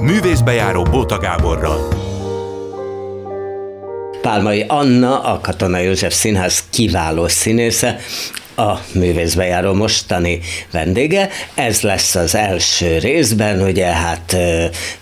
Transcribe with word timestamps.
Művészbejáró 0.00 0.82
Bóta 0.82 1.18
Gáborral. 1.18 1.88
Pálmai 4.22 4.64
Anna, 4.68 5.22
a 5.22 5.40
Katona 5.40 5.78
József 5.78 6.14
Színház 6.14 6.64
kiváló 6.70 7.28
színésze, 7.28 7.98
a 8.60 8.80
művészbejáró 8.92 9.72
mostani 9.72 10.40
vendége. 10.70 11.28
Ez 11.54 11.80
lesz 11.80 12.14
az 12.14 12.34
első 12.34 12.98
részben, 12.98 13.62
ugye 13.62 13.86
hát 13.86 14.36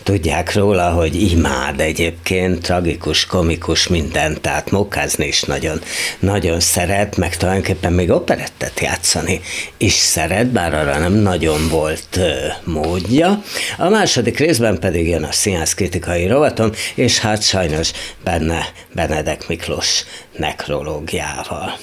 tudják 0.02 0.54
róla, 0.54 0.90
hogy 0.90 1.22
imád 1.22 1.80
egyébként, 1.80 2.62
tragikus, 2.62 3.26
komikus, 3.26 3.88
mindent, 3.88 4.40
tehát 4.40 4.70
mokázni 4.70 5.26
is 5.26 5.42
nagyon, 5.42 5.80
nagyon 6.18 6.60
szeret, 6.60 7.16
meg 7.16 7.36
tulajdonképpen 7.36 7.92
még 7.92 8.10
operettet 8.10 8.80
játszani 8.80 9.40
is 9.76 9.92
szeret, 9.92 10.46
bár 10.46 10.74
arra 10.74 10.98
nem 10.98 11.12
nagyon 11.12 11.68
volt 11.68 12.18
módja. 12.64 13.42
A 13.78 13.88
második 13.88 14.38
részben 14.38 14.78
pedig 14.78 15.08
jön 15.08 15.24
a 15.24 15.32
színház 15.32 15.74
kritikai 15.74 16.26
rovatom, 16.26 16.70
és 16.94 17.18
hát 17.18 17.42
sajnos 17.42 17.90
benne 18.24 18.66
Benedek 18.94 19.48
Miklós 19.48 20.04
nekrológiával. 20.36 21.78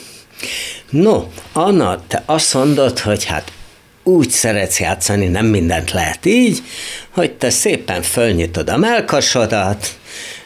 No, 0.95 1.23
Anna, 1.53 2.03
te 2.07 2.23
azt 2.25 2.53
mondod, 2.53 2.99
hogy 2.99 3.23
hát 3.23 3.51
úgy 4.03 4.29
szeretsz 4.29 4.79
játszani, 4.79 5.27
nem 5.27 5.45
mindent 5.45 5.91
lehet 5.91 6.25
így, 6.25 6.61
hogy 7.09 7.31
te 7.31 7.49
szépen 7.49 8.01
fölnyitod 8.01 8.69
a 8.69 8.77
melkasodat, 8.77 9.97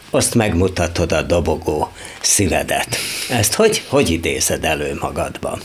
azt 0.10 0.36
megmutatod 0.36 1.12
a 1.12 1.22
dobogó 1.22 1.92
szívedet. 2.22 2.98
Ezt 3.30 3.54
hogy, 3.54 3.84
hogy 3.88 4.10
idézed 4.10 4.64
elő 4.64 4.98
magadban? 5.02 5.62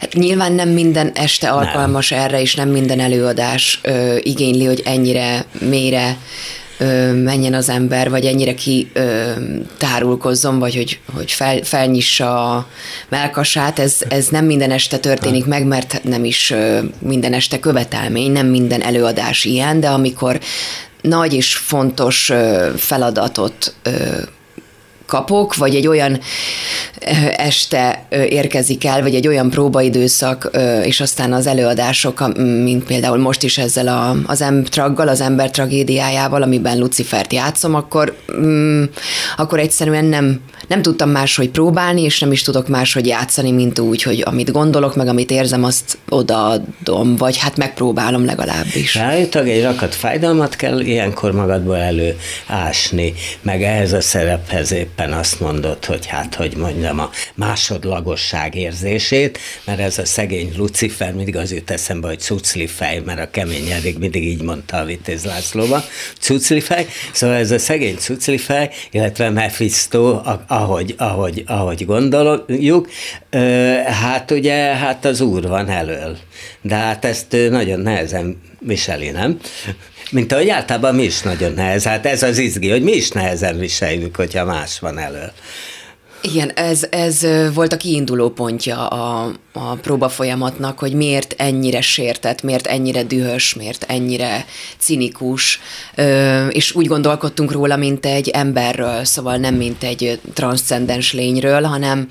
Hát 0.00 0.12
nyilván 0.12 0.52
nem 0.52 0.68
minden 0.68 1.12
este 1.14 1.50
alkalmas 1.50 2.10
nem. 2.10 2.20
erre, 2.20 2.40
és 2.40 2.54
nem 2.54 2.68
minden 2.68 3.00
előadás 3.00 3.80
ö, 3.82 4.16
igényli, 4.22 4.64
hogy 4.64 4.82
ennyire 4.84 5.44
mélyre 5.58 6.16
ö, 6.78 7.12
menjen 7.12 7.54
az 7.54 7.68
ember, 7.68 8.10
vagy 8.10 8.24
ennyire 8.24 8.54
ki 8.54 8.90
ö, 8.92 9.30
tárulkozzon, 9.76 10.58
vagy 10.58 10.74
hogy, 10.74 11.00
hogy 11.14 11.32
fel, 11.32 11.62
felnyissa 11.62 12.54
a 12.54 12.66
melkasát, 13.08 13.78
ez, 13.78 13.96
ez 14.08 14.28
nem 14.28 14.44
minden 14.44 14.70
este 14.70 14.98
történik 14.98 15.44
meg, 15.44 15.64
mert 15.64 16.00
nem 16.02 16.24
is 16.24 16.50
ö, 16.50 16.78
minden 16.98 17.32
este 17.32 17.58
követelmény, 17.58 18.32
nem 18.32 18.46
minden 18.46 18.82
előadás 18.82 19.44
ilyen, 19.44 19.80
de 19.80 19.88
amikor 19.88 20.40
nagy 21.00 21.34
és 21.34 21.56
fontos 21.56 22.32
feladatot 22.76 23.74
kapok, 25.08 25.56
vagy 25.56 25.74
egy 25.74 25.86
olyan 25.86 26.20
este 27.36 28.06
érkezik 28.10 28.84
el, 28.84 29.02
vagy 29.02 29.14
egy 29.14 29.28
olyan 29.28 29.50
próbaidőszak, 29.50 30.50
és 30.84 31.00
aztán 31.00 31.32
az 31.32 31.46
előadások, 31.46 32.36
mint 32.62 32.84
például 32.84 33.18
most 33.18 33.42
is 33.42 33.58
ezzel 33.58 33.88
a, 33.88 34.16
az 34.26 34.40
M-traggal, 34.40 35.08
az 35.08 35.20
ember 35.20 35.50
tragédiájával, 35.50 36.42
amiben 36.42 36.78
Lucifert 36.78 37.32
játszom, 37.32 37.74
akkor, 37.74 38.16
mm, 38.40 38.82
akkor 39.36 39.58
egyszerűen 39.58 40.04
nem, 40.04 40.40
nem 40.68 40.82
tudtam 40.82 41.10
máshogy 41.10 41.50
próbálni, 41.50 42.02
és 42.02 42.20
nem 42.20 42.32
is 42.32 42.42
tudok 42.42 42.68
máshogy 42.68 43.06
játszani, 43.06 43.50
mint 43.50 43.78
úgy, 43.78 44.02
hogy 44.02 44.22
amit 44.26 44.52
gondolok, 44.52 44.96
meg 44.96 45.08
amit 45.08 45.30
érzem, 45.30 45.64
azt 45.64 45.98
odaadom, 46.08 47.16
vagy 47.16 47.36
hát 47.36 47.56
megpróbálom 47.56 48.24
legalábbis. 48.24 48.94
Rájöttek, 48.94 49.48
egy 49.48 49.62
rakat 49.62 49.94
fájdalmat 49.94 50.56
kell 50.56 50.80
ilyenkor 50.80 51.32
magadból 51.32 51.76
előásni, 51.76 53.14
meg 53.42 53.62
ehhez 53.62 53.92
a 53.92 54.00
szerephez 54.00 54.72
éppen 54.72 55.12
azt 55.12 55.40
mondod, 55.40 55.84
hogy 55.84 56.06
hát, 56.06 56.34
hogy 56.34 56.56
mondjam, 56.56 56.98
a 56.98 57.10
másodlagosság 57.34 58.54
érzését, 58.54 59.38
mert 59.64 59.80
ez 59.80 59.98
a 59.98 60.04
szegény 60.04 60.52
Lucifer 60.56 61.12
mindig 61.12 61.36
az 61.36 61.52
jut 61.52 61.70
eszembe, 61.70 62.08
hogy 62.08 62.20
cucli 62.20 62.66
fej, 62.66 63.02
mert 63.04 63.20
a 63.20 63.30
kemény 63.30 63.70
eddig 63.70 63.98
mindig 63.98 64.24
így 64.24 64.42
mondta 64.42 64.76
a 64.76 64.84
Vitéz 64.84 65.24
Lászlóba, 65.24 65.84
cucli 66.20 66.60
fej, 66.60 66.86
szóval 67.12 67.36
ez 67.36 67.50
a 67.50 67.58
szegény 67.58 67.96
cucli 67.96 68.38
fej, 68.38 68.70
illetve 68.90 69.30
Mephisto, 69.30 70.20
ahogy, 70.58 70.94
ahogy, 70.98 71.44
ahogy 71.46 71.86
gondoljuk, 71.86 72.88
hát 73.86 74.30
ugye, 74.30 74.54
hát 74.54 75.04
az 75.04 75.20
úr 75.20 75.48
van 75.48 75.68
elől. 75.68 76.16
De 76.60 76.74
hát 76.74 77.04
ezt 77.04 77.36
nagyon 77.50 77.80
nehezen 77.80 78.40
viseli, 78.60 79.10
nem? 79.10 79.38
Mint 80.10 80.32
ahogy 80.32 80.48
általában 80.48 80.94
mi 80.94 81.02
is 81.02 81.20
nagyon 81.20 81.52
nehez. 81.52 81.84
Hát 81.84 82.06
ez 82.06 82.22
az 82.22 82.38
izgi, 82.38 82.70
hogy 82.70 82.82
mi 82.82 82.92
is 82.92 83.10
nehezen 83.10 83.58
viseljük, 83.58 84.16
hogyha 84.16 84.44
más 84.44 84.78
van 84.78 84.98
elől. 84.98 85.32
Igen, 86.20 86.50
ez, 86.50 86.86
ez 86.90 87.26
volt 87.54 87.72
a 87.72 87.76
kiinduló 87.76 88.30
pontja 88.30 88.86
a, 88.86 89.32
a 89.52 89.74
próba 89.74 90.08
folyamatnak, 90.08 90.78
hogy 90.78 90.92
miért 90.92 91.34
ennyire 91.36 91.80
sértett, 91.80 92.42
miért 92.42 92.66
ennyire 92.66 93.02
dühös, 93.02 93.54
miért 93.54 93.84
ennyire 93.88 94.44
cinikus, 94.78 95.60
és 96.48 96.74
úgy 96.74 96.86
gondolkodtunk 96.86 97.52
róla, 97.52 97.76
mint 97.76 98.06
egy 98.06 98.28
emberről, 98.28 99.04
szóval 99.04 99.36
nem 99.36 99.54
mint 99.54 99.82
egy 99.82 100.20
transzcendens 100.34 101.12
lényről, 101.12 101.62
hanem 101.62 102.08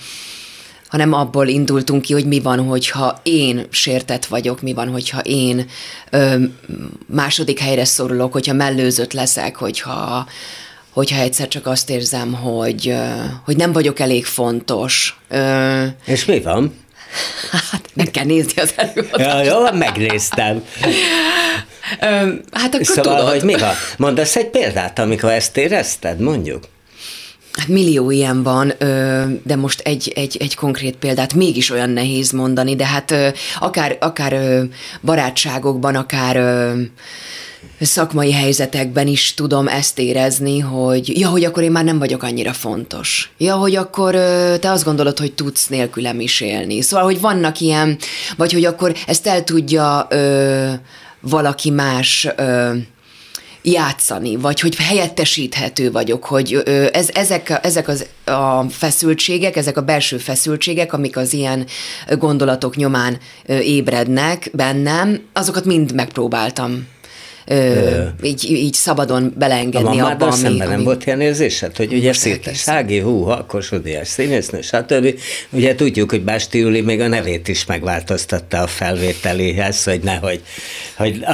hanem 0.88 1.13
abból 1.13 1.47
indultunk 1.47 2.01
ki, 2.01 2.13
hogy 2.13 2.25
mi 2.25 2.40
van, 2.40 2.59
hogyha 2.59 3.19
én 3.23 3.66
sértett 3.69 4.25
vagyok, 4.25 4.62
mi 4.62 4.73
van, 4.73 4.90
hogyha 4.90 5.19
én 5.19 5.66
ö, 6.09 6.35
második 7.06 7.59
helyre 7.59 7.85
szorulok, 7.85 8.31
hogyha 8.31 8.53
mellőzött 8.53 9.13
leszek, 9.13 9.56
hogyha, 9.56 10.28
hogyha 10.97 11.19
egyszer 11.19 11.47
csak 11.47 11.66
azt 11.66 11.90
érzem, 11.90 12.34
hogy, 12.34 12.94
hogy 13.46 13.56
nem 13.56 13.72
vagyok 13.72 14.00
elég 14.00 14.25
fontos. 14.25 15.19
És 16.06 16.25
mi 16.25 16.40
van? 16.40 16.75
Hát 17.72 17.90
meg 17.94 18.12
kell 18.12 18.25
nézni 18.25 18.62
az 18.62 18.74
előadást. 18.75 19.46
Ja, 19.46 19.53
jó, 19.53 19.78
megnéztem. 19.78 20.63
hát 22.52 22.74
akkor 22.74 22.85
szóval, 22.85 23.18
tudod. 23.18 23.31
hogy 23.31 23.44
mi 23.44 23.56
van? 23.58 23.74
Mondasz 23.97 24.35
egy 24.35 24.50
példát, 24.50 25.00
amikor 25.00 25.31
ezt 25.31 25.58
érezted, 25.58 26.19
mondjuk? 26.19 26.63
Hát 27.53 27.68
millió 27.68 28.12
ilyen 28.12 28.44
van, 28.44 28.74
de 29.44 29.56
most 29.56 29.79
egy, 29.79 30.12
egy, 30.16 30.38
egy 30.40 30.56
konkrét 30.56 30.96
példát 30.96 31.34
mégis 31.34 31.72
olyan 31.72 31.90
nehéz 31.90 32.31
mondani, 32.31 32.75
de 32.75 32.85
hát 32.85 33.14
akár, 33.59 33.97
akár 34.00 34.62
barátságokban, 35.02 35.96
akár 35.96 36.38
szakmai 37.85 38.33
helyzetekben 38.33 39.07
is 39.07 39.33
tudom 39.33 39.67
ezt 39.67 39.99
érezni, 39.99 40.59
hogy 40.59 41.19
ja, 41.19 41.29
hogy 41.29 41.43
akkor 41.43 41.63
én 41.63 41.71
már 41.71 41.83
nem 41.83 41.99
vagyok 41.99 42.23
annyira 42.23 42.53
fontos. 42.53 43.31
Ja, 43.38 43.55
hogy 43.55 43.75
akkor 43.75 44.13
te 44.59 44.71
azt 44.71 44.83
gondolod, 44.83 45.19
hogy 45.19 45.33
tudsz 45.33 45.67
nélkülem 45.67 46.19
is 46.19 46.41
élni. 46.41 46.81
Szóval, 46.81 47.05
hogy 47.05 47.21
vannak 47.21 47.59
ilyen, 47.59 47.97
vagy 48.37 48.53
hogy 48.53 48.66
akkor 48.66 48.95
ezt 49.07 49.27
el 49.27 49.43
tudja 49.43 50.07
ö, 50.09 50.71
valaki 51.19 51.69
más 51.69 52.27
ö, 52.35 52.71
játszani, 53.61 54.35
vagy 54.35 54.59
hogy 54.59 54.75
helyettesíthető 54.75 55.91
vagyok, 55.91 56.25
hogy 56.25 56.53
ez, 56.91 57.09
ezek, 57.13 57.59
ezek 57.61 57.87
az, 57.87 58.05
a 58.25 58.69
feszültségek, 58.69 59.55
ezek 59.55 59.77
a 59.77 59.81
belső 59.81 60.17
feszültségek, 60.17 60.93
amik 60.93 61.17
az 61.17 61.33
ilyen 61.33 61.66
gondolatok 62.09 62.75
nyomán 62.75 63.17
ébrednek 63.47 64.49
bennem, 64.53 65.21
azokat 65.33 65.66
mind 65.66 65.93
megpróbáltam 65.93 66.87
ö, 67.47 68.03
így, 68.22 68.52
így 68.52 68.74
szabadon 68.74 69.34
beleengedni 69.38 70.00
a 70.00 70.09
abba, 70.09 70.25
ami, 70.25 70.35
szemben 70.35 70.68
ami... 70.68 70.75
nem 70.75 70.84
volt 70.84 71.06
ilyen 71.06 71.22
érzésed, 71.22 71.75
hogy 71.75 71.94
ugye 71.94 72.13
Szétesági, 72.13 73.00
hú, 73.00 73.30
Kossuth 73.47 74.03
színésznő, 74.03 74.62
stb. 74.62 75.19
Ugye 75.50 75.75
tudjuk, 75.75 76.09
hogy 76.09 76.22
Básti 76.22 76.58
Júli 76.58 76.81
még 76.81 77.00
a 77.00 77.08
nevét 77.08 77.47
is 77.47 77.66
megváltoztatta 77.66 78.62
a 78.62 78.68
felvételéhez, 78.68 79.84
hogy 79.84 80.00
nehogy 80.03 80.41
hogy 80.97 81.25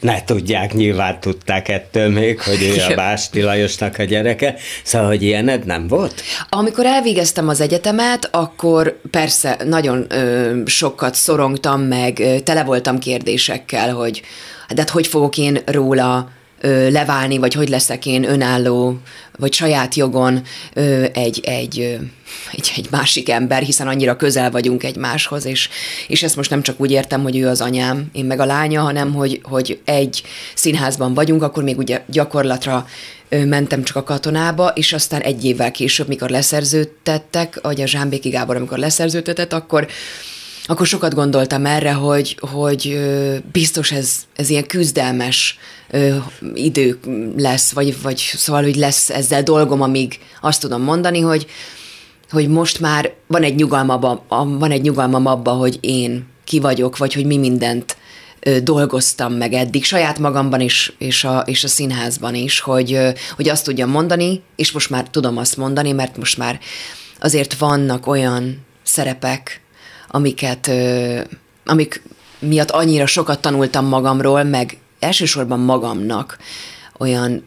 ne 0.00 0.24
tudják, 0.24 0.72
nyilván 0.72 1.20
tudták 1.20 1.68
ettől 1.68 2.08
még, 2.08 2.40
hogy 2.40 2.62
ő 2.62 2.92
a 2.92 2.94
Básti 2.94 3.42
Lajosnak 3.42 3.98
a 3.98 4.02
gyereke, 4.02 4.54
szóval, 4.82 5.08
hogy 5.08 5.22
ilyened 5.22 5.66
nem 5.66 5.86
volt? 5.86 6.22
Amikor 6.48 6.86
elvégeztem 6.86 7.48
az 7.48 7.60
egyetemet, 7.60 8.28
akkor 8.32 9.00
persze 9.10 9.56
nagyon 9.64 10.06
ö, 10.08 10.50
sokat 10.66 11.14
szorongtam, 11.14 11.80
meg 11.80 12.22
tele 12.44 12.64
voltam 12.64 12.98
kérdésekkel, 12.98 13.94
hogy 13.94 14.22
de 14.74 14.80
hát 14.80 14.90
hogy 14.90 15.06
fogok 15.06 15.38
én 15.38 15.58
róla 15.66 16.30
leválni, 16.88 17.38
vagy 17.38 17.54
hogy 17.54 17.68
leszek 17.68 18.06
én 18.06 18.24
önálló, 18.24 18.98
vagy 19.38 19.52
saját 19.52 19.94
jogon 19.94 20.42
egy, 21.12 21.40
egy, 21.44 21.98
egy, 22.52 22.72
egy 22.76 22.86
másik 22.90 23.28
ember, 23.28 23.62
hiszen 23.62 23.88
annyira 23.88 24.16
közel 24.16 24.50
vagyunk 24.50 24.82
egymáshoz, 24.82 25.44
és, 25.44 25.68
és 26.08 26.22
ezt 26.22 26.36
most 26.36 26.50
nem 26.50 26.62
csak 26.62 26.80
úgy 26.80 26.90
értem, 26.90 27.22
hogy 27.22 27.36
ő 27.36 27.48
az 27.48 27.60
anyám, 27.60 28.08
én 28.12 28.24
meg 28.24 28.40
a 28.40 28.44
lánya, 28.44 28.82
hanem 28.82 29.12
hogy, 29.12 29.40
hogy 29.42 29.80
egy 29.84 30.22
színházban 30.54 31.14
vagyunk, 31.14 31.42
akkor 31.42 31.62
még 31.62 31.78
ugye 31.78 32.02
gyakorlatra 32.06 32.86
mentem 33.28 33.82
csak 33.82 33.96
a 33.96 34.02
katonába, 34.02 34.68
és 34.68 34.92
aztán 34.92 35.20
egy 35.20 35.44
évvel 35.44 35.70
később, 35.70 36.08
mikor 36.08 36.30
leszerződtettek, 36.30 37.58
vagy 37.62 37.80
a 37.80 37.86
Zsámbéki 37.86 38.28
Gábor, 38.28 38.56
amikor 38.56 38.78
leszerződtetett, 38.78 39.52
akkor 39.52 39.86
akkor 40.64 40.86
sokat 40.86 41.14
gondoltam 41.14 41.66
erre, 41.66 41.92
hogy, 41.92 42.36
hogy 42.40 43.00
biztos 43.52 43.92
ez, 43.92 44.14
ez 44.36 44.50
ilyen 44.50 44.66
küzdelmes 44.66 45.58
idő 46.54 46.98
lesz, 47.36 47.72
vagy, 47.72 48.02
vagy 48.02 48.18
szóval, 48.34 48.62
hogy 48.62 48.76
lesz 48.76 49.10
ezzel 49.10 49.42
dolgom, 49.42 49.82
amíg 49.82 50.18
azt 50.40 50.60
tudom 50.60 50.82
mondani, 50.82 51.20
hogy, 51.20 51.46
hogy 52.30 52.48
most 52.48 52.80
már 52.80 53.12
van 53.26 53.42
egy 53.42 53.54
nyugalmam, 53.54 54.20
van 54.58 54.70
egy 54.70 54.82
nyugalmam 54.82 55.26
abba, 55.26 55.50
hogy 55.50 55.78
én 55.80 56.26
ki 56.44 56.60
vagyok, 56.60 56.96
vagy 56.96 57.14
hogy 57.14 57.26
mi 57.26 57.36
mindent 57.36 57.96
dolgoztam 58.62 59.32
meg 59.32 59.52
eddig, 59.52 59.84
saját 59.84 60.18
magamban 60.18 60.60
is, 60.60 60.92
és 60.98 61.24
a, 61.24 61.38
és 61.46 61.64
a 61.64 61.68
színházban 61.68 62.34
is, 62.34 62.60
hogy, 62.60 62.98
hogy 63.36 63.48
azt 63.48 63.64
tudjam 63.64 63.90
mondani, 63.90 64.42
és 64.56 64.72
most 64.72 64.90
már 64.90 65.10
tudom 65.10 65.36
azt 65.36 65.56
mondani, 65.56 65.92
mert 65.92 66.16
most 66.16 66.38
már 66.38 66.60
azért 67.20 67.54
vannak 67.54 68.06
olyan 68.06 68.64
szerepek, 68.82 69.61
amiket, 70.12 70.70
amik 71.64 72.02
miatt 72.38 72.70
annyira 72.70 73.06
sokat 73.06 73.40
tanultam 73.40 73.86
magamról, 73.86 74.42
meg 74.42 74.78
elsősorban 74.98 75.60
magamnak 75.60 76.38
olyan 76.98 77.44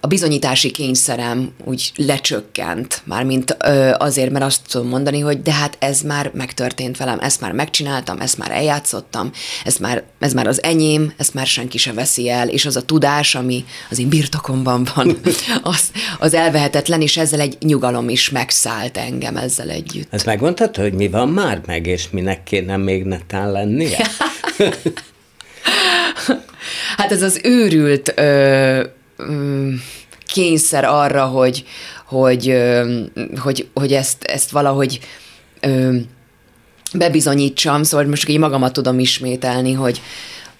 a 0.00 0.06
bizonyítási 0.06 0.70
kényszerem 0.70 1.52
úgy 1.64 1.92
lecsökkent, 1.96 3.02
mármint 3.04 3.56
ö, 3.64 3.90
azért, 3.98 4.30
mert 4.30 4.44
azt 4.44 4.60
tudom 4.70 4.88
mondani, 4.88 5.20
hogy 5.20 5.42
de 5.42 5.52
hát 5.52 5.76
ez 5.80 6.00
már 6.00 6.30
megtörtént 6.34 6.96
velem, 6.96 7.18
ezt 7.18 7.40
már 7.40 7.52
megcsináltam, 7.52 8.20
ezt 8.20 8.38
már 8.38 8.50
eljátszottam, 8.50 9.30
ez 9.64 9.76
már, 9.76 10.02
ez 10.18 10.32
már 10.32 10.46
az 10.46 10.62
enyém, 10.62 11.12
ezt 11.16 11.34
már 11.34 11.46
senki 11.46 11.78
se 11.78 11.92
veszi 11.92 12.28
el, 12.28 12.48
és 12.48 12.66
az 12.66 12.76
a 12.76 12.82
tudás, 12.82 13.34
ami 13.34 13.64
az 13.90 13.98
én 13.98 14.08
birtokomban 14.08 14.88
van, 14.94 15.16
az, 15.62 15.90
az 16.18 16.34
elvehetetlen, 16.34 17.00
és 17.00 17.16
ezzel 17.16 17.40
egy 17.40 17.56
nyugalom 17.60 18.08
is 18.08 18.30
megszállt 18.30 18.96
engem 18.96 19.36
ezzel 19.36 19.70
együtt. 19.70 20.12
Ezt 20.12 20.26
megmondtad, 20.26 20.76
hogy 20.76 20.92
mi 20.92 21.08
van 21.08 21.28
már 21.28 21.60
meg, 21.66 21.86
és 21.86 22.10
minek 22.10 22.42
kéne 22.42 22.76
még 22.76 23.04
netán 23.04 23.52
lennie? 23.52 24.06
hát 26.96 27.12
ez 27.12 27.22
az 27.22 27.40
őrült 27.42 28.12
ö, 28.16 28.82
kényszer 30.26 30.84
arra, 30.84 31.24
hogy, 31.24 31.64
hogy, 32.06 32.56
hogy, 33.38 33.68
hogy 33.74 33.92
ezt, 33.92 34.24
ezt 34.24 34.50
valahogy 34.50 35.00
bebizonyítsam, 36.94 37.82
szóval 37.82 38.06
most 38.06 38.28
így 38.28 38.38
magamat 38.38 38.72
tudom 38.72 38.98
ismételni, 38.98 39.72
hogy, 39.72 40.00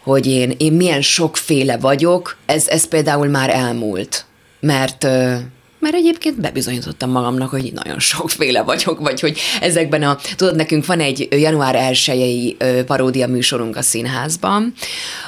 hogy 0.03 0.27
én, 0.27 0.55
én 0.59 0.73
milyen 0.73 1.03
sokféle 1.03 1.77
vagyok, 1.77 2.37
ez, 2.47 2.69
ez 2.69 2.89
például 2.89 3.29
már 3.29 3.51
elmúlt, 3.51 4.25
mert 4.61 5.07
mert 5.81 5.95
egyébként 5.95 6.41
bebizonyítottam 6.41 7.11
magamnak, 7.11 7.51
hogy 7.51 7.73
nagyon 7.85 7.99
sokféle 7.99 8.63
vagyok, 8.63 9.01
vagy 9.01 9.21
hogy 9.21 9.39
ezekben 9.61 10.03
a, 10.03 10.19
tudod, 10.37 10.57
nekünk 10.57 10.87
van 10.87 11.01
egy 11.01 11.29
január 11.31 11.75
1 12.09 12.57
paródia 12.87 13.27
műsorunk 13.27 13.77
a 13.77 13.83
színházban, 13.83 14.73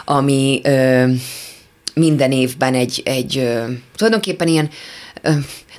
ami 0.05 0.61
minden 1.95 2.33
évben 2.33 2.75
egy, 2.75 3.03
egy 3.05 3.51
tulajdonképpen 3.97 4.49
ilyen 4.49 4.71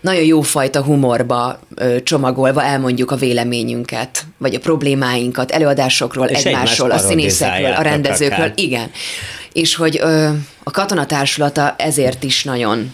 nagyon 0.02 0.24
jófajta 0.24 0.84
humorba 0.84 1.60
csomagolva 2.04 2.64
elmondjuk 2.64 3.12
a 3.12 3.16
véleményünket, 3.16 4.26
vagy 4.38 4.56
a 4.56 4.60
problémáinkat, 4.60 5.52
előadásokról, 5.52 6.28
És 6.28 6.44
egymásról, 6.44 6.92
a 6.92 6.98
színészekről, 6.98 7.72
a 7.72 7.82
rendezőkről. 7.82 8.46
Akár. 8.46 8.54
Igen. 8.56 8.92
És 9.54 9.76
hogy 9.76 9.98
a 10.64 10.72
katonatársulata 10.72 11.76
ezért 11.78 12.24
is 12.24 12.44
nagyon 12.44 12.92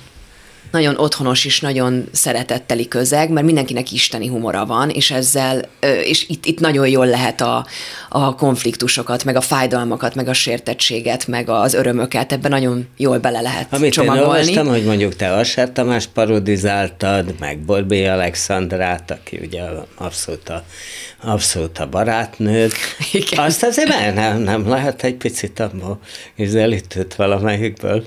nagyon 0.71 0.97
otthonos 0.97 1.45
és 1.45 1.59
nagyon 1.59 2.09
szeretetteli 2.11 2.87
közeg, 2.87 3.29
mert 3.29 3.45
mindenkinek 3.45 3.91
isteni 3.91 4.27
humora 4.27 4.65
van, 4.65 4.89
és 4.89 5.11
ezzel, 5.11 5.61
és 6.03 6.25
itt, 6.29 6.45
itt 6.45 6.59
nagyon 6.59 6.87
jól 6.87 7.05
lehet 7.05 7.41
a, 7.41 7.65
a 8.09 8.35
konfliktusokat, 8.35 9.23
meg 9.23 9.35
a 9.35 9.41
fájdalmakat, 9.41 10.15
meg 10.15 10.27
a 10.27 10.33
sértettséget, 10.33 11.27
meg 11.27 11.49
az 11.49 11.73
örömöket, 11.73 12.31
ebben 12.31 12.51
nagyon 12.51 12.87
jól 12.97 13.17
bele 13.17 13.41
lehet 13.41 13.73
Amit 13.73 13.91
csomagolni. 13.91 14.21
Amit 14.21 14.37
olvastam, 14.37 14.67
hogy 14.67 14.83
mondjuk 14.83 15.15
te 15.15 15.33
Asser 15.33 15.71
Tamás 15.71 16.07
parodizáltad, 16.07 17.33
meg 17.39 17.59
Borbé 17.59 18.05
Alexandrát, 18.05 19.11
aki 19.11 19.39
ugye 19.43 19.63
abszolút 19.95 20.49
a, 20.49 20.63
abszolút 21.21 21.77
a 21.79 21.87
barátnőd. 21.87 22.71
Igen. 23.11 23.45
Azt 23.45 23.63
azért 23.63 24.13
nem, 24.13 24.41
nem 24.41 24.69
lehet 24.69 25.03
egy 25.03 25.15
picit 25.15 25.59
abból 25.59 25.99
ízelítőt 26.35 27.15
valamelyikből. 27.15 28.03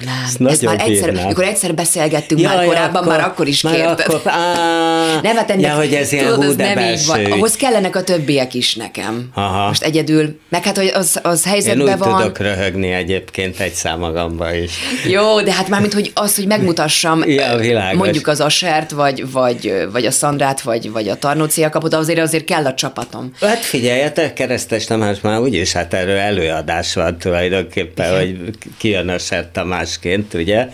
Nem, 0.00 0.14
ezt, 0.24 0.40
ezt 0.40 0.62
már 0.62 0.80
egyszer, 0.80 1.08
amikor 1.08 1.44
egyszer 1.44 1.74
beszélgettünk 1.74 2.40
ja, 2.40 2.48
már 2.48 2.64
korábban, 2.64 3.02
akkor, 3.02 3.16
már 3.16 3.20
akkor 3.20 3.46
is 3.46 3.62
már 3.62 3.74
kérted. 3.74 4.06
Akkor, 4.06 4.20
á, 4.24 5.20
nem, 5.22 5.36
hát 5.36 5.50
ennek, 5.50 5.64
ja, 5.64 5.74
hogy 5.74 5.94
ez 5.94 6.12
ilyen 6.12 6.34
tudod, 6.34 6.44
ez 6.44 6.56
nem 6.56 6.78
így 6.78 7.06
van. 7.06 7.24
Ahhoz 7.24 7.56
kellenek 7.56 7.96
a 7.96 8.02
többiek 8.02 8.54
is 8.54 8.74
nekem. 8.74 9.28
Aha. 9.34 9.66
Most 9.66 9.82
egyedül, 9.82 10.38
meg 10.48 10.64
hát, 10.64 10.76
hogy 10.76 10.90
az, 10.94 11.20
az 11.22 11.44
helyzetben 11.44 11.86
Én 11.86 11.92
úgy 11.92 11.98
van. 11.98 12.16
tudok 12.16 12.38
röhögni 12.38 12.92
egyébként 12.92 13.60
egy 13.60 13.72
számagamba 13.72 14.54
is. 14.54 14.72
Jó, 15.06 15.40
de 15.40 15.52
hát 15.52 15.68
mármint, 15.68 15.92
hogy 15.92 16.10
az, 16.14 16.36
hogy 16.36 16.46
megmutassam 16.46 17.28
ja, 17.28 17.56
világos. 17.56 17.98
mondjuk 17.98 18.26
az 18.26 18.40
Asert, 18.40 18.90
vagy, 18.90 19.30
vagy, 19.32 19.86
vagy 19.92 20.06
a 20.06 20.10
Szandrát, 20.10 20.60
vagy, 20.60 20.90
vagy 20.90 21.08
a 21.08 21.16
Tarnócia 21.16 21.70
kapot, 21.70 21.94
azért 21.94 22.18
azért 22.18 22.44
kell 22.44 22.66
a 22.66 22.74
csapatom. 22.74 23.30
Hát 23.40 23.58
figyelj, 23.58 24.10
te 24.12 24.32
Keresztes 24.32 24.84
Tamás 24.84 25.20
már 25.20 25.40
úgyis, 25.40 25.72
hát 25.72 25.94
erről 25.94 26.16
előadás 26.16 26.94
van 26.94 27.18
tulajdonképpen, 27.18 28.06
Igen. 28.06 28.18
hogy 28.18 28.54
kijön 28.78 29.08
a 29.08 29.18
Sert 29.18 29.48
Tamás 29.48 29.83
másként, 29.84 30.34
ugye? 30.34 30.68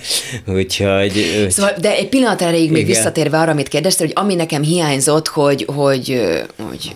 Úgyhogy... 0.46 1.46
Szóval, 1.48 1.72
de 1.80 1.96
egy 1.96 2.08
pillanat 2.08 2.42
erejéig 2.42 2.70
még 2.70 2.86
visszatérve 2.86 3.38
arra, 3.38 3.50
amit 3.50 3.68
kérdeztél, 3.68 4.06
hogy 4.06 4.24
ami 4.24 4.34
nekem 4.34 4.62
hiányzott, 4.62 5.28
hogy, 5.28 5.64
hogy, 5.74 6.20
hogy 6.68 6.90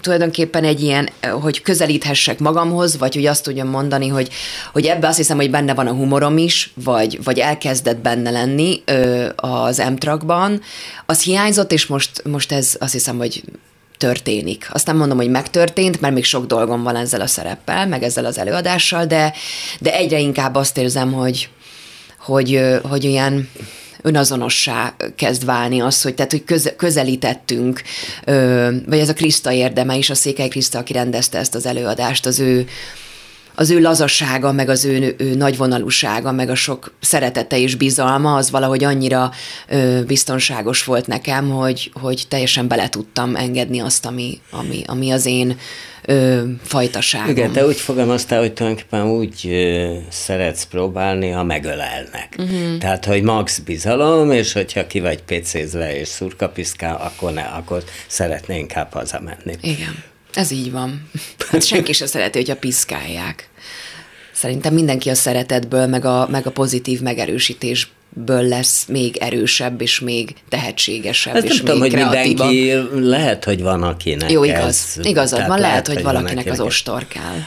tulajdonképpen 0.00 0.64
egy 0.64 0.80
ilyen, 0.80 1.08
hogy 1.40 1.62
közelíthessek 1.62 2.38
magamhoz, 2.38 2.98
vagy 2.98 3.14
hogy 3.14 3.26
azt 3.26 3.42
tudjam 3.44 3.68
mondani, 3.68 4.08
hogy, 4.08 4.28
hogy 4.72 4.86
ebbe 4.86 5.08
azt 5.08 5.16
hiszem, 5.16 5.36
hogy 5.36 5.50
benne 5.50 5.74
van 5.74 5.86
a 5.86 5.92
humorom 5.92 6.38
is, 6.38 6.72
vagy, 6.84 7.18
vagy 7.24 7.38
elkezdett 7.38 7.98
benne 7.98 8.30
lenni 8.30 8.82
az 9.36 9.78
M-trakban, 9.78 10.60
az 11.06 11.22
hiányzott, 11.22 11.72
és 11.72 11.86
most, 11.86 12.22
most 12.24 12.52
ez 12.52 12.76
azt 12.78 12.92
hiszem, 12.92 13.18
hogy 13.18 13.42
történik. 14.02 14.68
Azt 14.72 14.86
nem 14.86 14.96
mondom, 14.96 15.16
hogy 15.16 15.30
megtörtént, 15.30 16.00
mert 16.00 16.14
még 16.14 16.24
sok 16.24 16.46
dolgom 16.46 16.82
van 16.82 16.96
ezzel 16.96 17.20
a 17.20 17.26
szereppel, 17.26 17.86
meg 17.86 18.02
ezzel 18.02 18.24
az 18.24 18.38
előadással, 18.38 19.06
de, 19.06 19.32
de 19.80 19.94
egyre 19.96 20.18
inkább 20.18 20.54
azt 20.54 20.78
érzem, 20.78 21.12
hogy, 21.12 21.48
hogy, 22.18 22.60
hogy 22.82 23.04
ilyen 23.04 23.48
önazonossá 24.02 24.94
kezd 25.16 25.44
válni 25.44 25.80
az, 25.80 26.02
hogy, 26.02 26.14
tehát, 26.14 26.30
hogy 26.30 26.44
köz, 26.44 26.72
közelítettünk, 26.76 27.82
vagy 28.86 28.98
ez 28.98 29.08
a 29.08 29.14
Kriszta 29.14 29.52
érdeme 29.52 29.96
is, 29.96 30.10
a 30.10 30.14
Székely 30.14 30.48
Kriszta, 30.48 30.78
aki 30.78 30.92
rendezte 30.92 31.38
ezt 31.38 31.54
az 31.54 31.66
előadást, 31.66 32.26
az 32.26 32.40
ő, 32.40 32.66
az 33.62 33.70
ő 33.70 33.80
lazassága, 33.80 34.52
meg 34.52 34.68
az 34.68 34.84
ő, 34.84 35.14
ő 35.18 35.34
nagyvonalúsága, 35.34 36.32
meg 36.32 36.50
a 36.50 36.54
sok 36.54 36.92
szeretete 37.00 37.58
és 37.58 37.74
bizalma, 37.74 38.34
az 38.34 38.50
valahogy 38.50 38.84
annyira 38.84 39.30
ö, 39.68 40.00
biztonságos 40.06 40.84
volt 40.84 41.06
nekem, 41.06 41.50
hogy, 41.50 41.90
hogy 41.94 42.24
teljesen 42.28 42.68
bele 42.68 42.88
tudtam 42.88 43.36
engedni 43.36 43.78
azt, 43.78 44.06
ami, 44.06 44.40
ami, 44.50 44.82
ami 44.86 45.10
az 45.10 45.26
én 45.26 45.58
ö, 46.04 46.42
fajtaságom. 46.62 47.28
Igen, 47.28 47.52
te 47.52 47.66
úgy 47.66 47.80
fogalmaztál, 47.80 48.40
hogy 48.40 48.52
tulajdonképpen 48.52 49.06
úgy 49.06 49.46
ö, 49.46 49.94
szeretsz 50.08 50.64
próbálni, 50.64 51.30
ha 51.30 51.44
megölelnek. 51.44 52.34
Uh-huh. 52.38 52.78
Tehát, 52.78 53.04
hogy 53.04 53.22
max 53.22 53.58
bizalom, 53.58 54.30
és 54.30 54.52
hogyha 54.52 54.86
ki 54.86 55.00
vagy 55.00 55.22
pécézve 55.22 55.98
és 55.98 56.08
szurkapiszkál, 56.08 56.96
akkor 56.96 57.32
ne, 57.32 57.42
akkor 57.42 57.84
szeretné 58.06 58.58
inkább 58.58 58.92
hazamenni. 58.92 59.56
Igen. 59.60 60.10
Ez 60.34 60.50
így 60.50 60.70
van. 60.70 61.10
Hát 61.50 61.64
senki 61.64 61.92
se 61.92 62.06
szereti, 62.06 62.38
hogyha 62.38 62.56
piszkálják. 62.56 63.50
Szerintem 64.42 64.74
mindenki 64.74 65.10
a 65.10 65.14
szeretetből, 65.14 65.86
meg 65.86 66.04
a, 66.04 66.28
meg 66.30 66.46
a 66.46 66.50
pozitív 66.50 67.00
megerősítésből 67.00 68.42
lesz 68.42 68.84
még 68.88 69.16
erősebb, 69.16 69.80
és 69.80 70.00
még 70.00 70.34
tehetségesebb, 70.48 71.34
Ezt 71.34 71.44
és 71.44 71.62
nem 71.62 71.78
még 71.78 71.90
tudom, 71.90 72.00
hogy 72.02 72.10
kreatívabb. 72.10 72.50
mindenki, 72.50 73.08
lehet, 73.08 73.44
hogy 73.44 73.62
van 73.62 73.82
akinek 73.82 74.30
Jó, 74.30 74.44
igaz. 74.44 74.94
Ez, 74.96 75.06
Igazad 75.06 75.38
van, 75.38 75.48
lehet, 75.48 75.60
lehet, 75.60 75.86
hogy 75.86 76.02
valakinek 76.02 76.50
az 76.50 76.60
ostor 76.60 77.06
kell. 77.08 77.38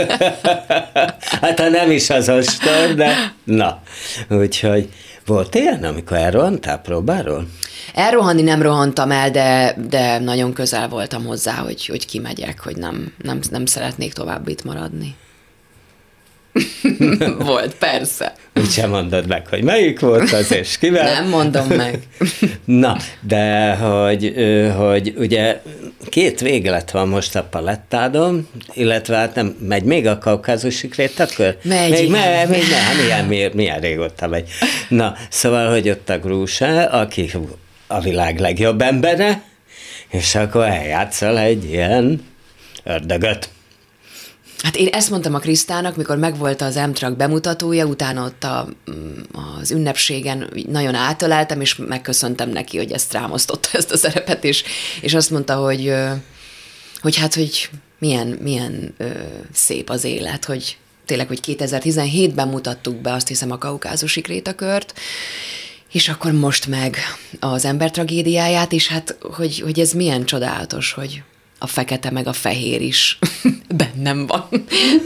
hát 1.40 1.60
ha 1.60 1.68
nem 1.68 1.90
is 1.90 2.10
az 2.10 2.28
ostor, 2.28 2.94
de 2.94 3.34
na. 3.44 3.82
Úgyhogy 4.28 4.88
volt 5.26 5.54
ilyen, 5.54 5.84
amikor 5.84 6.16
elrohantál 6.16 6.78
próbáról? 6.78 7.48
Elrohanni 7.94 8.42
nem 8.42 8.62
rohantam 8.62 9.10
el, 9.10 9.30
de, 9.30 9.76
de 9.88 10.18
nagyon 10.18 10.52
közel 10.52 10.88
voltam 10.88 11.24
hozzá, 11.24 11.54
hogy, 11.54 11.86
hogy 11.86 12.06
kimegyek, 12.06 12.60
hogy 12.60 12.76
nem, 12.76 13.12
nem, 13.22 13.40
nem 13.50 13.66
szeretnék 13.66 14.12
tovább 14.12 14.48
itt 14.48 14.64
maradni. 14.64 15.16
volt, 17.38 17.74
persze. 17.74 18.32
Úgyse 18.54 18.86
mondod 18.86 19.26
meg, 19.26 19.46
hogy 19.46 19.62
melyik 19.62 20.00
volt 20.00 20.32
az, 20.32 20.52
és 20.52 20.78
kivel. 20.78 21.12
Nem 21.12 21.28
mondom 21.28 21.66
meg. 21.66 21.98
Na, 22.64 22.96
de 23.20 23.74
hogy, 23.74 24.34
hogy 24.76 25.14
ugye 25.16 25.60
két 26.08 26.40
véglet 26.40 26.90
van 26.90 27.08
most 27.08 27.36
a 27.36 27.42
palettádon, 27.42 28.48
illetve 28.72 29.16
hát 29.16 29.34
nem, 29.34 29.56
megy 29.60 29.82
még 29.82 30.06
a 30.06 30.18
kaukázusi 30.18 30.88
krétakör? 30.88 31.56
Megy, 31.62 31.90
még. 31.90 32.10
Me, 32.10 32.44
még 32.48 32.62
nem, 32.70 32.96
milyen, 33.02 33.24
milyen, 33.24 33.50
milyen 33.54 33.80
régóta 33.80 34.26
megy. 34.26 34.48
Na, 34.88 35.14
szóval, 35.28 35.70
hogy 35.70 35.90
ott 35.90 36.08
a 36.08 36.18
Grúsa, 36.18 36.86
aki 36.86 37.30
a 37.86 38.00
világ 38.00 38.38
legjobb 38.38 38.80
embere, 38.80 39.42
és 40.10 40.34
akkor 40.34 40.64
eljátszol 40.64 41.38
egy 41.38 41.64
ilyen 41.64 42.26
ördögöt. 42.84 43.48
Hát 44.62 44.76
én 44.76 44.86
ezt 44.86 45.10
mondtam 45.10 45.34
a 45.34 45.38
Krisztának, 45.38 45.96
mikor 45.96 46.16
megvolt 46.16 46.60
az 46.60 46.74
m 46.74 47.12
bemutatója, 47.16 47.86
utána 47.86 48.24
ott 48.24 48.44
a, 48.44 48.68
az 49.60 49.70
ünnepségen 49.70 50.50
nagyon 50.68 50.94
átöleltem, 50.94 51.60
és 51.60 51.76
megköszöntem 51.76 52.50
neki, 52.50 52.76
hogy 52.76 52.92
ezt 52.92 53.12
rámosztotta 53.12 53.68
ezt 53.72 53.92
a 53.92 53.96
szerepet, 53.96 54.44
és, 54.44 54.64
és 55.00 55.14
azt 55.14 55.30
mondta, 55.30 55.54
hogy, 55.54 55.94
hogy 57.00 57.16
hát, 57.16 57.34
hogy 57.34 57.70
milyen, 57.98 58.26
milyen 58.26 58.94
ö, 58.96 59.08
szép 59.52 59.90
az 59.90 60.04
élet, 60.04 60.44
hogy 60.44 60.76
tényleg, 61.06 61.26
hogy 61.26 61.40
2017-ben 61.46 62.48
mutattuk 62.48 62.96
be 62.96 63.12
azt 63.12 63.28
hiszem 63.28 63.50
a 63.50 63.58
kaukázusi 63.58 64.20
krétakört, 64.20 64.98
és 65.92 66.08
akkor 66.08 66.32
most 66.32 66.66
meg 66.66 66.96
az 67.40 67.64
ember 67.64 67.90
tragédiáját, 67.90 68.72
és 68.72 68.88
hát, 68.88 69.16
hogy, 69.20 69.60
hogy 69.60 69.80
ez 69.80 69.92
milyen 69.92 70.24
csodálatos, 70.24 70.92
hogy 70.92 71.22
a 71.58 71.66
fekete 71.66 72.10
meg 72.10 72.26
a 72.26 72.32
fehér 72.32 72.80
is 72.80 73.18
bennem 73.76 74.26
van. 74.26 74.48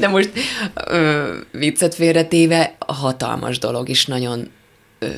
De 0.00 0.09
most 0.09 0.30
ö, 0.75 1.35
viccet 1.52 1.94
félretéve, 1.94 2.76
hatalmas 2.87 3.59
dolog 3.59 3.88
is, 3.88 4.06
nagyon 4.06 4.50
ö, 4.99 5.09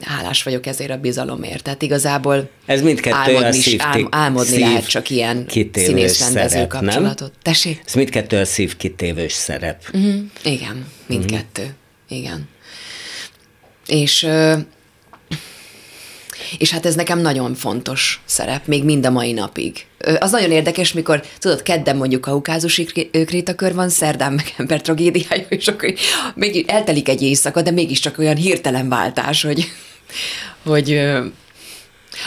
hálás 0.00 0.42
vagyok 0.42 0.66
ezért 0.66 0.90
a 0.90 0.96
bizalomért. 0.96 1.62
Tehát 1.62 1.82
igazából 1.82 2.50
Ez 2.66 2.82
mindkettő 2.82 3.16
álmodni, 3.16 3.46
a 3.46 3.48
is, 3.48 3.62
szív, 3.62 3.80
ál, 3.82 4.06
álmodni 4.10 4.50
szív 4.50 4.60
lehet 4.60 4.88
csak 4.88 5.10
ilyen 5.10 5.46
kitélős 5.46 5.86
színész-rendező 5.86 6.66
kapcsolatot. 6.66 7.30
Nem? 7.30 7.38
Tessék? 7.42 7.82
Ez 7.86 7.94
mindkettő 7.94 8.36
a 8.36 8.44
szív 8.44 8.76
kitévős 8.76 9.32
szerep. 9.32 9.96
Mm, 9.96 10.24
igen, 10.44 10.86
mindkettő. 11.06 11.62
Mm. 11.62 12.16
Igen. 12.16 12.48
És 13.86 14.22
ö, 14.22 14.56
és 16.58 16.70
hát 16.70 16.86
ez 16.86 16.94
nekem 16.94 17.18
nagyon 17.18 17.54
fontos 17.54 18.20
szerep, 18.24 18.66
még 18.66 18.84
mind 18.84 19.06
a 19.06 19.10
mai 19.10 19.32
napig. 19.32 19.86
Az 20.18 20.30
nagyon 20.30 20.50
érdekes, 20.50 20.92
mikor, 20.92 21.22
tudod, 21.38 21.62
kedden 21.62 21.96
mondjuk 21.96 22.20
kaukázusi 22.20 22.84
krétakör 23.10 23.74
van, 23.74 23.88
szerdán 23.88 24.32
meg 24.32 24.54
ember 24.58 24.80
tragédiája, 24.80 25.46
és 25.48 25.68
akkor 25.68 25.94
még 26.34 26.64
eltelik 26.68 27.08
egy 27.08 27.22
éjszaka, 27.22 27.62
de 27.62 27.70
mégiscsak 27.70 28.18
olyan 28.18 28.36
hirtelen 28.36 28.88
váltás, 28.88 29.42
hogy, 29.42 29.72
hogy 30.64 30.92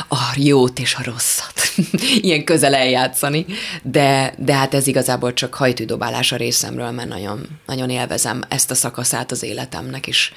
a 0.10 0.34
jót 0.36 0.80
és 0.80 0.96
a 0.96 1.04
rosszat. 1.04 1.54
Ilyen 2.28 2.44
közel 2.44 2.76
eljátszani. 2.76 3.46
De, 3.84 4.34
de 4.38 4.54
hát 4.54 4.74
ez 4.74 4.88
igazából 4.88 5.34
csak 5.34 5.54
hajtűdobálás 5.54 6.32
a 6.32 6.36
részemről, 6.36 6.92
mert 6.92 7.10
nagyon, 7.10 7.48
nagyon 7.66 7.90
élvezem 7.90 8.44
ezt 8.48 8.72
a 8.72 8.76
szakaszát 8.76 9.32
az 9.32 9.44
életemnek, 9.44 10.08
is 10.08 10.34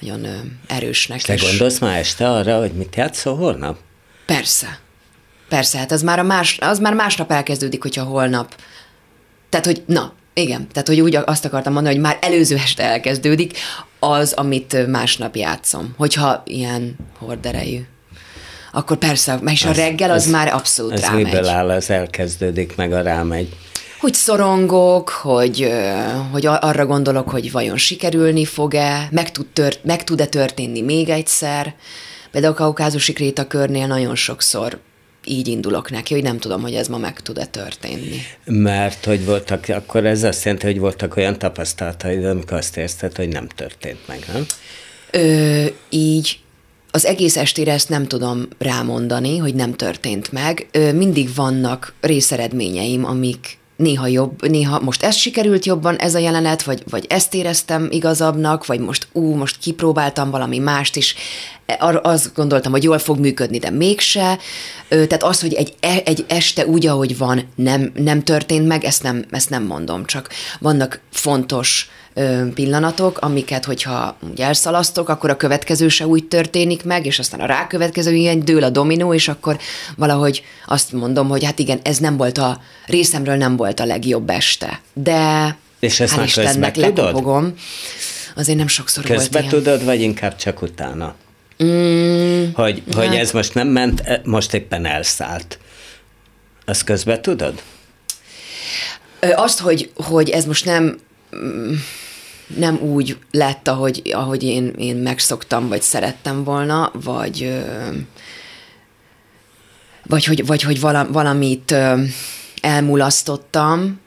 nagyon 0.00 0.26
erősnek. 0.66 1.22
Te 1.22 1.36
gondolsz 1.36 1.78
már 1.78 1.98
este 1.98 2.30
arra, 2.30 2.58
hogy 2.58 2.72
mit 2.72 2.96
játszol 2.96 3.36
holnap? 3.36 3.78
Persze. 4.26 4.78
Persze, 5.48 5.78
hát 5.78 5.92
az 5.92 6.02
már, 6.02 6.18
a 6.18 6.22
más, 6.22 6.58
az 6.60 6.78
már 6.78 6.94
másnap 6.94 7.32
elkezdődik, 7.32 7.82
hogyha 7.82 8.04
holnap. 8.04 8.54
Tehát, 9.48 9.66
hogy 9.66 9.82
na, 9.86 10.12
igen, 10.34 10.68
tehát, 10.68 10.88
hogy 10.88 11.00
úgy 11.00 11.16
azt 11.24 11.44
akartam 11.44 11.72
mondani, 11.72 11.94
hogy 11.94 12.04
már 12.04 12.18
előző 12.20 12.56
este 12.56 12.82
elkezdődik 12.82 13.58
az, 13.98 14.32
amit 14.32 14.86
másnap 14.86 15.36
játszom. 15.36 15.94
Hogyha 15.96 16.42
ilyen 16.46 16.96
horderejű. 17.18 17.80
Akkor 18.72 18.96
persze, 18.96 19.40
és 19.44 19.64
a 19.64 19.72
reggel 19.72 20.10
az, 20.10 20.24
az 20.24 20.30
már 20.30 20.54
abszolút 20.54 20.92
ez 20.92 21.00
rámegy. 21.00 21.24
miből 21.24 21.46
áll, 21.46 21.70
az 21.70 21.90
elkezdődik, 21.90 22.76
meg 22.76 22.92
a 22.92 23.02
rámegy. 23.02 23.48
Hogy 24.06 24.14
szorongok, 24.14 25.08
hogy, 25.08 25.72
hogy 26.32 26.46
arra 26.46 26.86
gondolok, 26.86 27.28
hogy 27.28 27.52
vajon 27.52 27.76
sikerülni 27.76 28.44
fog-e, 28.44 29.08
meg, 29.10 29.30
tud 29.30 29.46
tört, 29.46 29.84
meg 29.84 30.04
tud-e 30.04 30.26
történni 30.26 30.80
még 30.80 31.08
egyszer. 31.08 31.74
Például 32.30 32.52
a 32.52 32.56
kaukázusi 32.56 33.12
krétakörnél 33.12 33.86
nagyon 33.86 34.14
sokszor 34.14 34.78
így 35.24 35.48
indulok 35.48 35.90
neki, 35.90 36.14
hogy 36.14 36.22
nem 36.22 36.38
tudom, 36.38 36.62
hogy 36.62 36.74
ez 36.74 36.88
ma 36.88 36.98
meg 36.98 37.20
tud-e 37.20 37.46
történni. 37.46 38.20
Mert 38.44 39.04
hogy 39.04 39.24
voltak, 39.24 39.68
akkor 39.68 40.04
ez 40.04 40.22
azt 40.22 40.44
jelenti, 40.44 40.66
hogy 40.66 40.78
voltak 40.78 41.16
olyan 41.16 41.38
tapasztalataid, 41.38 42.24
amikor 42.24 42.56
azt 42.56 42.76
érzted, 42.76 43.16
hogy 43.16 43.28
nem 43.28 43.48
történt 43.48 44.06
meg, 44.06 44.24
nem? 44.32 44.46
Ö, 45.10 45.64
így 45.90 46.38
az 46.90 47.04
egész 47.04 47.36
estére 47.36 47.72
ezt 47.72 47.88
nem 47.88 48.06
tudom 48.06 48.48
rámondani, 48.58 49.36
hogy 49.36 49.54
nem 49.54 49.74
történt 49.74 50.32
meg. 50.32 50.68
Ö, 50.70 50.92
mindig 50.92 51.34
vannak 51.34 51.94
részeredményeim, 52.00 53.04
amik 53.04 53.58
néha 53.76 54.06
jobb, 54.06 54.48
néha 54.48 54.80
most 54.80 55.02
ez 55.02 55.14
sikerült 55.14 55.64
jobban, 55.64 55.96
ez 55.96 56.14
a 56.14 56.18
jelenet, 56.18 56.62
vagy, 56.62 56.82
vagy 56.90 57.06
ezt 57.08 57.34
éreztem 57.34 57.88
igazabbnak, 57.90 58.66
vagy 58.66 58.80
most 58.80 59.08
ú, 59.12 59.34
most 59.34 59.58
kipróbáltam 59.58 60.30
valami 60.30 60.58
mást 60.58 60.96
is, 60.96 61.14
arra 61.78 62.00
azt 62.00 62.34
gondoltam, 62.34 62.72
hogy 62.72 62.82
jól 62.82 62.98
fog 62.98 63.18
működni, 63.18 63.58
de 63.58 63.70
mégse. 63.70 64.38
Tehát 64.88 65.22
az, 65.22 65.40
hogy 65.40 65.54
egy, 65.54 65.74
e, 65.80 66.02
egy 66.04 66.24
este 66.28 66.66
úgy, 66.66 66.86
ahogy 66.86 67.18
van, 67.18 67.48
nem, 67.54 67.92
nem 67.94 68.22
történt 68.22 68.66
meg, 68.66 68.84
ezt 68.84 69.02
nem, 69.02 69.24
ezt 69.30 69.50
nem 69.50 69.62
mondom, 69.62 70.04
csak 70.04 70.28
vannak 70.60 71.00
fontos 71.12 71.90
pillanatok, 72.54 73.18
amiket, 73.18 73.64
hogyha 73.64 74.16
elszalasztok, 74.36 75.08
akkor 75.08 75.30
a 75.30 75.36
következő 75.36 75.88
se 75.88 76.06
úgy 76.06 76.24
történik 76.24 76.84
meg, 76.84 77.06
és 77.06 77.18
aztán 77.18 77.40
a 77.40 77.46
rákövetkező 77.46 78.14
ilyen 78.14 78.44
dől 78.44 78.62
a 78.62 78.70
dominó, 78.70 79.14
és 79.14 79.28
akkor 79.28 79.58
valahogy 79.96 80.42
azt 80.66 80.92
mondom, 80.92 81.28
hogy 81.28 81.44
hát 81.44 81.58
igen, 81.58 81.80
ez 81.82 81.98
nem 81.98 82.16
volt 82.16 82.38
a 82.38 82.60
részemről 82.86 83.36
nem 83.36 83.56
volt 83.56 83.80
a 83.80 83.84
legjobb 83.84 84.30
este. 84.30 84.80
De 84.92 85.56
és 85.80 86.00
ezt 86.00 86.16
már 86.16 86.24
Istennek 86.24 86.76
lekopogom. 86.76 87.54
Azért 88.36 88.58
nem 88.58 88.66
sokszor 88.66 89.04
közben 89.04 89.42
volt 89.42 89.52
ilyen. 89.52 89.64
tudod, 89.64 89.84
vagy 89.84 90.00
inkább 90.00 90.36
csak 90.36 90.62
utána? 90.62 91.14
Mm, 91.64 92.44
hogy, 92.52 92.82
hát. 92.86 92.94
hogy 92.94 93.16
ez 93.16 93.32
most 93.32 93.54
nem 93.54 93.68
ment, 93.68 94.00
e, 94.00 94.20
most 94.24 94.54
éppen 94.54 94.86
elszállt. 94.86 95.58
Azt 96.64 96.84
közben 96.84 97.22
tudod? 97.22 97.62
Azt, 99.20 99.60
hogy, 99.60 99.90
hogy 99.94 100.30
ez 100.30 100.44
most 100.44 100.64
nem 100.64 100.98
nem 102.56 102.78
úgy 102.80 103.18
lett, 103.30 103.68
ahogy, 103.68 104.02
ahogy 104.14 104.42
én, 104.42 104.72
én 104.78 104.96
megszoktam, 104.96 105.68
vagy 105.68 105.82
szerettem 105.82 106.44
volna, 106.44 106.90
vagy, 107.02 107.64
vagy 110.02 110.24
hogy, 110.24 110.46
vagy, 110.46 110.62
hogy 110.62 110.80
valamit 111.10 111.74
elmulasztottam, 112.60 114.00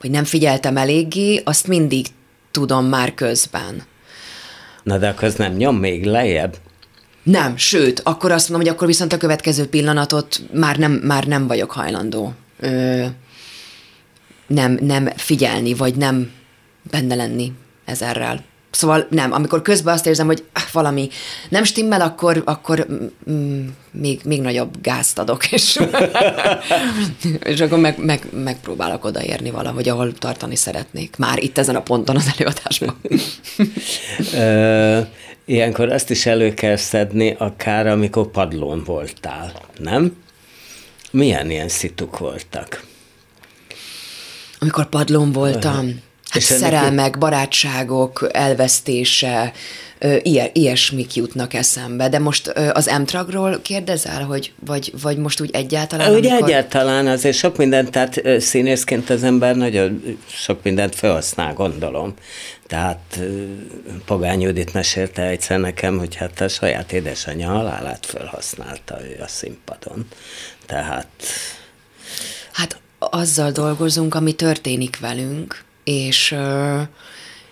vagy 0.00 0.10
nem 0.10 0.24
figyeltem 0.24 0.76
eléggé, 0.76 1.42
azt 1.44 1.66
mindig 1.66 2.06
tudom 2.50 2.84
már 2.86 3.14
közben. 3.14 3.82
Na 4.82 4.98
de 4.98 5.08
akkor 5.08 5.24
az 5.24 5.34
nem 5.34 5.52
nyom 5.52 5.76
még 5.76 6.04
lejjebb? 6.04 6.56
Nem, 7.30 7.56
sőt, 7.56 8.00
akkor 8.04 8.32
azt 8.32 8.48
mondom, 8.48 8.66
hogy 8.66 8.76
akkor 8.76 8.86
viszont 8.86 9.12
a 9.12 9.16
következő 9.16 9.66
pillanatot 9.66 10.40
már 10.52 10.76
nem, 10.76 10.92
már 10.92 11.24
nem 11.24 11.46
vagyok 11.46 11.70
hajlandó 11.70 12.34
ö, 12.60 13.04
nem, 14.46 14.78
nem 14.80 15.08
figyelni, 15.16 15.74
vagy 15.74 15.94
nem 15.94 16.30
benne 16.90 17.14
lenni 17.14 17.52
ezerrel. 17.84 18.44
Szóval 18.70 19.06
nem, 19.10 19.32
amikor 19.32 19.62
közben 19.62 19.94
azt 19.94 20.06
érzem, 20.06 20.26
hogy 20.26 20.44
ah, 20.52 20.62
valami 20.72 21.08
nem 21.48 21.64
stimmel, 21.64 22.00
akkor, 22.00 22.42
akkor 22.44 22.86
mm, 23.30 23.66
még, 23.90 24.20
még 24.24 24.40
nagyobb 24.40 24.80
gázt 24.82 25.18
adok, 25.18 25.52
és, 25.52 25.80
és 27.42 27.60
akkor 27.60 27.78
meg, 27.78 28.04
meg, 28.04 28.26
megpróbálok 28.44 29.04
odaérni 29.04 29.50
valahogy, 29.50 29.88
ahol 29.88 30.12
tartani 30.12 30.56
szeretnék. 30.56 31.16
Már 31.16 31.42
itt 31.42 31.58
ezen 31.58 31.76
a 31.76 31.82
ponton 31.82 32.16
az 32.16 32.30
előadásban. 32.36 33.00
Ilyenkor 35.48 35.92
azt 35.92 36.10
is 36.10 36.26
elő 36.26 36.54
kell 36.54 36.76
szedni, 36.76 37.34
akár 37.38 37.86
amikor 37.86 38.30
padlón 38.30 38.82
voltál, 38.84 39.52
nem? 39.78 40.16
Milyen 41.10 41.50
ilyen 41.50 41.68
szituk 41.68 42.18
voltak? 42.18 42.84
Amikor 44.58 44.88
padlón 44.88 45.32
voltam? 45.32 45.86
Hát 45.86 46.36
és 46.36 46.42
szerelmek, 46.42 47.18
barátságok, 47.18 48.28
elvesztése, 48.32 49.52
ilyen, 50.22 50.48
ilyesmik 50.52 51.14
jutnak 51.14 51.54
eszembe. 51.54 52.08
De 52.08 52.18
most 52.18 52.48
az 52.48 52.88
Emtragról 52.88 53.60
kérdezel, 53.62 54.22
hogy, 54.22 54.52
vagy, 54.66 54.92
vagy 55.02 55.16
most 55.16 55.40
úgy 55.40 55.50
egyáltalán? 55.52 56.14
Úgy 56.14 56.26
amikor... 56.26 56.48
egyáltalán 56.48 57.06
azért 57.06 57.36
sok 57.36 57.56
mindent, 57.56 57.90
tehát 57.90 58.40
színészként 58.40 59.10
az 59.10 59.22
ember 59.22 59.56
nagyon 59.56 60.18
sok 60.26 60.62
mindent 60.62 60.94
felhasznál, 60.94 61.52
gondolom. 61.52 62.14
Tehát 62.66 63.20
Pogány 64.04 64.40
Judit 64.40 64.72
mesélte 64.72 65.22
egyszer 65.22 65.58
nekem, 65.58 65.98
hogy 65.98 66.14
hát 66.14 66.40
a 66.40 66.48
saját 66.48 66.92
édesanyja 66.92 67.48
halálát 67.48 68.06
felhasználta 68.06 68.98
ő 69.02 69.16
a 69.22 69.28
színpadon. 69.28 70.06
Tehát... 70.66 71.06
Hát 72.52 72.80
azzal 72.98 73.50
dolgozunk, 73.50 74.14
ami 74.14 74.32
történik 74.32 74.98
velünk, 75.00 75.64
és, 75.84 76.34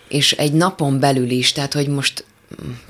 és 0.09 0.33
egy 0.33 0.53
napon 0.53 1.01
belül 1.01 1.31
is, 1.31 1.53
tehát 1.53 1.73
hogy 1.73 1.89
most 1.89 2.25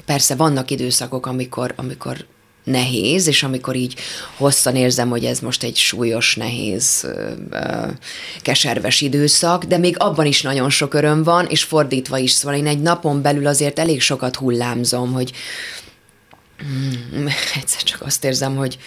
persze 0.04 0.34
vannak 0.34 0.70
időszakok, 0.70 1.26
amikor, 1.26 1.72
amikor 1.76 2.26
nehéz, 2.66 3.26
és 3.26 3.42
amikor 3.42 3.76
így 3.76 3.94
hosszan 4.36 4.76
érzem, 4.76 5.08
hogy 5.08 5.25
ez 5.25 5.40
most 5.40 5.62
egy 5.62 5.76
súlyos, 5.76 6.36
nehéz, 6.36 7.08
keserves 8.40 9.00
időszak, 9.00 9.64
de 9.64 9.78
még 9.78 9.96
abban 9.98 10.26
is 10.26 10.42
nagyon 10.42 10.70
sok 10.70 10.94
öröm 10.94 11.22
van, 11.22 11.46
és 11.46 11.64
fordítva 11.64 12.18
is, 12.18 12.30
szóval 12.30 12.58
én 12.58 12.66
egy 12.66 12.80
napon 12.80 13.22
belül 13.22 13.46
azért 13.46 13.78
elég 13.78 14.00
sokat 14.00 14.36
hullámzom, 14.36 15.12
hogy 15.12 15.32
mm, 16.64 17.26
egyszer 17.60 17.82
csak 17.82 18.02
azt 18.02 18.25
érzem, 18.25 18.56
hogy 18.56 18.78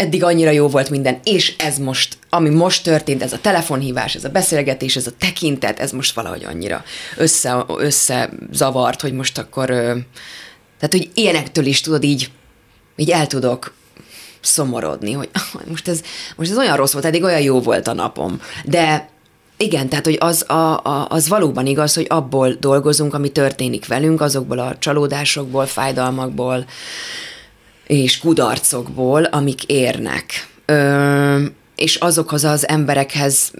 eddig 0.00 0.24
annyira 0.24 0.50
jó 0.50 0.68
volt 0.68 0.90
minden, 0.90 1.20
és 1.24 1.54
ez 1.58 1.78
most, 1.78 2.18
ami 2.30 2.48
most 2.48 2.82
történt, 2.82 3.22
ez 3.22 3.32
a 3.32 3.40
telefonhívás, 3.40 4.14
ez 4.14 4.24
a 4.24 4.28
beszélgetés, 4.28 4.96
ez 4.96 5.06
a 5.06 5.12
tekintet, 5.18 5.80
ez 5.80 5.92
most 5.92 6.14
valahogy 6.14 6.44
annyira 6.44 6.84
össze, 7.16 7.64
összezavart, 7.78 9.00
hogy 9.00 9.12
most 9.12 9.38
akkor, 9.38 9.66
tehát 9.66 10.90
hogy 10.90 11.10
ilyenektől 11.14 11.66
is 11.66 11.80
tudod 11.80 12.04
így, 12.04 12.30
így 12.96 13.10
el 13.10 13.26
tudok 13.26 13.72
szomorodni, 14.40 15.12
hogy 15.52 15.66
most 15.68 15.88
ez, 15.88 16.02
most 16.36 16.50
ez 16.50 16.58
olyan 16.58 16.76
rossz 16.76 16.92
volt, 16.92 17.04
eddig 17.04 17.22
olyan 17.22 17.40
jó 17.40 17.60
volt 17.60 17.88
a 17.88 17.92
napom. 17.92 18.40
De 18.64 19.08
Igen, 19.56 19.88
tehát 19.88 20.04
hogy 20.04 20.16
az, 20.20 20.50
a, 20.50 20.84
a, 20.84 21.06
az 21.08 21.28
valóban 21.28 21.66
igaz, 21.66 21.94
hogy 21.94 22.06
abból 22.08 22.56
dolgozunk, 22.60 23.14
ami 23.14 23.28
történik 23.28 23.86
velünk, 23.86 24.20
azokból 24.20 24.58
a 24.58 24.76
csalódásokból, 24.78 25.66
fájdalmakból 25.66 26.64
és 27.90 28.18
kudarcokból, 28.18 29.24
amik 29.24 29.64
érnek. 29.64 30.48
Ö, 30.64 31.44
és 31.76 31.94
azokhoz 31.94 32.44
az 32.44 32.68
emberekhez 32.68 33.52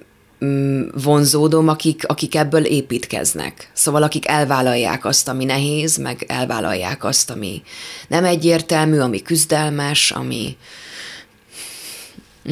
mm, 0.45 0.89
vonzódom, 0.95 1.69
akik, 1.69 2.07
akik 2.07 2.35
ebből 2.35 2.65
építkeznek. 2.65 3.71
Szóval 3.73 4.03
akik 4.03 4.29
elvállalják 4.29 5.05
azt, 5.05 5.29
ami 5.29 5.45
nehéz, 5.45 5.97
meg 5.97 6.25
elvállalják 6.29 7.05
azt, 7.05 7.31
ami 7.31 7.63
nem 8.09 8.25
egyértelmű, 8.25 8.99
ami 8.99 9.23
küzdelmes, 9.23 10.11
ami, 10.11 10.57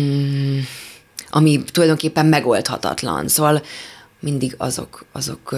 mm, 0.01 0.59
ami 1.31 1.63
tulajdonképpen 1.73 2.27
megoldhatatlan. 2.27 3.29
Szóval 3.29 3.63
mindig 4.21 4.55
azok, 4.57 5.05
azok 5.13 5.57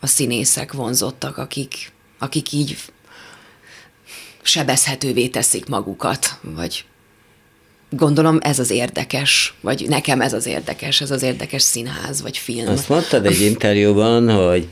a 0.00 0.06
színészek 0.06 0.72
vonzottak, 0.72 1.36
akik, 1.36 1.92
akik 2.18 2.52
így 2.52 2.76
sebezhetővé 4.48 5.28
teszik 5.28 5.66
magukat, 5.66 6.38
vagy 6.40 6.84
gondolom 7.90 8.38
ez 8.42 8.58
az 8.58 8.70
érdekes, 8.70 9.54
vagy 9.60 9.86
nekem 9.88 10.20
ez 10.20 10.32
az 10.32 10.46
érdekes, 10.46 11.00
ez 11.00 11.10
az 11.10 11.22
érdekes 11.22 11.62
színház, 11.62 12.22
vagy 12.22 12.38
film. 12.38 12.68
Azt 12.68 12.88
mondtad 12.88 13.26
egy 13.26 13.40
interjúban, 13.40 14.30
hogy 14.30 14.68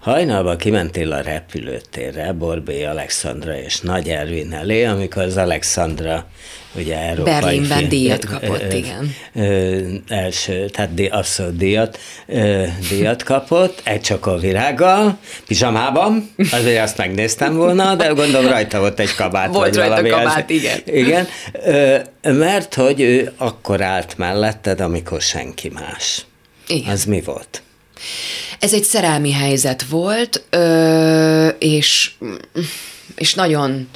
Hajnalban 0.00 0.56
kimentél 0.56 1.12
a 1.12 1.20
repülőtérre, 1.20 2.32
Borbé 2.32 2.84
Alexandra 2.84 3.58
és 3.58 3.80
Nagy 3.80 4.08
Ervin 4.08 4.52
elé, 4.52 4.84
amikor 4.84 5.22
az 5.22 5.36
Alexandra 5.36 6.26
ugye 6.74 6.98
európai 6.98 7.32
Berlinben 7.32 7.78
film, 7.78 7.88
díjat 7.88 8.24
kapott, 8.24 8.72
ö, 8.72 8.76
igen. 8.76 9.14
Ö, 9.34 9.78
első, 10.08 10.68
tehát 10.68 10.94
di, 10.94 11.06
abszolút 11.06 11.56
díjat, 11.56 11.98
ö, 12.26 12.64
díjat 12.88 13.22
kapott, 13.22 13.80
egy 13.84 14.00
csak 14.00 14.26
a 14.26 14.36
virággal, 14.38 15.18
pizsamában, 15.46 16.30
azért 16.52 16.82
azt 16.82 16.96
megnéztem 16.96 17.56
volna, 17.56 17.94
de 17.94 18.06
gondolom 18.06 18.50
rajta 18.50 18.78
volt 18.78 19.00
egy 19.00 19.14
kabát. 19.14 19.54
Volt 19.54 19.76
rajta 19.76 19.90
valami 19.90 20.08
kabát, 20.08 20.50
az, 20.50 20.56
igen. 20.56 20.78
Igen, 20.84 21.26
ö, 21.64 21.96
mert 22.22 22.74
hogy 22.74 23.00
ő 23.00 23.32
akkor 23.36 23.80
állt 23.80 24.18
melletted, 24.18 24.80
amikor 24.80 25.20
senki 25.20 25.68
más. 25.68 26.24
Igen. 26.66 26.92
Az 26.92 27.04
mi 27.04 27.20
volt? 27.20 27.62
Ez 28.58 28.74
egy 28.74 28.84
szerelmi 28.84 29.32
helyzet 29.32 29.82
volt, 29.82 30.44
ö, 30.50 31.48
és, 31.48 32.10
és 33.14 33.34
nagyon... 33.34 33.88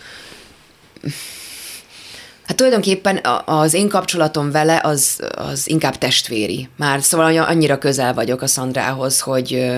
Hát 2.46 2.56
tulajdonképpen 2.56 3.20
az 3.44 3.74
én 3.74 3.88
kapcsolatom 3.88 4.50
vele 4.50 4.80
az, 4.82 5.20
az 5.34 5.68
inkább 5.68 5.98
testvéri. 5.98 6.68
Már 6.76 7.02
szóval 7.02 7.38
annyira 7.38 7.78
közel 7.78 8.14
vagyok 8.14 8.42
a 8.42 8.46
Szandrához, 8.46 9.20
hogy 9.20 9.72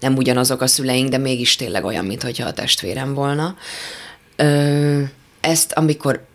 nem 0.00 0.16
ugyanazok 0.16 0.60
a 0.60 0.66
szüleink, 0.66 1.08
de 1.08 1.18
mégis 1.18 1.56
tényleg 1.56 1.84
olyan, 1.84 2.04
mintha 2.04 2.46
a 2.46 2.52
testvérem 2.52 3.14
volna. 3.14 3.56
Ezt, 5.40 5.72
amikor 5.72 6.27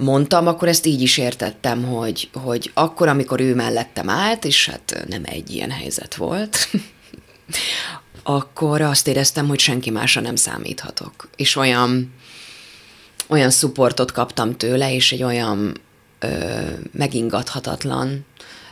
mondtam, 0.00 0.46
akkor 0.46 0.68
ezt 0.68 0.86
így 0.86 1.00
is 1.00 1.18
értettem, 1.18 1.84
hogy, 1.84 2.30
hogy 2.32 2.70
akkor, 2.74 3.08
amikor 3.08 3.40
ő 3.40 3.54
mellettem 3.54 4.08
állt, 4.08 4.44
és 4.44 4.68
hát 4.68 5.04
nem 5.08 5.22
egy 5.24 5.50
ilyen 5.50 5.70
helyzet 5.70 6.14
volt, 6.14 6.68
akkor 8.22 8.80
azt 8.80 9.08
éreztem, 9.08 9.48
hogy 9.48 9.58
senki 9.58 9.90
másra 9.90 10.20
nem 10.20 10.36
számíthatok. 10.36 11.28
És 11.36 11.56
olyan, 11.56 12.12
olyan 13.28 13.50
szupportot 13.50 14.12
kaptam 14.12 14.56
tőle, 14.56 14.94
és 14.94 15.12
egy 15.12 15.22
olyan 15.22 15.80
ö, 16.18 16.28
megingathatatlan 16.92 18.24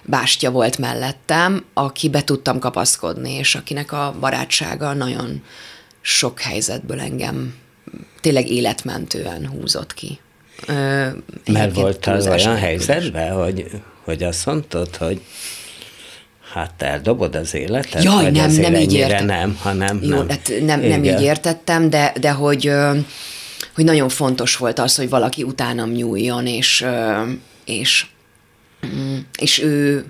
bástya 0.05 0.50
volt 0.50 0.79
mellettem, 0.79 1.65
akibe 1.75 2.25
tudtam 2.25 2.59
kapaszkodni, 2.59 3.33
és 3.33 3.55
akinek 3.55 3.93
a 3.93 4.17
barátsága 4.21 4.93
nagyon 4.93 5.43
sok 6.00 6.41
helyzetből 6.41 7.00
engem 7.00 7.55
tényleg 8.21 8.49
életmentően 8.49 9.49
húzott 9.49 9.95
ki. 9.95 10.19
Mert 11.47 11.75
voltál 11.75 12.21
olyan 12.21 12.56
helyzetben, 12.56 13.32
hogy, 13.32 13.71
hogy 14.04 14.23
azt 14.23 14.47
mondtad, 14.47 14.97
hogy 14.97 15.21
hát 16.52 16.82
eldobod 16.82 17.35
az 17.35 17.54
életet? 17.54 18.02
Jaj, 18.02 18.30
nem, 18.30 18.50
nem 18.50 18.75
így 18.75 18.95
értettem. 18.95 19.26
Nem, 19.26 19.59
hanem 19.63 19.99
Jó, 20.02 20.17
nem. 20.17 20.28
Hát 20.28 20.52
nem, 20.61 20.80
nem 20.80 21.04
így 21.04 21.23
értettem, 21.23 21.91
de, 21.91 22.13
de 22.21 22.30
hogy, 22.30 22.73
hogy 23.75 23.85
nagyon 23.85 24.09
fontos 24.09 24.56
volt 24.56 24.78
az, 24.78 24.97
hogy 24.97 25.09
valaki 25.09 25.43
utánam 25.43 25.91
nyúljon, 25.91 26.47
és, 26.47 26.87
és, 27.65 28.06
mm, 28.87 29.17
és 29.39 29.63
ő, 29.63 30.04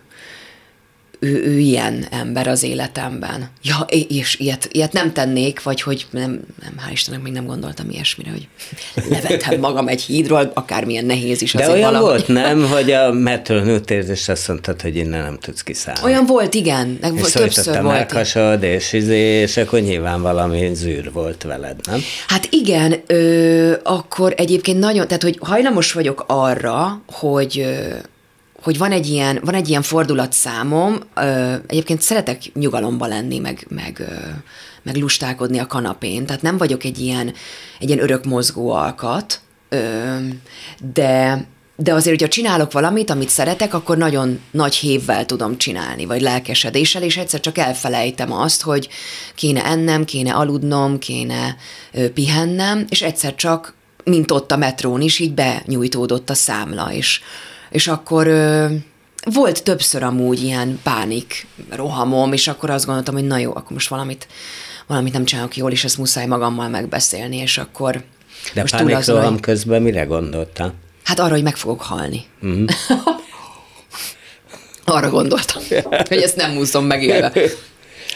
ő, 1.20 1.44
ő 1.44 1.58
ilyen 1.58 2.06
ember 2.10 2.46
az 2.46 2.62
életemben. 2.62 3.50
Ja, 3.62 3.86
és 4.08 4.38
ilyet, 4.38 4.68
ilyet 4.72 4.92
nem 4.92 5.12
tennék, 5.12 5.62
vagy 5.62 5.82
hogy 5.82 6.06
nem, 6.10 6.40
nem, 6.62 6.74
hál' 6.86 6.92
Istennek 6.92 7.22
még 7.22 7.32
nem 7.32 7.46
gondoltam 7.46 7.90
ilyesmire, 7.90 8.30
hogy 8.30 8.48
levettem 9.10 9.60
magam 9.60 9.88
egy 9.88 10.02
hídról, 10.02 10.50
akármilyen 10.54 11.04
nehéz 11.04 11.42
is. 11.42 11.52
De 11.52 11.70
olyan 11.70 11.92
valahogy. 11.92 12.08
volt, 12.08 12.28
nem, 12.28 12.68
hogy 12.68 12.90
a 12.90 13.12
metről 13.12 13.62
nőttél, 13.62 14.00
és 14.00 14.28
azt 14.28 14.48
mondtad, 14.48 14.80
hogy 14.82 14.96
innen 14.96 15.22
nem 15.22 15.38
tudsz 15.38 15.62
kiszállni. 15.62 16.00
Olyan 16.04 16.26
volt, 16.26 16.54
igen. 16.54 16.98
Meg 17.00 17.14
és 17.14 17.32
többször 17.32 17.82
volt. 17.82 17.94
Melkasod, 17.94 18.62
és, 18.62 18.92
izé, 18.92 19.18
és 19.18 19.56
akkor 19.56 19.80
nyilván 19.80 20.22
valami 20.22 20.70
zűr 20.74 21.12
volt 21.12 21.42
veled, 21.42 21.76
nem? 21.86 22.00
Hát 22.26 22.48
igen, 22.50 22.94
ö, 23.06 23.72
akkor 23.82 24.34
egyébként 24.36 24.78
nagyon, 24.78 25.06
tehát 25.06 25.22
hogy 25.22 25.38
hajlamos 25.40 25.92
vagyok 25.92 26.24
arra, 26.26 27.02
hogy 27.06 27.58
ö, 27.58 27.94
hogy 28.68 28.78
van 28.78 28.92
egy 28.92 29.06
ilyen, 29.06 29.40
van 29.44 29.54
egy 29.54 29.68
ilyen 29.68 29.82
fordulatszámom, 29.82 30.98
ö, 31.14 31.54
egyébként 31.66 32.02
szeretek 32.02 32.42
nyugalomba 32.54 33.06
lenni, 33.06 33.38
meg, 33.38 33.66
meg, 33.68 33.96
ö, 33.98 34.28
meg 34.82 34.96
lustálkodni 34.96 35.58
a 35.58 35.66
kanapén, 35.66 36.26
tehát 36.26 36.42
nem 36.42 36.56
vagyok 36.56 36.84
egy 36.84 36.98
ilyen, 36.98 37.34
egy 37.78 37.88
ilyen 37.88 38.02
örök 38.02 38.24
mozgó 38.24 38.70
alkat, 38.70 39.40
ö, 39.68 39.78
de, 40.92 41.46
de 41.76 41.92
azért, 41.92 42.16
hogyha 42.16 42.34
csinálok 42.34 42.72
valamit, 42.72 43.10
amit 43.10 43.28
szeretek, 43.28 43.74
akkor 43.74 43.96
nagyon 43.96 44.40
nagy 44.50 44.74
hévvel 44.74 45.26
tudom 45.26 45.58
csinálni, 45.58 46.04
vagy 46.04 46.20
lelkesedéssel, 46.20 47.02
és 47.02 47.16
egyszer 47.16 47.40
csak 47.40 47.58
elfelejtem 47.58 48.32
azt, 48.32 48.62
hogy 48.62 48.88
kéne 49.34 49.64
ennem, 49.64 50.04
kéne 50.04 50.32
aludnom, 50.32 50.98
kéne 50.98 51.56
ö, 51.92 52.10
pihennem, 52.10 52.86
és 52.88 53.02
egyszer 53.02 53.34
csak, 53.34 53.74
mint 54.04 54.30
ott 54.30 54.52
a 54.52 54.56
metrón 54.56 55.00
is, 55.00 55.18
így 55.18 55.34
benyújtódott 55.34 56.30
a 56.30 56.34
számla, 56.34 56.92
és 56.92 57.20
és 57.70 57.88
akkor 57.88 58.26
ö, 58.26 58.66
volt 59.24 59.62
többször 59.62 60.02
amúgy 60.02 60.42
ilyen 60.42 60.80
pánik 60.82 61.46
rohamom, 61.70 62.32
és 62.32 62.48
akkor 62.48 62.70
azt 62.70 62.84
gondoltam, 62.86 63.14
hogy 63.14 63.26
na 63.26 63.38
jó, 63.38 63.50
akkor 63.50 63.72
most 63.72 63.88
valamit, 63.88 64.26
valamit 64.86 65.12
nem 65.12 65.24
csinálok 65.24 65.56
jól, 65.56 65.70
és 65.70 65.84
ezt 65.84 65.98
muszáj 65.98 66.26
magammal 66.26 66.68
megbeszélni, 66.68 67.36
és 67.36 67.58
akkor... 67.58 68.02
De 68.54 68.60
most 68.60 68.76
pánik 68.76 69.04
roham 69.06 69.32
hogy... 69.32 69.40
közben 69.40 69.82
mire 69.82 70.04
gondoltál? 70.04 70.74
Hát 71.04 71.18
arra, 71.18 71.32
hogy 71.32 71.42
meg 71.42 71.56
fogok 71.56 71.82
halni. 71.82 72.24
Mm. 72.46 72.64
arra 74.84 75.10
gondoltam, 75.10 75.62
hogy 76.08 76.22
ezt 76.22 76.36
nem 76.36 76.56
úszom 76.56 76.84
megélve. 76.84 77.32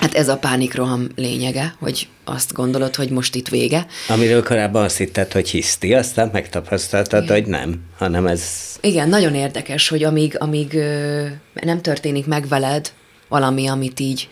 Hát 0.02 0.14
ez 0.14 0.28
a 0.28 0.36
pánikroham 0.36 1.08
lényege, 1.16 1.74
hogy 1.78 2.08
azt 2.24 2.52
gondolod, 2.52 2.94
hogy 2.94 3.10
most 3.10 3.34
itt 3.34 3.48
vége. 3.48 3.86
Amiről 4.08 4.42
korábban 4.42 4.84
azt 4.84 4.96
hitted, 4.96 5.32
hogy 5.32 5.48
hiszti, 5.48 5.94
aztán 5.94 6.30
megtapasztaltad, 6.32 7.22
Igen. 7.22 7.34
hogy 7.34 7.46
nem, 7.46 7.80
hanem 7.98 8.26
ez... 8.26 8.42
Igen, 8.80 9.08
nagyon 9.08 9.34
érdekes, 9.34 9.88
hogy 9.88 10.04
amíg, 10.04 10.36
amíg 10.38 10.74
ö, 10.74 11.26
nem 11.62 11.80
történik 11.80 12.26
meg 12.26 12.48
veled 12.48 12.92
valami, 13.28 13.66
amit 13.66 14.00
így 14.00 14.28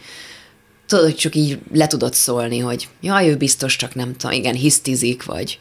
tudod, 0.87 1.05
hogy 1.05 1.17
csak 1.17 1.35
így 1.35 1.59
le 1.73 1.87
tudod 1.87 2.15
szólni, 2.15 2.59
hogy 2.59 2.89
jaj, 3.01 3.29
ő 3.29 3.37
biztos 3.37 3.77
csak 3.77 3.95
nem 3.95 4.17
tudom, 4.17 4.37
igen, 4.37 4.55
hisztizik, 4.55 5.25
vagy 5.25 5.59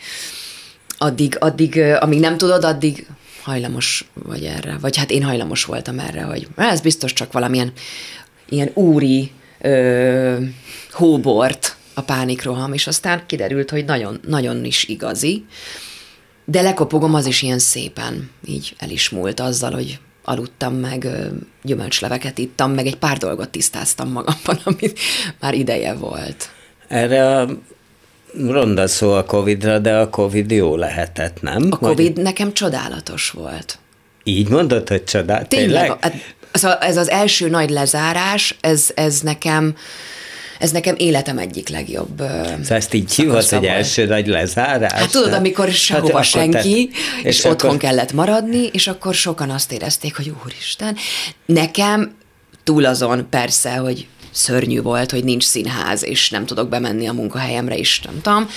addig, 0.98 1.36
addig, 1.40 1.78
amíg 2.00 2.20
nem 2.20 2.38
tudod, 2.38 2.64
addig 2.64 3.08
hajlamos 3.42 4.06
vagy 4.14 4.44
erre, 4.44 4.78
vagy 4.82 4.98
hát 4.98 5.12
én 5.12 5.24
hajlamos 5.24 5.66
voltam 5.66 6.00
erre, 6.00 6.22
hogy 6.22 6.48
ez 6.56 6.82
biztos 6.82 7.14
csak 7.14 7.32
valamilyen 7.32 7.72
ilyen 8.50 8.72
úri 8.74 9.32
ö, 9.62 10.38
hóbort 10.92 11.76
a 11.94 12.02
pánikroham, 12.02 12.74
és 12.74 12.88
aztán 12.88 13.24
kiderült, 13.26 13.70
hogy 13.70 13.86
nagyon, 13.86 14.20
nagyon 14.28 14.66
is 14.66 14.84
igazi, 14.84 15.46
de 16.46 16.62
lekopogom 16.62 17.14
az 17.14 17.26
is 17.26 17.42
ilyen 17.42 17.60
szépen 17.60 18.30
így 18.46 18.76
el 18.78 18.90
is 18.90 19.10
múlt 19.10 19.40
azzal, 19.40 19.72
hogy 19.72 20.00
aludtam 20.24 20.76
meg, 20.76 21.08
gyümölcsleveket 21.64 22.38
ittam, 22.38 22.72
meg 22.72 22.86
egy 22.86 22.96
pár 22.96 23.18
dolgot 23.18 23.50
tisztáztam 23.50 24.12
magamban, 24.12 24.60
amit 24.76 25.00
már 25.40 25.54
ideje 25.54 25.94
volt. 25.94 26.50
Erre 26.88 27.38
a 27.38 27.48
ronda 28.38 28.88
szó 28.88 29.12
a 29.12 29.26
Covid-ra, 29.26 29.80
de 29.80 29.98
a 29.98 30.10
Covid 30.10 30.52
jó 30.52 30.76
lehetett, 30.76 31.42
nem? 31.42 31.68
A 31.70 31.78
Covid 31.78 32.14
Vagy... 32.16 32.24
nekem 32.24 32.54
csodálatos 32.54 33.30
volt. 33.30 33.80
Így 34.24 34.50
mondod, 34.50 34.88
hogy 34.90 35.04
csodálatos? 35.04 35.48
Tényleg? 35.48 35.82
Tényleg? 35.82 36.04
Hát 36.04 36.36
Szóval 36.52 36.78
ez 36.78 36.98
az 36.98 37.10
első 37.10 37.50
nagy 37.50 37.70
lezárás, 37.70 38.58
ez, 38.62 38.90
ez 38.96 39.20
nekem 39.20 39.76
ez 40.60 40.72
nekem 40.72 40.96
életem 40.98 41.38
egyik 41.38 41.70
legjobb 41.70 42.18
Szóval 42.18 42.78
ezt 42.78 42.94
így 42.94 43.14
hívod, 43.16 43.50
hogy 43.50 43.66
első 43.66 44.06
nagy 44.06 44.28
lezárás? 44.28 44.92
Hát 44.92 45.12
tudod, 45.12 45.34
amikor 45.34 45.70
sehova 45.70 46.16
hát, 46.16 46.26
senki, 46.26 46.90
te, 46.90 47.28
és, 47.30 47.38
és 47.38 47.44
otthon 47.44 47.70
akkor... 47.70 47.82
kellett 47.82 48.14
maradni, 48.14 48.70
és 48.72 48.88
akkor 48.88 49.14
sokan 49.14 49.50
azt 49.50 49.72
érezték, 49.72 50.16
hogy 50.16 50.32
úristen, 50.46 50.96
nekem 51.46 52.16
túl 52.64 52.86
azon 52.86 53.28
persze, 53.30 53.76
hogy 53.76 54.08
szörnyű 54.32 54.82
volt, 54.82 55.12
hogy 55.12 55.24
nincs 55.24 55.44
színház, 55.44 56.04
és 56.04 56.30
nem 56.30 56.46
tudok 56.46 56.70
bemenni 56.70 57.08
a 57.08 57.14
munkahelyemre 57.14 57.78
is, 57.78 58.02
nem 58.02 58.22
tudom, 58.22 58.50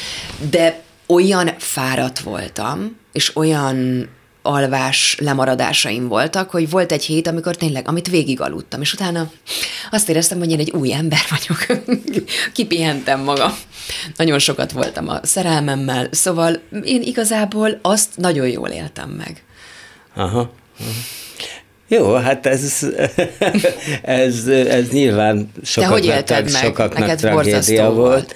de 0.51 0.83
olyan 1.07 1.51
fáradt 1.59 2.19
voltam, 2.19 2.97
és 3.13 3.37
olyan 3.37 4.09
alvás 4.43 5.17
lemaradásaim 5.21 6.09
voltak, 6.09 6.51
hogy 6.51 6.71
volt 6.71 6.93
egy 6.93 7.05
hét, 7.05 7.27
amikor 7.27 7.57
tényleg, 7.57 7.89
amit 7.89 8.09
végig 8.09 8.41
aludtam, 8.41 8.81
és 8.81 8.93
utána 8.93 9.31
azt 9.91 10.09
éreztem, 10.09 10.39
hogy 10.39 10.51
én 10.51 10.59
egy 10.59 10.71
új 10.71 10.93
ember 10.93 11.21
vagyok. 11.31 11.85
Kipihentem 12.53 13.21
magam. 13.21 13.53
Nagyon 14.17 14.39
sokat 14.39 14.73
voltam 14.73 15.09
a 15.09 15.21
szerelmemmel, 15.23 16.09
szóval 16.11 16.61
én 16.85 17.03
igazából 17.03 17.79
azt 17.83 18.09
nagyon 18.17 18.49
jól 18.49 18.69
éltem 18.69 19.09
meg. 19.09 19.43
Aha. 20.15 20.27
aha. 20.29 20.51
Jó, 21.89 22.15
hát 22.15 22.47
ez, 22.47 22.87
ez, 24.03 24.47
ez 24.47 24.89
nyilván 24.89 25.51
sokaknak, 25.63 26.29
meg? 26.29 26.47
sokaknak 26.47 26.99
Neked 26.99 27.19
tragédia 27.19 27.91
volt. 27.91 27.97
volt. 27.97 28.35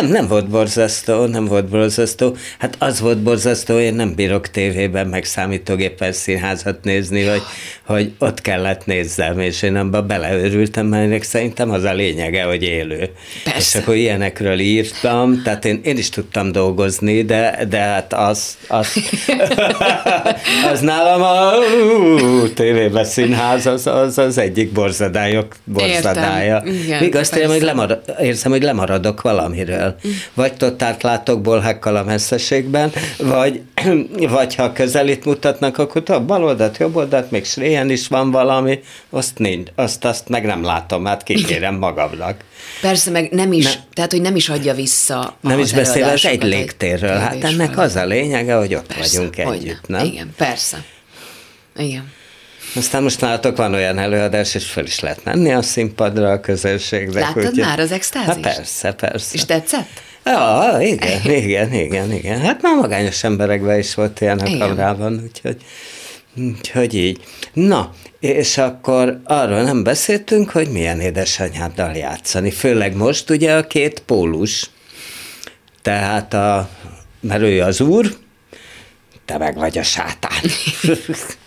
Nem, 0.00 0.06
nem 0.06 0.26
volt 0.28 0.48
borzasztó, 0.48 1.24
nem 1.24 1.44
volt 1.44 1.68
borzasztó. 1.68 2.36
Hát 2.58 2.76
az 2.78 3.00
volt 3.00 3.18
borzasztó, 3.18 3.78
én 3.78 3.94
nem 3.94 4.14
bírok 4.14 4.48
tévében 4.48 5.06
meg 5.06 5.24
számítógépen 5.24 6.12
színházat 6.12 6.78
nézni, 6.82 7.24
hogy, 7.24 7.42
hogy 7.86 8.12
ott 8.18 8.40
kellett 8.40 8.86
nézzem, 8.86 9.38
és 9.38 9.62
én 9.62 9.76
abba 9.76 10.02
beleőrültem, 10.02 10.86
mert 10.86 11.24
szerintem 11.24 11.70
az 11.70 11.84
a 11.84 11.92
lényege, 11.92 12.42
hogy 12.42 12.62
élő. 12.62 13.10
Persze. 13.44 13.58
És 13.58 13.74
akkor 13.74 13.94
ilyenekről 13.94 14.58
írtam, 14.58 15.42
tehát 15.42 15.64
én, 15.64 15.80
én 15.84 15.96
is 15.96 16.08
tudtam 16.08 16.52
dolgozni, 16.52 17.22
de, 17.22 17.64
de 17.68 17.78
hát 17.78 18.12
az, 18.12 18.56
az, 18.68 18.96
az 20.72 20.80
nálam 20.80 21.22
a 21.22 21.50
tévében 22.54 23.04
színház, 23.04 23.66
az, 23.66 23.86
az, 23.86 24.18
az 24.18 24.38
egyik 24.38 24.72
borzadályok 24.72 25.56
borzadája. 25.64 26.54
Értem. 26.54 26.82
Igen, 26.82 27.02
Míg 27.02 27.16
azt 27.16 27.34
hogy 27.34 27.62
lemarad, 27.62 28.02
érzem, 28.20 28.50
hogy 28.50 28.62
lemaradok 28.62 29.20
valamiről 29.20 29.80
el. 29.82 29.96
Vagy 30.34 30.52
tottált 30.52 31.02
látokból 31.02 31.60
hekkal 31.60 31.96
a 31.96 32.04
messzeségben, 32.04 32.92
vagy, 33.18 33.60
vagy 34.36 34.54
ha 34.54 34.72
közelít 34.72 35.24
mutatnak, 35.24 35.78
akkor 35.78 36.02
a 36.06 36.20
bal 36.20 36.44
oldalt, 36.44 36.76
jobb 36.76 36.96
oldalt, 36.96 37.30
még 37.30 37.44
sréjen 37.44 37.90
is 37.90 38.08
van 38.08 38.30
valami, 38.30 38.80
azt 39.10 39.38
nincs, 39.38 39.70
azt, 39.74 40.04
azt 40.04 40.28
meg 40.28 40.44
nem 40.44 40.62
látom, 40.64 41.04
hát 41.04 41.22
kikérem 41.22 41.74
magamnak. 41.74 42.44
Persze, 42.80 43.10
meg 43.10 43.30
nem 43.30 43.52
is, 43.52 43.64
ne, 43.64 43.80
tehát, 43.94 44.10
hogy 44.10 44.20
nem 44.20 44.36
is 44.36 44.48
adja 44.48 44.74
vissza 44.74 45.36
Nem 45.40 45.58
is 45.58 45.72
beszél 45.72 46.04
az 46.04 46.26
egy 46.26 46.42
légtérről, 46.42 47.18
hát 47.18 47.44
ennek 47.44 47.78
az 47.78 47.96
a 47.96 48.04
lényege, 48.04 48.54
hogy 48.54 48.74
ott 48.74 48.94
persze, 48.94 49.16
vagyunk 49.16 49.38
együtt, 49.38 49.88
nem? 49.88 50.04
Igen, 50.04 50.32
persze. 50.36 50.84
Igen. 51.76 52.12
Aztán 52.74 53.02
most 53.02 53.20
nálatok 53.20 53.56
van 53.56 53.74
olyan 53.74 53.98
előadás, 53.98 54.54
és 54.54 54.64
fel 54.64 54.84
is 54.84 55.00
lehet 55.00 55.24
menni 55.24 55.52
a 55.52 55.62
színpadra 55.62 56.30
a 56.30 56.40
közönségbe. 56.40 57.20
Láttad 57.20 57.46
úgy, 57.46 57.58
már 57.58 57.80
az 57.80 57.92
extázist? 57.92 58.44
Hát 58.44 58.56
persze, 58.56 58.92
persze. 58.92 59.34
És 59.34 59.44
tetszett? 59.44 60.02
Ja, 60.24 60.76
igen, 60.80 61.30
igen, 61.42 61.72
igen, 61.72 62.12
igen. 62.12 62.40
Hát 62.40 62.62
már 62.62 62.76
magányos 62.76 63.24
emberekben 63.24 63.78
is 63.78 63.94
volt 63.94 64.20
ilyen 64.20 64.38
a 64.38 64.58
kamerában, 64.58 65.20
úgyhogy, 65.24 65.56
úgyhogy 66.36 66.94
így. 66.94 67.24
Na, 67.52 67.92
és 68.20 68.58
akkor 68.58 69.20
arról 69.24 69.62
nem 69.62 69.82
beszéltünk, 69.82 70.50
hogy 70.50 70.68
milyen 70.68 71.00
édesanyáddal 71.00 71.94
játszani, 71.94 72.50
főleg 72.50 72.96
most 72.96 73.30
ugye 73.30 73.56
a 73.56 73.66
két 73.66 74.00
pólus, 74.00 74.70
tehát 75.82 76.34
a, 76.34 76.68
mert 77.20 77.42
ő 77.42 77.62
az 77.62 77.80
úr, 77.80 78.16
te 79.24 79.38
meg 79.38 79.54
vagy 79.54 79.78
a 79.78 79.82
sátán. 79.82 80.40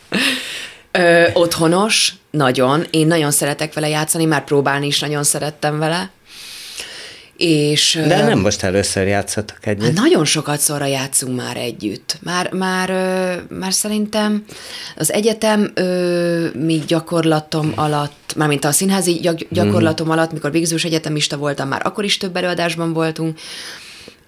Ö, 0.97 1.27
otthonos, 1.34 2.13
nagyon. 2.31 2.86
Én 2.89 3.08
nagyon 3.08 3.31
szeretek 3.31 3.73
vele 3.73 3.89
játszani, 3.89 4.25
már 4.25 4.43
próbálni 4.43 4.86
is 4.86 4.99
nagyon 4.99 5.23
szerettem 5.23 5.79
vele. 5.79 6.10
És, 7.38 7.99
De 8.08 8.23
nem 8.23 8.39
most 8.39 8.63
először 8.63 9.08
játszatok 9.08 9.58
együtt. 9.62 9.84
Hát 9.84 9.93
nagyon 9.93 10.25
sokat 10.25 10.60
szorra 10.60 10.86
játszunk 10.86 11.36
már 11.36 11.58
együtt. 11.58 12.17
Már, 12.23 12.51
már, 12.51 12.89
már 13.49 13.73
szerintem 13.73 14.45
az 14.95 15.13
egyetem 15.13 15.73
mi 16.53 16.84
gyakorlatom 16.88 17.71
alatt, 17.75 18.34
mármint 18.36 18.65
a 18.65 18.71
színházi 18.71 19.29
gyakorlatom 19.49 20.10
alatt, 20.10 20.31
mikor 20.31 20.51
végzős 20.51 20.84
egyetemista 20.84 21.38
voltam, 21.38 21.67
már 21.67 21.86
akkor 21.86 22.03
is 22.03 22.17
több 22.17 22.36
előadásban 22.36 22.93
voltunk, 22.93 23.39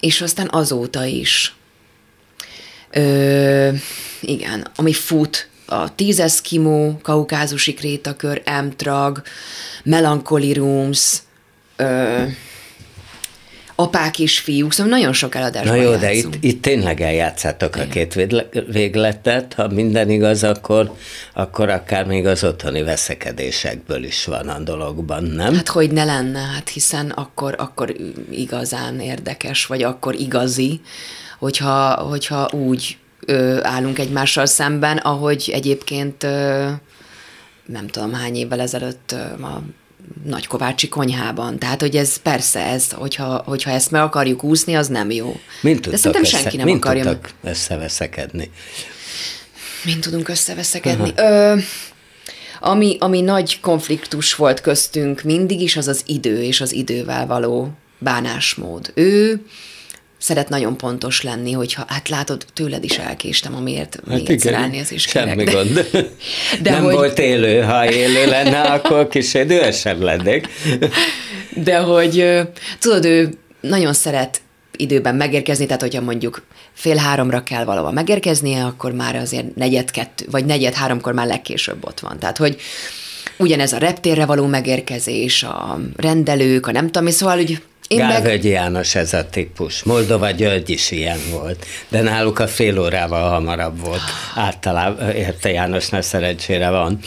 és 0.00 0.20
aztán 0.20 0.48
azóta 0.50 1.04
is. 1.04 1.54
Ö, 2.90 3.68
igen, 4.20 4.66
ami 4.76 4.92
fut, 4.92 5.48
a 5.68 5.94
Tíz 5.94 6.18
Eskimo, 6.20 6.96
Kaukázusi 7.02 7.74
Krétakör, 7.74 8.42
Emtrag, 8.44 9.22
Melancholy 9.84 10.52
Rooms, 10.52 11.18
ö, 11.76 12.22
apák 13.74 14.18
és 14.18 14.38
fiúk, 14.38 14.72
szóval 14.72 14.92
nagyon 14.92 15.12
sok 15.12 15.34
eladásban 15.34 15.76
Na 15.76 15.82
jó, 15.82 15.90
játszunk. 15.90 16.02
de 16.02 16.12
itt, 16.12 16.44
itt 16.44 16.62
tényleg 16.62 17.00
eljátszátok 17.00 17.76
Igen. 17.76 17.86
a 17.86 17.90
két 17.90 18.14
végletet, 18.66 19.54
ha 19.54 19.68
minden 19.68 20.10
igaz, 20.10 20.44
akkor, 20.44 20.92
akkor 21.34 21.68
akár 21.68 22.06
még 22.06 22.26
az 22.26 22.44
otthoni 22.44 22.82
veszekedésekből 22.82 24.04
is 24.04 24.24
van 24.24 24.48
a 24.48 24.58
dologban, 24.58 25.24
nem? 25.24 25.54
Hát 25.54 25.68
hogy 25.68 25.90
ne 25.90 26.04
lenne, 26.04 26.38
hát 26.40 26.68
hiszen 26.68 27.10
akkor, 27.10 27.54
akkor 27.58 27.94
igazán 28.30 29.00
érdekes, 29.00 29.66
vagy 29.66 29.82
akkor 29.82 30.14
igazi, 30.14 30.80
hogyha, 31.38 31.92
hogyha 31.94 32.48
úgy 32.52 32.96
ö, 33.26 33.58
állunk 33.62 33.98
egymással 33.98 34.46
szemben, 34.46 34.96
ahogy 34.96 35.50
egyébként 35.52 36.22
ö, 36.22 36.68
nem 37.66 37.86
tudom 37.86 38.12
hány 38.12 38.36
évvel 38.36 38.60
ezelőtt 38.60 39.12
ö, 39.12 39.42
a 39.42 39.62
Nagykovácsi 40.24 40.88
konyhában. 40.88 41.58
Tehát, 41.58 41.80
hogy 41.80 41.96
ez 41.96 42.16
persze, 42.16 42.60
ez, 42.60 42.92
hogyha, 42.92 43.42
hogyha 43.46 43.70
ezt 43.70 43.90
meg 43.90 44.02
akarjuk 44.02 44.44
úszni, 44.44 44.74
az 44.74 44.88
nem 44.88 45.10
jó. 45.10 45.40
Mint 45.60 45.88
De 45.88 45.96
szerintem 45.96 46.22
össze, 46.22 46.38
senki 46.38 46.56
nem 46.56 46.66
mint 46.66 46.84
akarja. 46.84 47.04
Mint 47.04 47.34
összeveszekedni? 47.42 48.50
Mint 49.84 50.00
tudunk 50.00 50.28
összeveszekedni? 50.28 51.12
Ö, 51.16 51.54
ami, 52.60 52.96
ami 53.00 53.20
nagy 53.20 53.60
konfliktus 53.60 54.34
volt 54.34 54.60
köztünk 54.60 55.22
mindig 55.22 55.60
is, 55.60 55.76
az 55.76 55.88
az 55.88 56.02
idő 56.06 56.42
és 56.42 56.60
az 56.60 56.72
idővel 56.72 57.26
való 57.26 57.72
bánásmód. 57.98 58.90
Ő 58.94 59.42
szeret 60.18 60.48
nagyon 60.48 60.76
pontos 60.76 61.22
lenni, 61.22 61.52
hogyha, 61.52 61.84
hát 61.88 62.08
látod, 62.08 62.44
tőled 62.54 62.84
is 62.84 62.98
elkéstem, 62.98 63.54
amiért 63.54 63.94
hát 63.94 64.16
még 64.16 64.30
egyszer 64.30 64.52
elnézést 64.52 65.08
Semmi 65.08 65.44
de, 65.44 65.52
gond. 65.52 65.88
De 66.62 66.70
Nem 66.70 66.84
hogy... 66.84 66.94
volt 66.94 67.18
élő, 67.18 67.60
ha 67.60 67.92
élő 67.92 68.26
lenne, 68.26 68.60
akkor 68.74 69.08
kis 69.08 69.34
idősebb 69.34 70.00
lennék. 70.00 70.48
De 71.54 71.78
hogy 71.78 72.40
tudod, 72.78 73.04
ő 73.04 73.28
nagyon 73.60 73.92
szeret 73.92 74.40
időben 74.76 75.14
megérkezni, 75.14 75.66
tehát 75.66 75.82
hogyha 75.82 76.00
mondjuk 76.00 76.42
fél 76.72 76.96
háromra 76.96 77.42
kell 77.42 77.64
valahova 77.64 77.92
megérkeznie, 77.92 78.64
akkor 78.64 78.92
már 78.92 79.16
azért 79.16 79.54
negyed 79.54 79.90
kettő, 79.90 80.26
vagy 80.30 80.44
negyed 80.44 80.74
háromkor 80.74 81.12
már 81.12 81.26
legkésőbb 81.26 81.86
ott 81.86 82.00
van. 82.00 82.18
Tehát, 82.18 82.36
hogy 82.36 82.56
ugyanez 83.36 83.72
a 83.72 83.78
reptérre 83.78 84.26
való 84.26 84.46
megérkezés, 84.46 85.42
a 85.42 85.80
rendelők, 85.96 86.66
a 86.66 86.72
nem 86.72 86.90
tudom, 86.90 87.10
szóval, 87.10 87.36
hogy 87.36 87.62
én 87.88 87.98
Gálvölgyi 87.98 88.48
meg... 88.48 88.56
János 88.56 88.94
ez 88.94 89.12
a 89.12 89.28
típus. 89.28 89.82
Moldova 89.82 90.30
György 90.30 90.70
is 90.70 90.90
ilyen 90.90 91.18
volt, 91.30 91.66
de 91.88 92.00
náluk 92.00 92.38
a 92.38 92.48
fél 92.48 92.80
órával 92.80 93.30
hamarabb 93.30 93.80
volt. 93.80 94.00
Általában 94.34 95.10
érte 95.10 95.50
Jánosnál 95.50 96.02
szerencsére 96.02 96.70
van. 96.70 96.98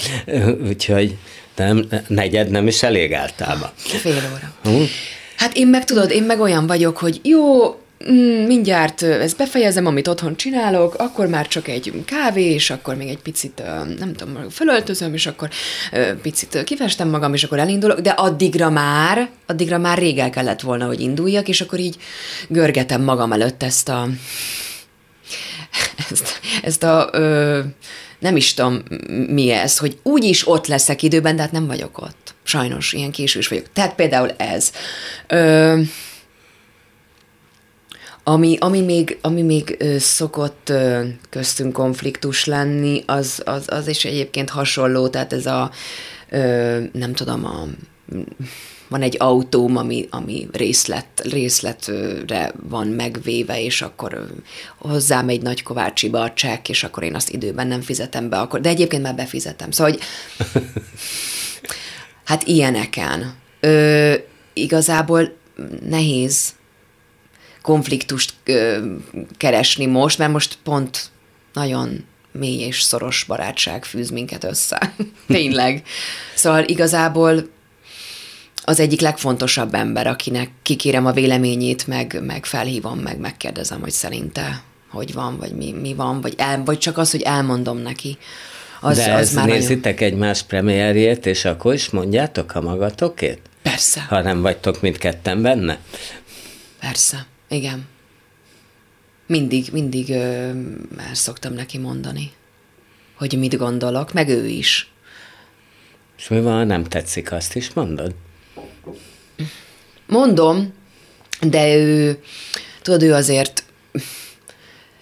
Úgyhogy 0.68 1.18
nem, 1.56 1.88
negyed 2.08 2.50
nem 2.50 2.68
is 2.68 2.84
elég 2.84 3.14
általában. 3.14 3.70
Fél 3.76 4.16
óra. 4.34 4.54
Hm? 4.64 4.84
Hát 5.38 5.56
én 5.56 5.68
meg 5.68 5.84
tudod, 5.84 6.12
én 6.12 6.24
meg 6.24 6.40
olyan 6.40 6.68
vagyok, 6.68 6.98
hogy 6.98 7.20
jó, 7.24 7.76
mindjárt 8.48 9.02
ezt 9.02 9.38
befejezem, 9.38 9.86
amit 9.86 10.08
otthon 10.08 10.36
csinálok, 10.36 10.96
akkor 10.96 11.28
már 11.28 11.48
csak 11.48 11.68
egy 11.68 12.04
kávé, 12.06 12.44
és 12.44 12.70
akkor 12.70 12.96
még 12.96 13.08
egy 13.08 13.22
picit, 13.22 13.64
nem 14.00 14.14
tudom, 14.14 14.50
fölöltözöm, 14.50 15.14
és 15.14 15.26
akkor 15.26 15.50
picit 16.22 16.64
kifestem 16.64 17.10
magam, 17.10 17.34
és 17.34 17.44
akkor 17.44 17.60
elindulok, 17.60 18.00
de 18.00 18.10
addigra 18.10 18.70
már, 18.70 19.30
addigra 19.46 19.78
már 19.78 19.98
rég 19.98 20.18
el 20.18 20.30
kellett 20.30 20.62
volna, 20.62 20.86
hogy 20.86 21.00
induljak, 21.00 21.48
és 21.48 21.62
akkor 21.62 21.80
így 21.80 21.98
görgetem 22.48 23.02
magam 23.02 23.32
előtt 23.32 23.64
ezt 23.64 23.90
a 23.90 24.08
ezt, 26.12 26.40
ezt 26.64 26.84
a 26.84 27.10
ö, 27.12 27.60
nem 28.20 28.36
is 28.36 28.54
tudom 28.54 28.82
mi 29.28 29.50
ez, 29.50 29.78
hogy 29.78 29.98
úgyis 30.04 30.48
ott 30.48 30.68
leszek 30.68 31.04
időben, 31.04 31.36
de 31.36 31.42
hát 31.42 31.52
nem 31.52 31.68
vagyok 31.68 31.98
ott. 31.98 32.34
Sajnos, 32.44 32.94
ilyen 32.94 33.12
késős 33.12 33.48
vagyok. 33.48 33.66
Tehát 33.74 33.96
például 33.96 34.30
ez. 34.38 34.72
Ö, 35.28 35.82
ami, 38.24 38.58
ami 38.60 38.82
még, 38.82 39.18
ami 39.22 39.42
még 39.42 39.76
ö, 39.80 39.98
szokott 39.98 40.70
ö, 40.70 41.04
köztünk 41.30 41.74
konfliktus 41.74 42.46
lenni, 42.46 43.04
az, 43.06 43.42
az, 43.46 43.66
az 43.68 43.88
is 43.88 44.06
egyébként 44.06 44.50
hasonló, 44.50 45.08
tehát 45.08 45.34
ez 45.34 45.46
a, 45.46 45.72
ö, 46.30 46.80
nem 46.94 47.14
tudom, 47.14 47.46
a, 47.46 47.68
van 48.88 49.02
egy 49.02 49.16
autóm, 49.20 49.78
ami, 49.78 50.08
ami 50.10 50.48
részlet, 50.52 51.06
részletre 51.24 52.54
van 52.70 52.88
megvéve, 52.88 53.62
és 53.62 53.82
akkor 53.82 54.28
hozzám 54.78 55.30
egy 55.30 55.42
nagy 55.42 55.64
kovácsiba 55.64 56.22
a 56.22 56.34
csekk, 56.34 56.70
és 56.70 56.84
akkor 56.84 57.04
én 57.04 57.16
azt 57.16 57.30
időben 57.30 57.68
nem 57.68 57.82
fizetem 57.82 58.30
be, 58.30 58.40
akkor, 58.40 58.62
de 58.62 58.70
egyébként 58.70 59.02
már 59.02 59.16
befizetem. 59.16 59.72
Szóval, 59.72 59.92
hogy 59.92 60.02
Hát 62.26 62.44
ilyeneken. 62.44 63.34
Ö, 63.60 64.14
igazából 64.54 65.34
nehéz 65.90 66.54
konfliktust 67.62 68.34
ö, 68.44 68.78
keresni 69.38 69.86
most, 69.86 70.18
mert 70.18 70.32
most 70.32 70.58
pont 70.64 71.10
nagyon 71.54 72.06
mély 72.32 72.60
és 72.60 72.82
szoros 72.82 73.24
barátság 73.28 73.86
fűz 73.86 74.10
minket 74.10 74.44
össze. 74.44 74.94
Tényleg. 75.28 75.84
Szóval 76.36 76.64
igazából 76.64 77.50
az 78.64 78.80
egyik 78.80 79.02
legfontosabb 79.02 79.74
ember, 79.74 80.08
akinek 80.08 80.50
kikérem 80.62 81.06
a 81.06 81.12
véleményét, 81.12 81.88
meg, 81.88 82.20
meg 82.26 82.46
felhívom, 82.46 83.00
meg 83.00 83.18
megkérdezem, 83.20 83.82
hogy 83.82 83.92
szerinte 83.92 84.64
hogy 84.92 85.14
van, 85.14 85.38
vagy 85.38 85.52
mi, 85.52 85.72
mi 85.72 85.94
van, 85.94 86.22
vagy, 86.22 86.34
el, 86.38 86.64
vagy 86.64 86.78
csak 86.78 86.98
az, 86.98 87.12
hogy 87.12 87.22
elmondom 87.22 87.78
neki. 87.78 88.18
Az, 88.80 88.98
De 88.98 89.14
az 89.14 89.34
már 89.34 89.46
nézitek 89.46 90.00
nagyon... 90.00 90.14
egymás 90.14 90.42
premierjét, 90.42 91.26
és 91.26 91.46
akkor 91.46 91.74
is 91.74 91.90
mondjátok 91.90 92.56
a 92.56 92.62
magatokét? 92.62 93.40
Persze. 93.62 94.06
Ha 94.10 94.22
nem 94.22 94.42
vagytok 94.42 94.82
mindketten 94.82 95.42
benne? 95.42 95.80
Persze, 96.80 97.26
igen. 97.52 97.88
Mindig, 99.28 99.70
mindig 99.72 100.10
ö, 100.10 100.50
el 100.98 101.14
szoktam 101.14 101.54
neki 101.54 101.78
mondani, 101.78 102.32
hogy 103.16 103.40
mit 103.40 103.58
gondolok, 103.58 104.14
meg 104.14 104.30
ő 104.30 104.48
is. 104.48 104.92
És 106.18 106.28
mi 106.28 106.42
van, 106.42 106.68
nem 106.68 106.84
tetszik, 106.84 107.32
azt 107.32 107.56
is 107.56 107.74
mondod? 107.74 108.16
Mondom, 110.08 110.74
de 111.42 111.76
ő, 111.76 112.20
tudod, 112.82 113.04
ő 113.04 113.14
azért 113.14 113.64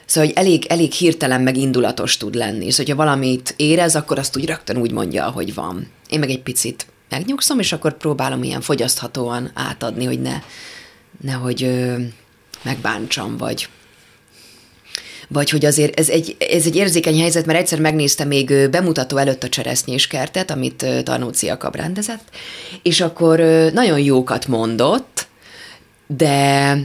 Szóval, 0.05 0.29
hogy 0.29 0.37
elég, 0.37 0.65
elég 0.65 0.91
hirtelen 0.91 1.41
meg 1.41 1.57
indulatos 1.57 2.17
tud 2.17 2.35
lenni. 2.35 2.65
És 2.65 2.77
hogyha 2.77 2.95
valamit 2.95 3.53
érez, 3.57 3.95
akkor 3.95 4.19
azt 4.19 4.37
úgy 4.37 4.45
rögtön 4.45 4.77
úgy 4.77 4.91
mondja, 4.91 5.29
hogy 5.29 5.53
van. 5.53 5.87
Én 6.09 6.19
meg 6.19 6.29
egy 6.29 6.41
picit 6.41 6.87
megnyugszom, 7.09 7.59
és 7.59 7.71
akkor 7.71 7.97
próbálom 7.97 8.43
ilyen 8.43 8.61
fogyaszthatóan 8.61 9.51
átadni, 9.53 10.05
hogy 10.05 10.21
ne, 10.21 10.41
nehogy 11.21 11.63
ö, 11.63 11.95
megbántsam, 12.61 13.37
vagy 13.37 13.69
vagy 15.31 15.49
hogy 15.49 15.65
azért 15.65 15.99
ez 15.99 16.09
egy, 16.09 16.35
ez 16.39 16.65
egy 16.65 16.75
érzékeny 16.75 17.19
helyzet, 17.19 17.45
mert 17.45 17.59
egyszer 17.59 17.79
megnézte 17.79 18.23
még 18.23 18.69
bemutató 18.69 19.17
előtt 19.17 19.43
a 19.43 19.49
cseresznyéskertet, 19.49 20.51
amit 20.51 20.85
Tarnóci 21.03 21.45
Jakab 21.45 21.75
rendezett, 21.75 22.29
és 22.83 23.01
akkor 23.01 23.39
nagyon 23.73 23.99
jókat 23.99 24.47
mondott, 24.47 25.27
de, 26.07 26.77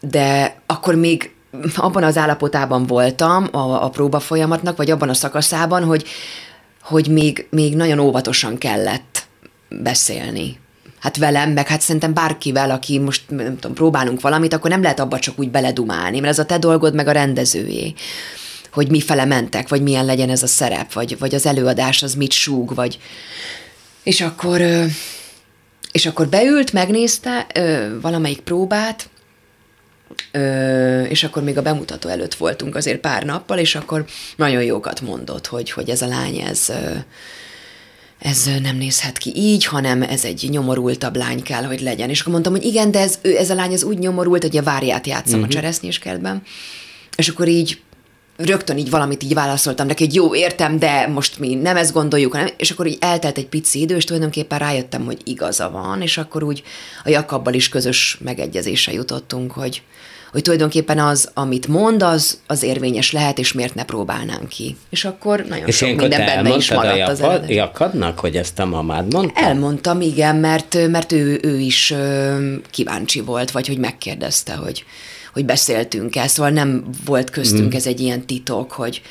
de 0.00 0.56
akkor 0.66 0.94
még 0.94 1.34
abban 1.76 2.02
az 2.02 2.16
állapotában 2.16 2.86
voltam 2.86 3.48
a, 3.50 3.84
a 3.84 3.90
próba 3.90 4.20
folyamatnak, 4.20 4.76
vagy 4.76 4.90
abban 4.90 5.08
a 5.08 5.14
szakaszában, 5.14 5.84
hogy, 5.84 6.04
hogy 6.82 7.08
még, 7.08 7.46
még 7.50 7.76
nagyon 7.76 7.98
óvatosan 7.98 8.58
kellett 8.58 9.26
beszélni. 9.68 10.58
Hát 11.06 11.16
velem, 11.16 11.50
meg 11.50 11.68
hát 11.68 11.80
szerintem 11.80 12.14
bárkivel, 12.14 12.70
aki 12.70 12.98
most 12.98 13.22
nem 13.28 13.58
tudom, 13.58 13.74
próbálunk 13.74 14.20
valamit, 14.20 14.52
akkor 14.52 14.70
nem 14.70 14.82
lehet 14.82 15.00
abba 15.00 15.18
csak 15.18 15.38
úgy 15.38 15.50
beledumálni, 15.50 16.20
mert 16.20 16.32
ez 16.32 16.38
a 16.38 16.44
te 16.44 16.58
dolgod, 16.58 16.94
meg 16.94 17.06
a 17.06 17.12
rendezőjé. 17.12 17.94
Hogy 18.72 18.90
mi 18.90 19.00
fele 19.00 19.24
mentek, 19.24 19.68
vagy 19.68 19.82
milyen 19.82 20.04
legyen 20.04 20.30
ez 20.30 20.42
a 20.42 20.46
szerep, 20.46 20.92
vagy, 20.92 21.18
vagy 21.18 21.34
az 21.34 21.46
előadás 21.46 22.02
az 22.02 22.14
mit 22.14 22.32
súg, 22.32 22.74
vagy... 22.74 22.98
És 24.02 24.20
akkor, 24.20 24.60
és 25.92 26.06
akkor 26.06 26.28
beült, 26.28 26.72
megnézte 26.72 27.46
valamelyik 28.00 28.40
próbát, 28.40 29.08
és 31.08 31.24
akkor 31.24 31.42
még 31.42 31.58
a 31.58 31.62
bemutató 31.62 32.08
előtt 32.08 32.34
voltunk 32.34 32.74
azért 32.74 33.00
pár 33.00 33.24
nappal, 33.24 33.58
és 33.58 33.74
akkor 33.74 34.04
nagyon 34.36 34.62
jókat 34.62 35.00
mondott, 35.00 35.46
hogy, 35.46 35.70
hogy 35.70 35.88
ez 35.88 36.02
a 36.02 36.06
lány, 36.06 36.36
ez, 36.36 36.72
ez 38.18 38.50
nem 38.62 38.76
nézhet 38.76 39.18
ki 39.18 39.32
így, 39.34 39.64
hanem 39.64 40.02
ez 40.02 40.24
egy 40.24 40.46
nyomorultabb 40.50 41.16
lány 41.16 41.42
kell, 41.42 41.62
hogy 41.62 41.80
legyen. 41.80 42.10
És 42.10 42.20
akkor 42.20 42.32
mondtam, 42.32 42.52
hogy 42.52 42.64
igen, 42.64 42.90
de 42.90 43.00
ez, 43.00 43.18
ez 43.22 43.50
a 43.50 43.54
lány 43.54 43.72
az 43.72 43.84
úgy 43.84 43.98
nyomorult, 43.98 44.42
hogy 44.42 44.56
a 44.56 44.62
várját 44.62 45.06
játszom 45.06 45.26
uh-huh. 45.26 45.42
a 45.42 45.46
mhm. 45.46 45.56
cseresznyéskertben. 45.56 46.42
És 47.16 47.28
akkor 47.28 47.48
így 47.48 47.80
rögtön 48.36 48.78
így 48.78 48.90
valamit 48.90 49.22
így 49.22 49.34
válaszoltam 49.34 49.86
neki, 49.86 50.04
hogy 50.04 50.14
jó, 50.14 50.34
értem, 50.34 50.78
de 50.78 51.06
most 51.06 51.38
mi 51.38 51.54
nem 51.54 51.76
ezt 51.76 51.92
gondoljuk, 51.92 52.32
hanem, 52.32 52.48
és 52.56 52.70
akkor 52.70 52.86
így 52.86 52.98
eltelt 53.00 53.38
egy 53.38 53.46
pici 53.46 53.80
idő, 53.80 53.96
és 53.96 54.04
tulajdonképpen 54.04 54.58
rájöttem, 54.58 55.04
hogy 55.04 55.20
igaza 55.24 55.70
van, 55.70 56.02
és 56.02 56.18
akkor 56.18 56.42
úgy 56.42 56.62
a 57.04 57.08
Jakabbal 57.08 57.54
is 57.54 57.68
közös 57.68 58.18
megegyezésre 58.20 58.92
jutottunk, 58.92 59.52
hogy, 59.52 59.82
hogy 60.32 60.42
tulajdonképpen 60.42 60.98
az, 60.98 61.30
amit 61.34 61.66
mond, 61.66 62.02
az, 62.02 62.38
az 62.46 62.62
érvényes 62.62 63.12
lehet, 63.12 63.38
és 63.38 63.52
miért 63.52 63.74
ne 63.74 63.84
próbálnánk 63.84 64.48
ki. 64.48 64.76
És 64.90 65.04
akkor 65.04 65.44
nagyon 65.48 65.66
és 65.66 65.76
sok 65.76 65.88
minden 65.88 66.24
benne 66.24 66.56
is 66.56 66.72
maradt 66.72 67.08
az 67.08 67.20
eredet. 67.20 67.50
Jakadnak, 67.50 68.18
hogy 68.18 68.36
ezt 68.36 68.58
a 68.58 68.66
mamád 68.66 69.12
mondta? 69.12 69.40
Elmondtam, 69.40 70.00
igen, 70.00 70.36
mert, 70.36 70.88
mert 70.88 71.12
ő, 71.12 71.38
ő 71.42 71.58
is 71.58 71.94
kíváncsi 72.70 73.20
volt, 73.20 73.50
vagy 73.50 73.66
hogy 73.66 73.78
megkérdezte, 73.78 74.54
hogy, 74.54 74.84
hogy 75.32 75.44
beszéltünk-e, 75.44 76.26
szóval 76.26 76.50
nem 76.50 76.84
volt 77.04 77.30
köztünk 77.30 77.72
mm. 77.72 77.76
ez 77.76 77.86
egy 77.86 78.00
ilyen 78.00 78.26
titok, 78.26 78.72
hogy, 78.72 79.02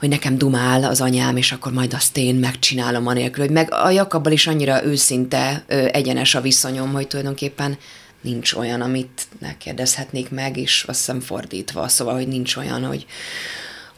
hogy 0.00 0.08
nekem 0.08 0.38
dumál 0.38 0.84
az 0.84 1.00
anyám, 1.00 1.36
és 1.36 1.52
akkor 1.52 1.72
majd 1.72 1.94
azt 1.94 2.16
én 2.16 2.34
megcsinálom 2.34 3.06
anélkül, 3.06 3.44
hogy 3.44 3.52
meg 3.52 3.72
a 3.72 3.90
Jakabbal 3.90 4.32
is 4.32 4.46
annyira 4.46 4.84
őszinte, 4.84 5.64
egyenes 5.92 6.34
a 6.34 6.40
viszonyom, 6.40 6.92
hogy 6.92 7.06
tulajdonképpen 7.06 7.76
nincs 8.24 8.52
olyan, 8.52 8.80
amit 8.80 9.26
ne 9.38 9.56
kérdezhetnék 9.56 10.30
meg, 10.30 10.56
és 10.56 10.84
azt 10.88 10.98
hiszem 10.98 11.20
fordítva, 11.20 11.88
szóval, 11.88 12.14
hogy 12.14 12.28
nincs 12.28 12.56
olyan, 12.56 12.84
hogy, 12.84 13.06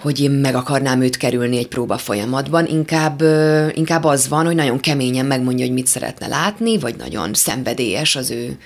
hogy 0.01 0.21
én 0.21 0.31
meg 0.31 0.55
akarnám 0.55 1.01
őt 1.01 1.17
kerülni 1.17 1.59
egy 1.59 1.69
próba 1.69 1.99
folyamatban, 1.99 2.67
inkább, 2.67 3.23
inkább 3.75 4.05
az 4.05 4.29
van, 4.29 4.45
hogy 4.45 4.55
nagyon 4.55 4.81
keményen 4.81 5.27
megmondja, 5.27 5.65
hogy 5.65 5.75
mit 5.75 5.87
szeretne 5.87 6.27
látni, 6.27 6.79
vagy 6.79 6.97
nagyon 6.97 7.35
szenvedélyes 7.35 8.17
az 8.17 8.31
ő 8.31 8.59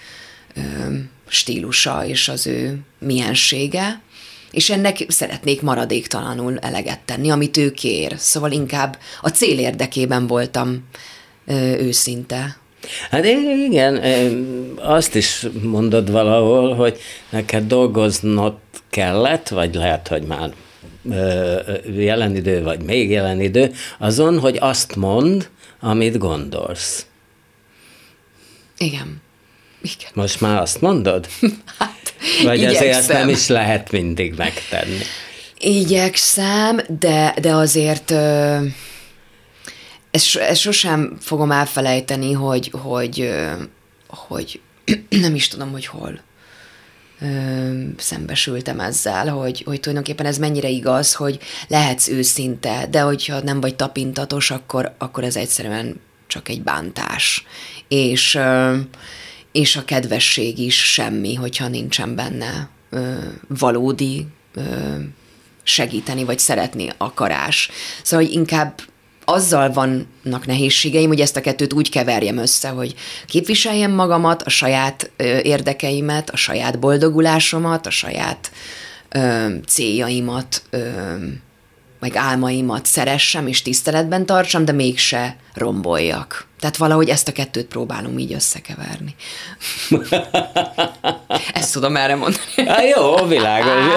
ö, 0.57 0.61
stílusa 1.27 2.05
és 2.07 2.29
az 2.29 2.47
ő 2.47 2.79
miensége, 2.99 4.01
és 4.51 4.71
ennek 4.71 5.05
szeretnék 5.09 5.63
maradéktalanul 5.63 6.59
eleget 6.59 7.01
tenni, 7.01 7.31
amit 7.31 7.57
ő 7.57 7.71
kér. 7.71 8.15
Szóval 8.19 8.51
inkább 8.53 8.99
a 9.21 9.29
cél 9.29 9.59
érdekében 9.59 10.27
voltam 10.27 10.85
ö, 11.47 11.53
őszinte. 11.75 12.57
Hát 13.11 13.25
igen, 13.67 14.03
azt 14.77 15.15
is 15.15 15.47
mondod 15.63 16.11
valahol, 16.11 16.75
hogy 16.75 16.99
neked 17.31 17.67
dolgoznod 17.67 18.55
kellett, 18.91 19.49
vagy 19.49 19.75
lehet, 19.75 20.09
hogy 20.09 20.23
már 20.23 20.51
jelen 21.97 22.37
idő, 22.37 22.63
vagy 22.63 22.83
még 22.83 23.11
jelen 23.11 23.41
idő, 23.41 23.73
azon, 23.99 24.39
hogy 24.39 24.57
azt 24.61 24.97
mond, 24.97 25.49
amit 25.81 26.19
gondolsz. 26.19 27.07
Igen. 28.79 29.23
Igen. 29.83 30.11
Most 30.15 30.41
már 30.41 30.61
azt 30.61 30.81
mondod? 30.81 31.29
hát, 31.79 32.15
Vagy 32.45 32.59
igyekszem. 32.59 32.81
azért 32.81 32.97
ezt 32.97 33.13
nem 33.13 33.29
is 33.29 33.49
lehet 33.49 33.91
mindig 33.91 34.35
megtenni? 34.37 34.99
Igyekszem, 35.59 36.81
de, 36.99 37.35
de 37.41 37.55
azért 37.55 38.15
ezt, 40.11 40.37
ezt 40.37 40.61
sosem 40.61 41.17
fogom 41.21 41.51
elfelejteni, 41.51 42.33
hogy, 42.33 42.71
hogy, 42.73 43.31
hogy 44.07 44.61
nem 45.09 45.35
is 45.35 45.49
tudom, 45.49 45.71
hogy 45.71 45.87
hol 45.87 46.21
szembesültem 47.97 48.81
ezzel, 48.81 49.29
hogy, 49.29 49.63
hogy 49.67 49.81
tulajdonképpen 49.81 50.27
ez 50.27 50.39
mennyire 50.39 50.69
igaz, 50.69 51.15
hogy 51.15 51.39
lehetsz 51.69 52.09
őszinte, 52.09 52.87
de 52.91 53.01
hogyha 53.01 53.41
nem 53.41 53.61
vagy 53.61 53.77
tapintatos, 53.77 54.51
akkor, 54.51 54.95
akkor 54.99 55.25
ez 55.25 55.37
egyszerűen 55.37 56.01
csak 56.27 56.49
egy 56.49 56.63
bántás. 56.63 57.45
És, 57.89 58.39
és 59.53 59.77
a 59.77 59.85
kedvesség 59.85 60.59
is 60.59 60.93
semmi, 60.93 61.35
hogyha 61.35 61.69
nincsen 61.69 62.15
benne 62.15 62.69
valódi 63.49 64.27
segíteni, 65.63 66.25
vagy 66.25 66.39
szeretni 66.39 66.89
akarás. 66.97 67.71
Szóval, 68.03 68.27
hogy 68.27 68.35
inkább 68.35 68.81
azzal 69.33 69.73
vannak 69.73 70.47
nehézségeim, 70.47 71.09
hogy 71.09 71.21
ezt 71.21 71.37
a 71.37 71.41
kettőt 71.41 71.73
úgy 71.73 71.91
keverjem 71.91 72.37
össze, 72.37 72.69
hogy 72.69 72.95
képviseljem 73.27 73.91
magamat, 73.91 74.43
a 74.43 74.51
saját 74.51 75.11
érdekeimet, 75.43 76.31
a 76.31 76.37
saját 76.37 76.79
boldogulásomat, 76.79 77.87
a 77.87 77.91
saját 77.91 78.51
céljaimat, 79.67 80.63
meg 82.01 82.17
álmaimat 82.17 82.87
szeressem 82.87 83.47
és 83.47 83.63
tiszteletben 83.63 84.27
tartsam, 84.27 84.65
de 84.65 84.73
mégse 84.73 85.37
romboljak. 85.55 86.49
Tehát 86.61 86.77
valahogy 86.77 87.09
ezt 87.09 87.29
a 87.29 87.33
kettőt 87.33 87.67
próbálom 87.67 88.19
így 88.19 88.33
összekeverni. 88.33 89.15
ezt 91.55 91.73
tudom 91.73 91.97
erre 91.97 92.15
mondani. 92.15 92.67
Há, 92.67 92.83
jó, 92.83 93.27
világos. 93.27 93.95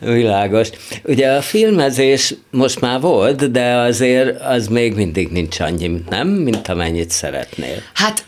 világos. 0.20 0.68
Ugye 1.04 1.32
a 1.32 1.42
filmezés 1.42 2.34
most 2.50 2.80
már 2.80 3.00
volt, 3.00 3.50
de 3.50 3.74
azért 3.74 4.40
az 4.40 4.68
még 4.68 4.94
mindig 4.94 5.28
nincs 5.28 5.60
annyi, 5.60 6.02
nem? 6.08 6.28
Mint 6.28 6.68
amennyit 6.68 7.10
szeretnél. 7.10 7.82
Hát 7.94 8.24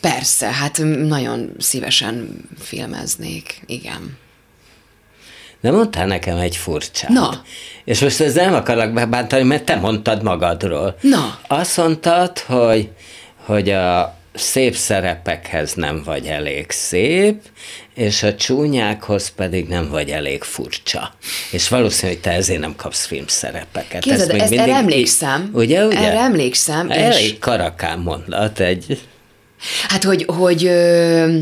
persze, 0.00 0.46
hát 0.46 0.78
nagyon 1.06 1.50
szívesen 1.58 2.28
filmeznék, 2.58 3.62
igen. 3.66 4.18
De 5.60 5.70
mondtál 5.70 6.06
nekem 6.06 6.36
egy 6.36 6.56
furcsát. 6.56 7.10
Na. 7.10 7.42
És 7.84 8.00
most 8.00 8.20
ezzel 8.20 8.44
nem 8.44 8.54
akarok 8.54 8.92
bebántani, 8.92 9.42
mert 9.42 9.64
te 9.64 9.76
mondtad 9.76 10.22
magadról. 10.22 10.96
Na. 11.00 11.38
Azt 11.46 11.76
mondtad, 11.76 12.38
hogy, 12.38 12.88
hogy 13.44 13.70
a 13.70 14.16
szép 14.34 14.74
szerepekhez 14.74 15.74
nem 15.74 16.02
vagy 16.04 16.26
elég 16.26 16.70
szép, 16.70 17.42
és 17.94 18.22
a 18.22 18.34
csúnyákhoz 18.34 19.28
pedig 19.28 19.68
nem 19.68 19.88
vagy 19.90 20.10
elég 20.10 20.42
furcsa. 20.42 21.14
És 21.50 21.68
valószínű, 21.68 22.12
hogy 22.12 22.20
te 22.20 22.30
ezért 22.30 22.60
nem 22.60 22.76
kapsz 22.76 23.06
filmszerepeket. 23.06 24.02
Képzeld, 24.02 24.32
még 24.32 24.40
ezt, 24.40 24.50
mindig 24.50 24.68
erre 24.68 24.78
emlékszem. 24.78 25.50
Ugye, 25.52 25.84
ugye? 25.84 25.98
Erre 25.98 26.18
emlékszem. 26.18 26.90
Elég 26.90 27.24
és... 27.24 27.38
karakán 27.40 27.98
mondat 27.98 28.60
egy... 28.60 29.00
Hát, 29.88 30.04
hogy, 30.04 30.24
hogy, 30.26 30.64
ö, 30.64 31.38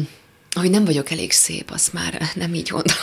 hogy 0.55 0.71
nem 0.71 0.85
vagyok 0.85 1.11
elég 1.11 1.33
szép, 1.33 1.71
azt 1.73 1.93
már 1.93 2.21
nem 2.35 2.55
így 2.55 2.71
mondom. 2.71 2.97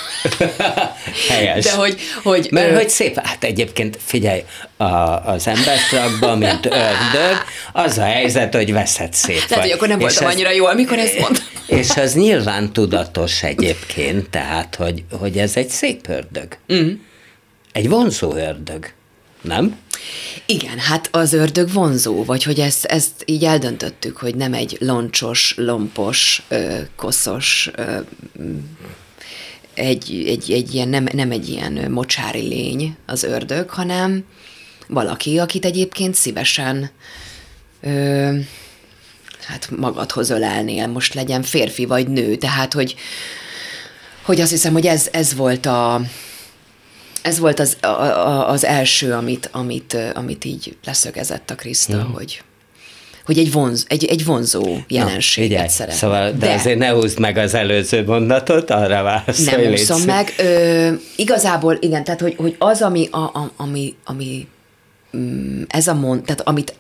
Helyes. 1.30 1.64
De 1.64 1.72
hogy, 1.72 1.98
hogy 2.24 2.48
Mert 2.52 2.72
ö, 2.72 2.76
hogy 2.76 2.90
szép, 2.90 3.20
hát 3.20 3.44
egyébként 3.44 3.98
figyelj, 4.06 4.44
a, 4.78 4.84
az 5.32 5.48
embertrakban, 5.48 6.38
mint 6.38 6.66
ördög, 6.66 7.38
az 7.74 7.98
a 7.98 8.04
helyzet, 8.04 8.56
hogy 8.56 8.72
veszed 8.74 9.14
szép 9.14 9.36
lehet, 9.36 9.50
vagy. 9.50 9.60
hogy 9.62 9.72
akkor 9.72 9.88
nem 9.88 10.00
És 10.00 10.04
voltam 10.06 10.28
ez- 10.28 10.34
annyira 10.34 10.52
jó, 10.52 10.66
amikor 10.66 10.98
ezt 10.98 11.20
mondtam. 11.20 11.46
És 11.80 11.90
az 11.90 12.14
nyilván 12.14 12.74
tudatos 12.74 13.44
egyébként, 13.44 14.30
tehát, 14.30 14.76
hogy, 14.76 15.04
hogy 15.20 15.38
ez 15.38 15.56
egy 15.56 15.70
szép 15.70 16.10
ördög. 16.10 16.58
Mm. 16.74 16.90
Egy 17.72 17.90
vonzó 17.90 18.36
ördög, 18.36 18.86
nem? 19.42 19.80
Igen, 20.46 20.80
hát 20.80 21.10
az 21.12 21.34
ördög 21.34 21.74
vonzó, 21.74 22.24
vagy 22.24 22.44
hogy 22.44 22.60
ezt, 22.60 22.86
ezt 22.86 23.24
így 23.26 23.44
eldöntöttük, 23.44 24.18
hogy 24.18 24.36
nem 24.36 24.54
egy 24.54 24.78
loncsos, 24.80 25.54
lompos, 25.58 26.44
ö, 26.48 26.80
koszos, 26.96 27.70
ö, 27.76 28.00
egy, 29.74 30.24
egy, 30.28 30.52
egy 30.52 30.74
ilyen, 30.74 30.88
nem, 30.88 31.08
nem 31.14 31.32
egy 31.32 31.50
ilyen 31.50 31.92
mocsári 31.92 32.48
lény 32.48 32.96
az 33.06 33.24
ördög, 33.24 33.70
hanem 33.70 34.26
valaki, 34.88 35.40
akit 35.40 35.66
egyébként 35.66 36.16
szívesen 36.16 36.90
ö, 37.82 38.38
hát 39.46 39.70
magadhoz 39.78 40.30
ölelnél, 40.30 40.88
most 40.88 41.14
legyen 41.14 41.44
férfi 41.44 41.86
vagy 41.86 42.08
nő, 42.08 42.36
tehát 42.36 42.74
hogy, 42.74 42.96
hogy 44.22 44.42
azt 44.42 44.52
hiszem, 44.52 44.74
hogy 44.74 44.86
ez, 44.86 45.08
ez 45.12 45.36
volt 45.36 45.66
a, 45.66 46.02
ez 47.22 47.40
volt 47.40 47.60
az, 47.60 47.78
a, 47.82 47.86
a, 47.86 48.50
az 48.50 48.66
első, 48.66 49.14
amit, 49.14 49.50
amit, 49.52 49.98
amit 50.14 50.46
így 50.46 50.78
leszögezett 50.86 51.50
a 51.50 51.56
Kriszta, 51.56 51.98
mm. 51.98 52.14
hogy, 52.14 52.42
hogy 53.26 53.38
egy, 53.38 53.52
vonz, 53.52 53.86
egy, 53.88 54.06
egy 54.06 54.26
vonzó 54.26 54.78
jelenséget 54.88 55.50
figyelj, 55.50 55.68
szeret. 55.68 55.96
Szóval, 55.96 56.32
de, 56.32 56.38
de 56.38 56.54
azért 56.54 56.78
ne 56.78 56.90
húzd 56.90 57.20
meg 57.20 57.38
az 57.38 57.54
előző 57.54 58.06
mondatot, 58.06 58.70
arra 58.70 59.04
válaszolj, 59.04 59.68
nem 59.68 59.76
szíves. 59.76 60.06
meg. 60.06 60.34
Ö, 60.38 60.92
igazából 61.16 61.78
igen, 61.80 62.04
tehát 62.04 62.22
hogy, 62.22 62.36
hogy 62.38 62.56
az, 62.60 62.82
ami, 62.82 63.08
a, 63.12 63.18
a, 63.18 63.52
ami, 63.58 63.96
ami 64.06 64.48
mm, 65.18 65.62
ez 65.68 65.88
a 65.88 65.94
mond, 65.94 66.22
tehát 66.22 66.42
amit 66.42 66.76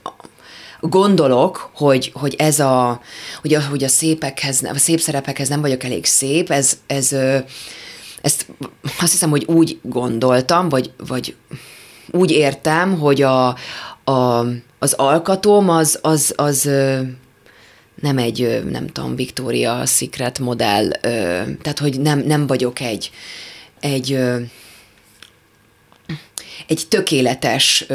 gondolok, 0.79 1.69
hogy, 1.73 2.11
hogy 2.13 2.35
ez 2.37 2.59
a, 2.59 3.01
hogy 3.41 3.53
a, 3.53 3.61
hogy 3.69 3.83
a 3.83 3.87
szépekhez, 3.87 4.63
a 4.63 4.77
szép 4.77 4.99
szerepekhez 4.99 5.49
nem 5.49 5.61
vagyok 5.61 5.83
elég 5.83 6.05
szép, 6.05 6.51
ez, 6.51 6.77
ez 6.87 7.15
ezt 8.21 8.45
azt 8.99 9.11
hiszem, 9.11 9.29
hogy 9.29 9.45
úgy 9.47 9.79
gondoltam, 9.81 10.69
vagy, 10.69 10.91
vagy 11.07 11.35
úgy 12.11 12.31
értem, 12.31 12.99
hogy 12.99 13.21
a, 13.21 13.47
a, 14.03 14.45
az 14.79 14.93
alkatom 14.93 15.69
az, 15.69 15.99
az, 16.01 16.33
az 16.35 16.69
nem 18.01 18.17
egy, 18.17 18.63
nem 18.69 18.87
tudom, 18.87 19.15
Victoria 19.15 19.85
Secret 19.85 20.39
modell, 20.39 20.89
tehát 21.61 21.79
hogy 21.79 21.99
nem, 21.99 22.19
nem 22.19 22.47
vagyok 22.47 22.79
egy, 22.79 23.11
egy, 23.79 24.19
egy 26.67 26.85
tökéletes 26.89 27.85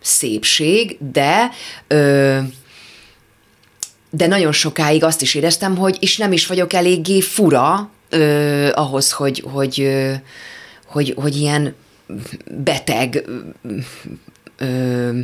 szépség, 0.00 0.98
de 1.12 1.50
de 4.16 4.26
nagyon 4.26 4.52
sokáig 4.52 5.04
azt 5.04 5.22
is 5.22 5.34
éreztem, 5.34 5.76
hogy 5.76 5.96
és 6.00 6.16
nem 6.16 6.32
is 6.32 6.46
vagyok 6.46 6.72
eléggé 6.72 7.20
fura 7.20 7.90
ö, 8.14 8.70
ahhoz, 8.74 9.12
hogy, 9.12 9.44
hogy, 9.52 9.80
ö, 9.80 10.12
hogy, 10.86 11.14
hogy 11.16 11.36
ilyen 11.36 11.74
beteg 12.50 13.24
ö, 14.56 15.18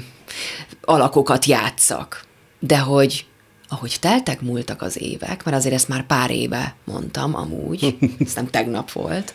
alakokat 0.80 1.44
játszak. 1.44 2.24
De 2.58 2.78
hogy 2.78 3.24
ahogy 3.68 3.96
teltek, 4.00 4.40
múltak 4.40 4.82
az 4.82 5.02
évek, 5.02 5.44
mert 5.44 5.56
azért 5.56 5.74
ezt 5.74 5.88
már 5.88 6.06
pár 6.06 6.30
éve 6.30 6.74
mondtam 6.84 7.34
amúgy, 7.34 7.96
ez 8.26 8.34
nem 8.34 8.50
tegnap 8.50 8.92
volt, 8.92 9.34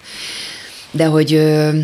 de 0.91 1.05
hogy 1.05 1.33
ö, 1.33 1.79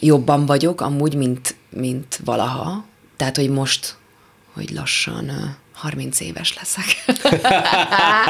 jobban 0.00 0.46
vagyok 0.46 0.80
amúgy, 0.80 1.14
mint, 1.14 1.54
mint 1.70 2.20
valaha. 2.24 2.84
Tehát, 3.16 3.36
hogy 3.36 3.50
most, 3.50 3.96
hogy 4.52 4.70
lassan 4.70 5.28
ö, 5.28 5.44
30 5.72 6.20
éves 6.20 6.54
leszek. 6.56 7.04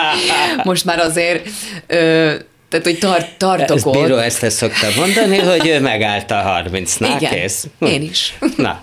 most 0.64 0.84
már 0.84 0.98
azért, 0.98 1.48
ö, 1.86 2.36
tehát, 2.72 2.86
hogy 2.86 2.98
tar- 2.98 3.36
tartok 3.36 3.76
Ezt 3.76 3.86
ott. 3.86 3.92
bíró 3.92 4.16
ezt 4.16 4.50
szokta 4.50 4.86
mondani, 4.96 5.38
hogy 5.38 5.66
ő 5.68 5.80
megállt 5.80 6.30
a 6.30 6.62
30-nál, 6.64 7.16
Igen, 7.20 7.32
kész. 7.32 7.66
én 7.78 8.02
is. 8.02 8.38
Na, 8.56 8.82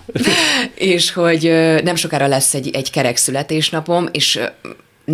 és 0.75 1.11
hogy 1.11 1.41
nem 1.83 1.95
sokára 1.95 2.27
lesz 2.27 2.53
egy, 2.53 2.69
egy 2.75 2.91
kerek 2.91 3.17
születésnapom, 3.17 4.09
és 4.11 4.39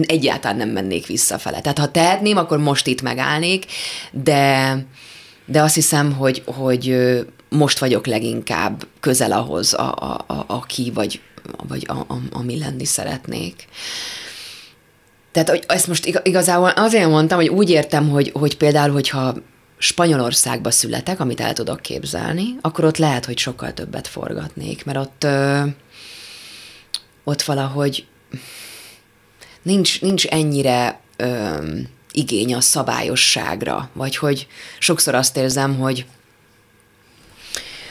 egyáltalán 0.01 0.57
nem 0.57 0.69
mennék 0.69 1.05
visszafele. 1.05 1.61
Tehát 1.61 1.77
ha 1.77 1.91
tehetném, 1.91 2.37
akkor 2.37 2.57
most 2.57 2.87
itt 2.87 3.01
megállnék, 3.01 3.65
de, 4.11 4.77
de 5.45 5.61
azt 5.61 5.75
hiszem, 5.75 6.13
hogy, 6.13 6.41
hogy 6.45 6.95
most 7.49 7.79
vagyok 7.79 8.07
leginkább 8.07 8.85
közel 8.99 9.31
ahhoz, 9.31 9.73
a, 9.73 9.93
a, 9.95 10.33
a, 10.33 10.43
aki 10.47 10.91
vagy, 10.93 11.21
vagy 11.67 11.85
a, 11.87 11.93
a, 11.93 12.17
ami 12.31 12.57
lenni 12.57 12.85
szeretnék. 12.85 13.67
Tehát 15.35 15.49
hogy 15.49 15.63
ezt 15.67 15.87
most 15.87 16.05
iga- 16.05 16.27
igazából 16.27 16.69
azért 16.69 17.09
mondtam, 17.09 17.37
hogy 17.37 17.47
úgy 17.47 17.69
értem, 17.69 18.09
hogy, 18.09 18.31
hogy 18.33 18.57
például, 18.57 18.91
hogyha 18.91 19.35
Spanyolországba 19.77 20.71
születek, 20.71 21.19
amit 21.19 21.39
el 21.39 21.53
tudok 21.53 21.81
képzelni, 21.81 22.55
akkor 22.61 22.85
ott 22.85 22.97
lehet, 22.97 23.25
hogy 23.25 23.37
sokkal 23.37 23.73
többet 23.73 24.07
forgatnék, 24.07 24.85
mert 24.85 24.97
ott, 24.97 25.23
ö, 25.23 25.61
ott 27.23 27.41
valahogy 27.41 28.05
nincs, 29.61 30.01
nincs 30.01 30.25
ennyire 30.25 30.99
ö, 31.17 31.57
igény 32.11 32.53
a 32.53 32.61
szabályosságra, 32.61 33.89
vagy 33.93 34.17
hogy 34.17 34.47
sokszor 34.79 35.15
azt 35.15 35.37
érzem, 35.37 35.77
hogy 35.79 36.05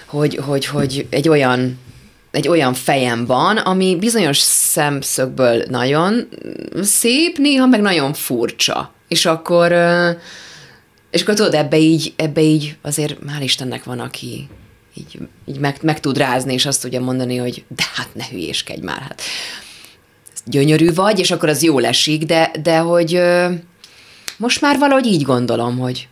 hogy, 0.07 0.35
hogy, 0.35 0.67
hogy 0.67 1.07
egy 1.11 1.29
olyan 1.29 1.79
egy 2.35 2.49
olyan 2.49 2.75
fejem 2.75 3.27
van, 3.27 3.57
ami 3.57 3.97
bizonyos 3.97 4.39
szemszögből 4.39 5.65
nagyon 5.69 6.29
szép, 6.83 7.39
néha 7.39 7.67
meg 7.67 7.81
nagyon 7.81 8.13
furcsa. 8.13 8.93
És 9.09 9.27
akkor, 9.27 9.73
és 11.11 11.23
akkor 11.23 11.35
tudod, 11.35 11.55
ebbe 11.55 11.79
így, 11.79 12.13
ebbe 12.17 12.41
így 12.41 12.77
azért 12.83 13.19
hál' 13.27 13.43
Istennek 13.43 13.85
van, 13.85 14.01
aki 14.01 14.49
így, 14.95 15.19
így 15.47 15.59
meg, 15.59 15.77
meg 15.83 16.01
tud 16.01 16.19
rázni, 16.19 16.53
és 16.53 16.67
azt 16.67 16.83
tudja 16.83 17.01
mondani, 17.01 17.37
hogy 17.37 17.65
de 17.69 17.85
hát 17.95 18.09
ne 18.15 18.25
hülyéskedj 18.31 18.81
már, 18.81 19.01
hát 19.01 19.23
gyönyörű 20.47 20.95
vagy, 20.95 21.19
és 21.19 21.31
akkor 21.31 21.49
az 21.49 21.63
jól 21.63 21.85
esik, 21.85 22.25
de, 22.25 22.51
de 22.63 22.79
hogy 22.79 23.21
most 24.37 24.61
már 24.61 24.79
valahogy 24.79 25.07
így 25.07 25.23
gondolom, 25.23 25.79
hogy, 25.79 26.09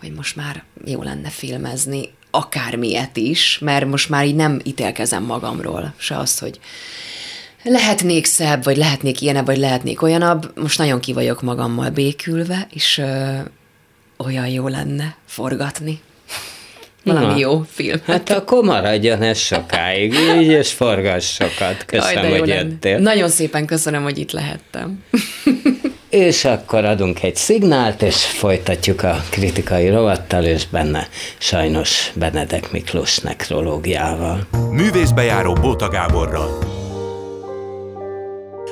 hogy 0.00 0.12
most 0.12 0.36
már 0.36 0.64
jó 0.84 1.02
lenne 1.02 1.28
filmezni 1.28 2.08
akármilyet 2.30 3.16
is, 3.16 3.58
mert 3.58 3.86
most 3.86 4.08
már 4.08 4.26
így 4.26 4.34
nem 4.34 4.60
ítélkezem 4.64 5.22
magamról, 5.22 5.94
se 5.96 6.16
azt, 6.16 6.40
hogy 6.40 6.60
lehetnék 7.62 8.24
szebb, 8.24 8.64
vagy 8.64 8.76
lehetnék 8.76 9.20
ilyenebb, 9.20 9.46
vagy 9.46 9.58
lehetnék 9.58 10.02
olyanabb. 10.02 10.52
Most 10.60 10.78
nagyon 10.78 11.00
ki 11.00 11.12
vagyok 11.12 11.42
magammal 11.42 11.90
békülve, 11.90 12.66
és 12.74 12.98
ö, 12.98 13.36
olyan 14.16 14.46
jó 14.46 14.68
lenne 14.68 15.16
forgatni. 15.26 16.00
Valami 17.04 17.26
Na. 17.26 17.36
jó 17.36 17.64
film. 17.70 17.98
hát 18.06 18.30
akkor 18.30 18.64
maradjon 18.64 19.22
ez 19.22 19.38
sokáig, 19.38 20.14
így, 20.14 20.46
és 20.46 20.72
forgass 20.72 21.34
sokat. 21.34 21.84
Köszönöm, 21.84 22.24
jó 22.24 22.38
hogy 22.38 22.48
lenne. 22.48 22.60
jöttél. 22.60 22.98
Nagyon 22.98 23.28
szépen 23.28 23.66
köszönöm, 23.66 24.02
hogy 24.02 24.18
itt 24.18 24.30
lehettem. 24.30 25.04
És 26.10 26.44
akkor 26.44 26.84
adunk 26.84 27.22
egy 27.22 27.36
szignált, 27.36 28.02
és 28.02 28.24
folytatjuk 28.24 29.02
a 29.02 29.22
kritikai 29.30 29.88
rovattal, 29.88 30.44
és 30.44 30.66
benne 30.66 31.08
sajnos 31.38 32.10
Benedek 32.14 32.70
Miklós 32.72 33.18
nekrológiával. 33.18 34.46
Művészbejáró 34.70 35.52
Bóta 35.52 35.88
Gáborral. 35.88 36.58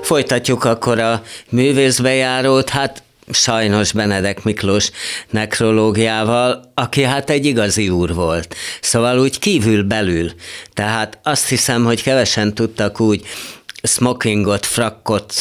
Folytatjuk 0.03 0.65
akkor 0.65 0.99
a 0.99 1.23
művészbejárót, 1.51 2.69
hát 2.69 3.03
sajnos 3.31 3.93
Benedek 3.93 4.43
Miklós 4.43 4.91
nekrológiával, 5.31 6.71
aki 6.75 7.03
hát 7.03 7.31
egy 7.31 7.47
igazi 7.47 7.89
úr 7.89 8.15
volt. 8.15 8.55
Szóval 8.81 9.19
úgy 9.19 9.39
kívül 9.39 9.83
belül. 9.83 10.31
Tehát 10.75 11.19
azt 11.23 11.49
hiszem, 11.49 11.85
hogy 11.85 12.03
kevesen 12.03 12.55
tudtak 12.55 13.01
úgy 13.01 13.27
smokingot, 13.89 14.67
frakkot, 14.67 15.33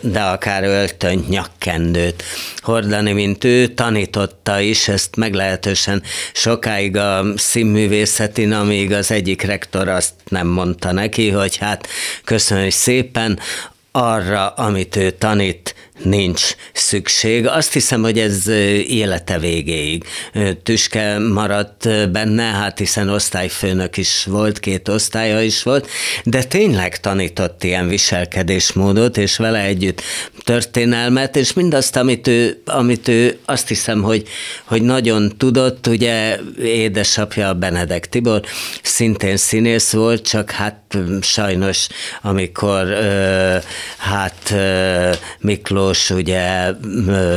de 0.00 0.20
akár 0.20 0.64
öltönyt, 0.64 1.28
nyakkendőt 1.28 2.22
hordani, 2.62 3.12
mint 3.12 3.44
ő, 3.44 3.66
tanította 3.66 4.60
is, 4.60 4.88
ezt 4.88 5.16
meglehetősen 5.16 6.02
sokáig 6.32 6.96
a 6.96 7.24
színművészetin, 7.36 8.52
amíg 8.52 8.92
az 8.92 9.10
egyik 9.10 9.42
rektor 9.42 9.88
azt 9.88 10.12
nem 10.28 10.46
mondta 10.46 10.92
neki, 10.92 11.30
hogy 11.30 11.56
hát 11.56 11.88
köszönjük 12.24 12.72
szépen, 12.72 13.38
arra, 13.96 14.48
amit 14.48 14.96
ő 14.96 15.10
tanít, 15.10 15.74
nincs 16.02 16.54
szükség. 16.72 17.46
Azt 17.46 17.72
hiszem, 17.72 18.02
hogy 18.02 18.18
ez 18.18 18.46
élete 18.86 19.38
végéig 19.38 20.04
tüske 20.62 21.18
maradt 21.18 22.10
benne, 22.10 22.42
hát 22.42 22.78
hiszen 22.78 23.08
osztályfőnök 23.08 23.96
is 23.96 24.24
volt, 24.24 24.60
két 24.60 24.88
osztálya 24.88 25.42
is 25.42 25.62
volt, 25.62 25.88
de 26.24 26.42
tényleg 26.42 27.00
tanított 27.00 27.64
ilyen 27.64 27.88
viselkedésmódot, 27.88 29.16
és 29.16 29.36
vele 29.36 29.60
együtt 29.60 30.02
történelmet, 30.44 31.36
és 31.36 31.52
mindazt, 31.52 31.96
amit 31.96 32.26
ő, 32.26 32.62
amit 32.64 33.08
ő 33.08 33.38
azt 33.44 33.68
hiszem, 33.68 34.02
hogy, 34.02 34.28
hogy 34.64 34.82
nagyon 34.82 35.32
tudott, 35.36 35.86
ugye 35.86 36.38
édesapja 36.62 37.54
Benedek 37.54 38.08
Tibor 38.08 38.42
szintén 38.82 39.36
színész 39.36 39.92
volt, 39.92 40.26
csak 40.28 40.50
hát 40.50 40.98
sajnos, 41.20 41.86
amikor 42.22 42.86
hát 43.98 44.54
Miklós 45.40 45.83
ugye 46.10 46.72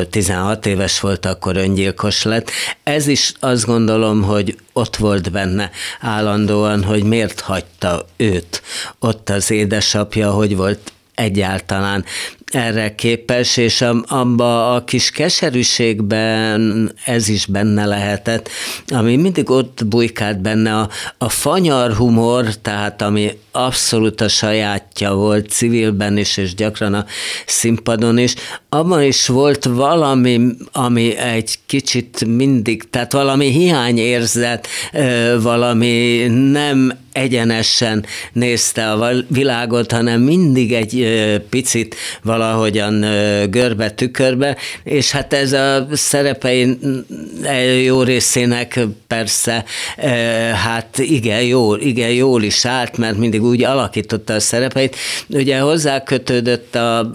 16 0.10 0.66
éves 0.66 1.00
volt, 1.00 1.26
akkor 1.26 1.58
öngyilkos 1.58 2.24
lett. 2.24 2.52
Ez 2.84 3.08
is 3.08 3.34
azt 3.40 3.66
gondolom, 3.66 4.24
hogy 4.24 4.58
ott 4.74 4.96
volt 4.96 5.32
benne 5.32 5.72
állandóan, 6.00 6.84
hogy 6.84 7.04
miért 7.04 7.40
hagyta 7.40 8.06
őt 8.18 8.62
ott 9.00 9.30
az 9.30 9.52
édesapja, 9.52 10.32
hogy 10.32 10.56
volt 10.56 10.92
egyáltalán 11.16 12.06
erre 12.52 12.96
képes, 12.96 13.58
és 13.58 13.84
abba 14.08 14.76
a 14.76 14.84
kis 14.84 15.12
keserűségben 15.12 16.92
ez 17.06 17.28
is 17.28 17.46
benne 17.46 17.86
lehetett, 17.86 18.50
ami 18.88 19.16
mindig 19.16 19.50
ott 19.50 19.86
bujkált 19.86 20.40
benne 20.40 20.76
a, 20.80 20.90
a 21.18 21.30
fanyar 21.30 21.94
humor, 21.94 22.46
tehát 22.56 23.02
ami 23.02 23.38
abszolút 23.66 24.22
a 24.22 24.28
sajátja 24.28 25.14
volt 25.14 25.50
civilben 25.50 26.18
is, 26.18 26.38
és 26.38 26.56
gyakran 26.56 26.94
a 26.94 27.06
színpadon 27.46 28.18
is, 28.18 28.34
abban 28.70 29.04
is 29.04 29.28
volt 29.28 29.66
valami, 29.66 30.40
ami 30.72 31.16
egy 31.16 31.60
kicsit 31.66 32.26
mindig, 32.26 32.90
tehát 32.90 33.12
valami 33.12 33.46
hiányérzet, 33.46 34.68
valami 35.42 36.26
nem 36.52 36.94
egyenesen 37.18 38.06
nézte 38.34 38.92
a 38.92 39.12
világot, 39.28 39.92
hanem 39.92 40.22
mindig 40.22 40.74
egy 40.74 41.08
picit 41.50 41.96
valahogyan 42.24 43.00
görbe 43.50 43.92
tükörbe, 43.92 44.58
és 44.84 45.12
hát 45.12 45.34
ez 45.34 45.54
a 45.54 45.88
szerepei 45.92 46.78
jó 47.84 48.02
részének 48.02 48.80
persze, 49.08 49.64
hát 50.66 50.98
igen, 50.98 51.42
jól, 51.42 51.80
igen, 51.80 52.12
jól 52.12 52.44
is 52.44 52.66
állt, 52.66 52.98
mert 52.98 53.18
mindig 53.18 53.42
úgy 53.48 53.64
alakította 53.64 54.34
a 54.34 54.40
szerepeit. 54.40 54.96
Ugye 55.28 55.60
hozzá 55.60 56.04
kötődött 56.04 56.76
a 56.76 57.12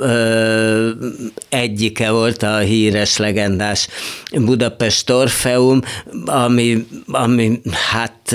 egyike 1.49 2.11
volt 2.11 2.43
a 2.43 2.59
híres, 2.59 3.16
legendás 3.16 3.89
Budapest 4.33 5.11
Orfeum, 5.11 5.80
ami, 6.24 6.87
ami 7.07 7.61
hát 7.91 8.35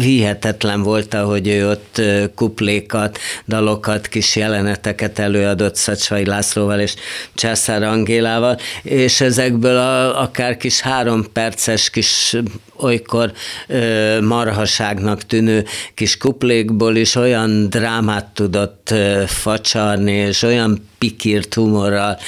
hihetetlen 0.00 0.82
volt, 0.82 1.14
ahogy 1.14 1.48
ő 1.48 1.68
ott 1.68 2.02
kuplékat, 2.34 3.18
dalokat, 3.46 4.06
kis 4.08 4.36
jeleneteket 4.36 5.18
előadott 5.18 5.76
Szacsvai 5.76 6.24
Lászlóval 6.24 6.80
és 6.80 6.94
Császár 7.34 7.82
Angélával, 7.82 8.58
és 8.82 9.20
ezekből 9.20 9.76
a, 9.76 10.20
akár 10.22 10.56
kis 10.56 10.80
három 10.80 11.26
perces 11.32 11.90
kis 11.90 12.36
olykor 12.80 13.32
ö, 13.66 14.20
marhaságnak 14.20 15.22
tűnő 15.22 15.64
kis 15.94 16.16
kuplékból 16.16 16.96
is 16.96 17.16
olyan 17.18 17.70
drámát 17.70 18.26
tudott 18.26 18.94
facsarni, 19.26 20.12
és 20.12 20.42
olyan 20.42 20.88
pikírt 20.98 21.54
humorral 21.54 22.18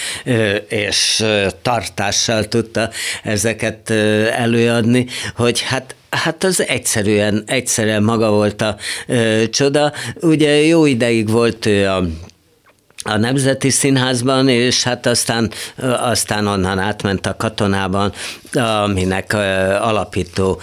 és 0.68 1.24
tartással 1.62 2.44
tudta 2.44 2.90
ezeket 3.22 3.90
előadni, 4.30 5.06
hogy 5.36 5.60
hát 5.60 5.94
Hát 6.10 6.44
az 6.44 6.64
egyszerűen, 6.66 7.42
egyszerűen 7.46 8.02
maga 8.02 8.30
volt 8.30 8.62
a 8.62 8.76
ö, 9.06 9.42
csoda. 9.50 9.92
Ugye 10.20 10.62
jó 10.62 10.86
ideig 10.86 11.28
volt 11.30 11.66
ő 11.66 11.88
a 11.88 12.02
a 13.04 13.16
Nemzeti 13.16 13.70
Színházban, 13.70 14.48
és 14.48 14.82
hát 14.82 15.06
aztán, 15.06 15.50
aztán 16.00 16.46
onnan 16.46 16.78
átment 16.78 17.26
a 17.26 17.36
katonában, 17.36 18.12
aminek 18.84 19.32
alapító 19.80 20.60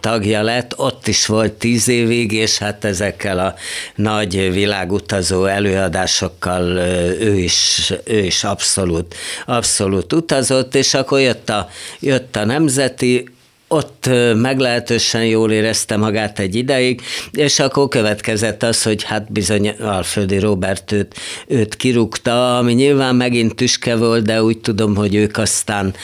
tagja 0.00 0.42
lett. 0.42 0.78
Ott 0.78 1.06
is 1.06 1.26
volt 1.26 1.52
tíz 1.52 1.88
évig, 1.88 2.32
és 2.32 2.58
hát 2.58 2.84
ezekkel 2.84 3.38
a 3.38 3.54
nagy 3.94 4.52
világutazó 4.52 5.44
előadásokkal 5.44 6.76
ő 7.20 7.34
is, 7.36 7.92
ő 8.04 8.18
is 8.18 8.44
abszolút, 8.44 9.14
abszolút 9.46 10.12
utazott, 10.12 10.74
és 10.74 10.94
akkor 10.94 11.20
jött 11.20 11.48
a, 11.48 11.68
jött 12.00 12.36
a 12.36 12.44
Nemzeti, 12.44 13.28
ott 13.68 14.10
meglehetősen 14.34 15.24
jól 15.24 15.52
érezte 15.52 15.96
magát 15.96 16.38
egy 16.38 16.54
ideig, 16.54 17.00
és 17.32 17.58
akkor 17.58 17.88
következett 17.88 18.62
az, 18.62 18.82
hogy 18.82 19.02
hát 19.02 19.32
bizony 19.32 19.68
Alföldi 19.68 20.38
Robert 20.38 20.92
őt, 20.92 21.14
őt 21.46 21.76
kirúgta, 21.76 22.58
ami 22.58 22.72
nyilván 22.72 23.14
megint 23.14 23.54
tüske 23.54 23.96
volt, 23.96 24.24
de 24.24 24.42
úgy 24.42 24.58
tudom, 24.58 24.96
hogy 24.96 25.14
ők 25.14 25.36
aztán, 25.36 25.94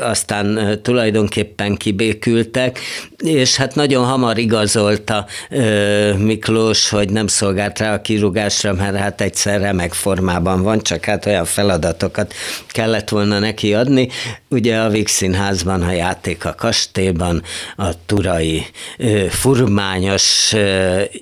aztán 0.00 0.78
tulajdonképpen 0.82 1.76
kibékültek, 1.76 2.78
és 3.24 3.56
hát 3.56 3.74
nagyon 3.74 4.04
hamar 4.04 4.38
igazolta 4.38 5.26
Miklós, 6.18 6.88
hogy 6.88 7.10
nem 7.10 7.26
szolgált 7.26 7.78
rá 7.78 7.94
a 7.94 8.00
kirúgásra, 8.00 8.72
mert 8.72 8.96
hát 8.96 9.20
egyszer 9.20 9.60
remek 9.60 9.92
formában 9.92 10.62
van, 10.62 10.80
csak 10.80 11.04
hát 11.04 11.26
olyan 11.26 11.44
feladatokat 11.44 12.34
kellett 12.68 13.08
volna 13.08 13.38
neki 13.38 13.74
adni. 13.74 14.08
Ugye 14.48 14.78
a 14.78 14.88
Vix 14.88 15.12
Színházban 15.12 15.82
a 15.82 15.92
játék 15.92 16.44
a 16.44 16.54
kast 16.54 16.87
kastélyban 16.88 17.42
a 17.76 18.04
turai 18.06 18.66
furmányos 19.28 20.54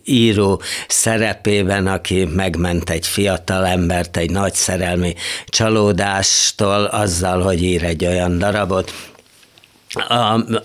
író 0.05 0.63
szerepében, 0.89 1.87
aki 1.87 2.25
megment 2.25 2.91
egy 2.91 3.07
fiatal 3.07 3.67
embert 3.67 4.17
egy 4.17 4.31
nagy 4.31 4.55
szerelmi 4.55 5.15
csalódástól 5.47 6.85
azzal, 6.85 7.43
hogy 7.43 7.63
ír 7.63 7.85
egy 7.85 8.05
olyan 8.05 8.39
darabot, 8.39 8.93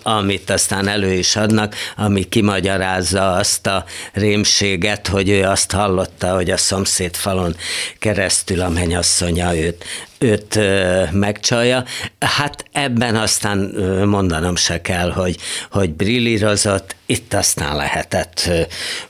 amit 0.03 0.49
aztán 0.49 0.87
elő 0.87 1.13
is 1.13 1.35
adnak, 1.35 1.75
ami 1.97 2.23
kimagyarázza 2.23 3.31
azt 3.31 3.67
a 3.67 3.85
rémséget, 4.13 5.07
hogy 5.07 5.29
ő 5.29 5.43
azt 5.43 5.71
hallotta, 5.71 6.33
hogy 6.33 6.49
a 6.49 6.57
szomszéd 6.57 7.15
falon 7.15 7.55
keresztül 7.99 8.61
a 8.61 8.69
mennyasszonya 8.69 9.57
őt, 9.57 9.85
őt 10.17 10.59
megcsalja. 11.11 11.83
Hát 12.19 12.65
ebben 12.71 13.15
aztán 13.15 13.57
mondanom 14.05 14.55
se 14.55 14.81
kell, 14.81 15.11
hogy, 15.11 15.37
hogy 15.71 15.93
brillírozott, 15.93 16.95
itt 17.05 17.33
aztán 17.33 17.75
lehetett 17.75 18.49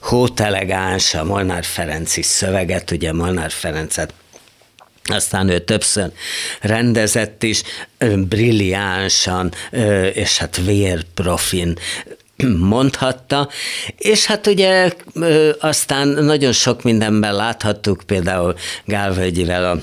hótelegáns, 0.01 1.13
a 1.13 1.23
Molnár 1.23 1.63
Ferenci 1.63 2.21
szöveget, 2.21 2.91
ugye 2.91 3.13
Molnár 3.13 3.51
Ferencet 3.51 4.13
aztán 5.03 5.49
ő 5.49 5.59
többször 5.59 6.11
rendezett 6.61 7.43
is, 7.43 7.63
brilliánsan, 8.15 9.53
és 10.13 10.37
hát 10.37 10.57
vérprofin 10.57 11.77
mondhatta, 12.59 13.49
és 13.97 14.25
hát 14.25 14.47
ugye 14.47 14.91
aztán 15.59 16.07
nagyon 16.07 16.51
sok 16.51 16.83
mindenben 16.83 17.35
láthattuk, 17.35 18.03
például 18.05 18.55
Gálvölgyivel 18.85 19.71
a 19.71 19.79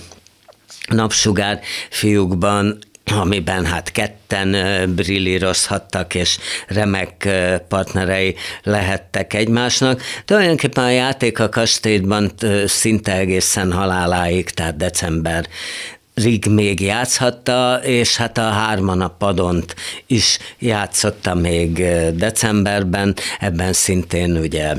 napsugár 0.94 1.60
fiúkban 1.90 2.78
amiben 3.10 3.64
hát 3.64 3.92
ketten 3.92 4.56
brillírozhattak, 4.94 6.14
és 6.14 6.38
remek 6.66 7.28
partnerei 7.68 8.34
lehettek 8.62 9.34
egymásnak. 9.34 10.02
Tulajdonképpen 10.24 10.84
a 10.84 10.90
játék 10.90 11.38
a 11.38 11.48
kastélyban 11.48 12.32
szinte 12.66 13.16
egészen 13.16 13.72
haláláig, 13.72 14.50
tehát 14.50 14.76
december 14.76 15.46
Rig 16.14 16.46
még 16.46 16.80
játszhatta, 16.80 17.80
és 17.82 18.16
hát 18.16 18.38
a 18.38 18.48
hárman 18.50 19.00
a 19.00 19.08
padont 19.08 19.74
is 20.06 20.38
játszotta 20.58 21.34
még 21.34 21.84
decemberben, 22.14 23.14
ebben 23.40 23.72
szintén 23.72 24.36
ugye 24.36 24.74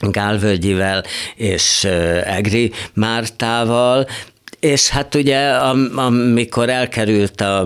Gálvölgyivel 0.00 1.04
és 1.36 1.84
Egri 2.24 2.72
Mártával, 2.94 4.08
és 4.60 4.88
hát 4.88 5.14
ugye, 5.14 5.48
amikor 5.48 6.68
elkerült 6.68 7.40
a 7.40 7.64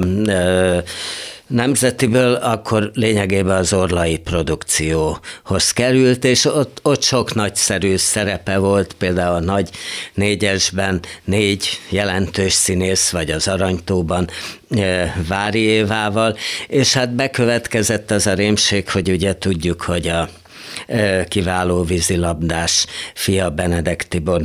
Nemzetiből 1.46 2.34
akkor 2.34 2.90
lényegében 2.94 3.56
az 3.56 3.72
orlai 3.72 4.18
produkcióhoz 4.18 5.72
került, 5.72 6.24
és 6.24 6.44
ott, 6.44 6.78
ott 6.82 7.02
sok 7.02 7.34
nagyszerű 7.34 7.96
szerepe 7.96 8.58
volt, 8.58 8.92
például 8.92 9.34
a 9.34 9.40
nagy 9.40 9.70
négyesben 10.14 11.00
négy 11.24 11.68
jelentős 11.88 12.52
színész, 12.52 13.10
vagy 13.10 13.30
az 13.30 13.48
Aranytóban 13.48 14.28
Vári 15.28 15.60
Évával, 15.60 16.36
és 16.68 16.92
hát 16.92 17.14
bekövetkezett 17.14 18.10
az 18.10 18.26
a 18.26 18.34
rémség, 18.34 18.90
hogy 18.90 19.10
ugye 19.10 19.38
tudjuk, 19.38 19.82
hogy 19.82 20.08
a 20.08 20.28
kiváló 21.28 21.82
vízilabdás 21.82 22.86
fia 23.14 23.50
Benedek 23.50 24.08
Tibor 24.08 24.42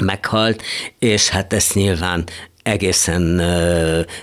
meghalt, 0.00 0.62
és 0.98 1.28
hát 1.28 1.52
ezt 1.52 1.74
nyilván 1.74 2.24
egészen 2.62 3.42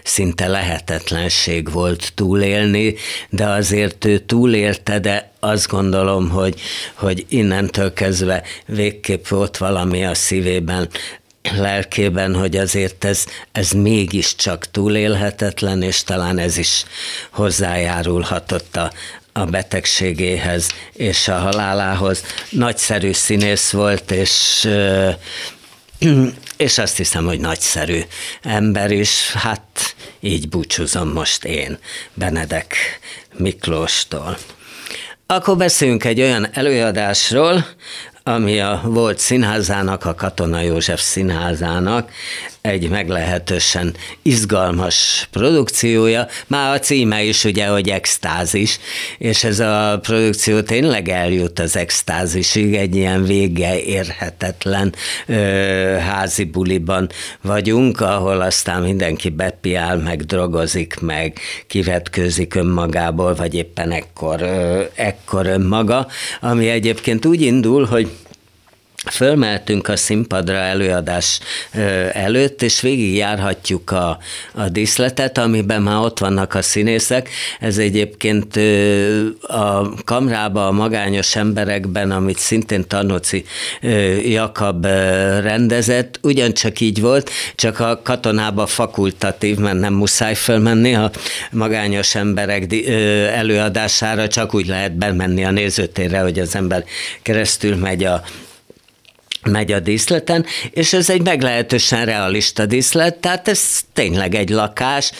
szinte 0.04 0.48
lehetetlenség 0.48 1.72
volt 1.72 2.12
túlélni, 2.16 2.96
de 3.30 3.46
azért 3.46 4.06
ő 4.06 4.20
túlélte, 4.20 5.00
de 5.00 5.32
azt 5.40 5.68
gondolom, 5.68 6.30
hogy, 6.30 6.62
hogy 6.94 7.26
innentől 7.30 7.94
kezdve 7.94 8.44
végképp 8.66 9.28
volt 9.28 9.58
valami 9.58 10.06
a 10.06 10.14
szívében, 10.14 10.90
lelkében, 11.54 12.36
hogy 12.36 12.58
azért 12.58 13.06
ez, 13.06 13.26
ez 13.52 13.72
mégiscsak 13.72 14.72
túlélhetetlen, 14.72 15.82
és 15.82 16.04
talán 16.04 16.38
ez 16.38 16.58
is 16.58 16.84
hozzájárulhatott 17.32 18.76
a, 18.76 18.92
a 19.34 19.46
betegségéhez 19.46 20.70
és 20.94 21.28
a 21.28 21.38
halálához. 21.38 22.24
Nagyszerű 22.50 23.12
színész 23.12 23.72
volt, 23.72 24.12
és 24.12 24.68
és 26.58 26.78
azt 26.78 26.98
hiszem, 26.98 27.26
hogy 27.26 27.40
nagyszerű 27.40 28.02
ember 28.42 28.92
is, 28.92 29.32
hát 29.34 29.96
így 30.20 30.50
búcsúzom 30.50 31.10
most 31.10 31.44
én 31.46 31.78
Benedek 32.14 32.76
Miklóstól. 33.38 34.38
Akkor 35.26 35.58
beszéljünk 35.58 36.04
egy 36.04 36.22
olyan 36.22 36.48
előadásról, 36.54 37.66
ami 38.24 38.60
a 38.60 38.82
volt 38.84 39.20
színházának, 39.20 40.06
a 40.06 40.16
Katona 40.16 40.62
József 40.62 41.02
színházának 41.02 42.12
egy 42.66 42.90
meglehetősen 42.90 43.96
izgalmas 44.22 45.28
produkciója. 45.32 46.28
Már 46.48 46.74
a 46.74 46.80
címe 46.80 47.24
is 47.24 47.44
ugye, 47.44 47.68
hogy 47.68 47.90
extázis, 47.90 48.80
és 49.18 49.44
ez 49.44 49.60
a 49.60 50.00
produkció 50.02 50.62
tényleg 50.62 51.10
eljut 51.10 51.60
az 51.60 51.76
extázisig, 51.76 52.76
egy 52.76 52.96
ilyen 52.96 53.24
vége 53.24 53.80
érhetetlen 53.80 54.94
ö, 55.28 55.34
házi 56.00 56.44
buliban 56.44 57.10
vagyunk, 57.42 58.02
ahol 58.02 58.42
aztán 58.42 58.82
mindenki 58.82 59.30
bepiál, 59.30 59.98
meg 59.98 60.22
drogozik, 60.22 61.00
meg 61.00 61.40
kivetkőzik 61.68 62.56
önmagából, 62.56 63.36
vagy 63.36 63.54
éppen 63.54 63.92
ekkor, 63.92 64.42
ö, 64.42 64.84
ekkor 64.94 65.46
önmaga, 65.46 66.08
ami 66.42 66.70
egyébként 66.70 67.26
úgy 67.26 67.42
indul, 67.42 67.86
hogy 67.86 68.10
Fölmeltünk 69.12 69.88
a 69.88 69.96
színpadra 69.96 70.56
előadás 70.56 71.40
előtt, 72.14 72.62
és 72.62 72.82
végigjárhatjuk 72.82 73.92
a, 73.92 74.18
a 74.54 74.70
díszletet, 74.70 75.38
amiben 75.38 75.82
már 75.82 75.98
ott 75.98 76.20
vannak 76.20 76.54
a 76.54 76.62
színészek. 76.62 77.30
Ez 77.60 77.78
egyébként 77.78 78.60
a 79.42 79.94
kamrába 80.04 80.68
a 80.68 80.72
magányos 80.72 81.36
emberekben, 81.36 82.12
amit 82.12 82.38
szintén 82.38 82.88
Tarnoci 82.88 83.46
Jakab 84.26 84.86
rendezett, 85.42 86.20
ugyancsak 86.22 86.80
így 86.80 87.02
volt, 87.02 87.30
csak 87.56 87.80
a 87.80 88.00
katonába 88.04 88.66
fakultatív, 88.66 89.58
mert 89.58 89.80
nem 89.80 89.94
muszáj 89.94 90.36
fölmenni 90.36 90.96
a 90.96 91.12
magányos 91.52 92.16
emberek 92.16 92.74
előadására, 93.34 94.28
csak 94.28 94.54
úgy 94.54 94.68
lehet 94.68 94.98
bemenni 94.98 95.46
a 95.46 95.52
nézőtérre, 95.52 96.20
hogy 96.20 96.40
az 96.40 96.56
ember 96.56 96.84
keresztül 97.22 97.76
megy 97.76 98.04
a 98.04 98.24
megy 99.50 99.72
a 99.72 99.80
díszleten, 99.80 100.46
és 100.72 100.94
ez 100.94 101.10
egy 101.10 101.22
meglehetősen 101.22 102.06
realista 102.06 102.66
díszlet, 102.66 103.16
tehát 103.16 103.48
ez 103.48 103.82
tényleg 103.94 104.36
egy 104.36 104.50
lakás, 104.50 105.12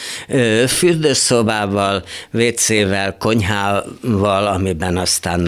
fürdőszobával, 0.66 2.04
WC-vel, 2.32 3.16
konyhával, 3.16 4.46
amiben 4.46 4.96
aztán 4.96 5.40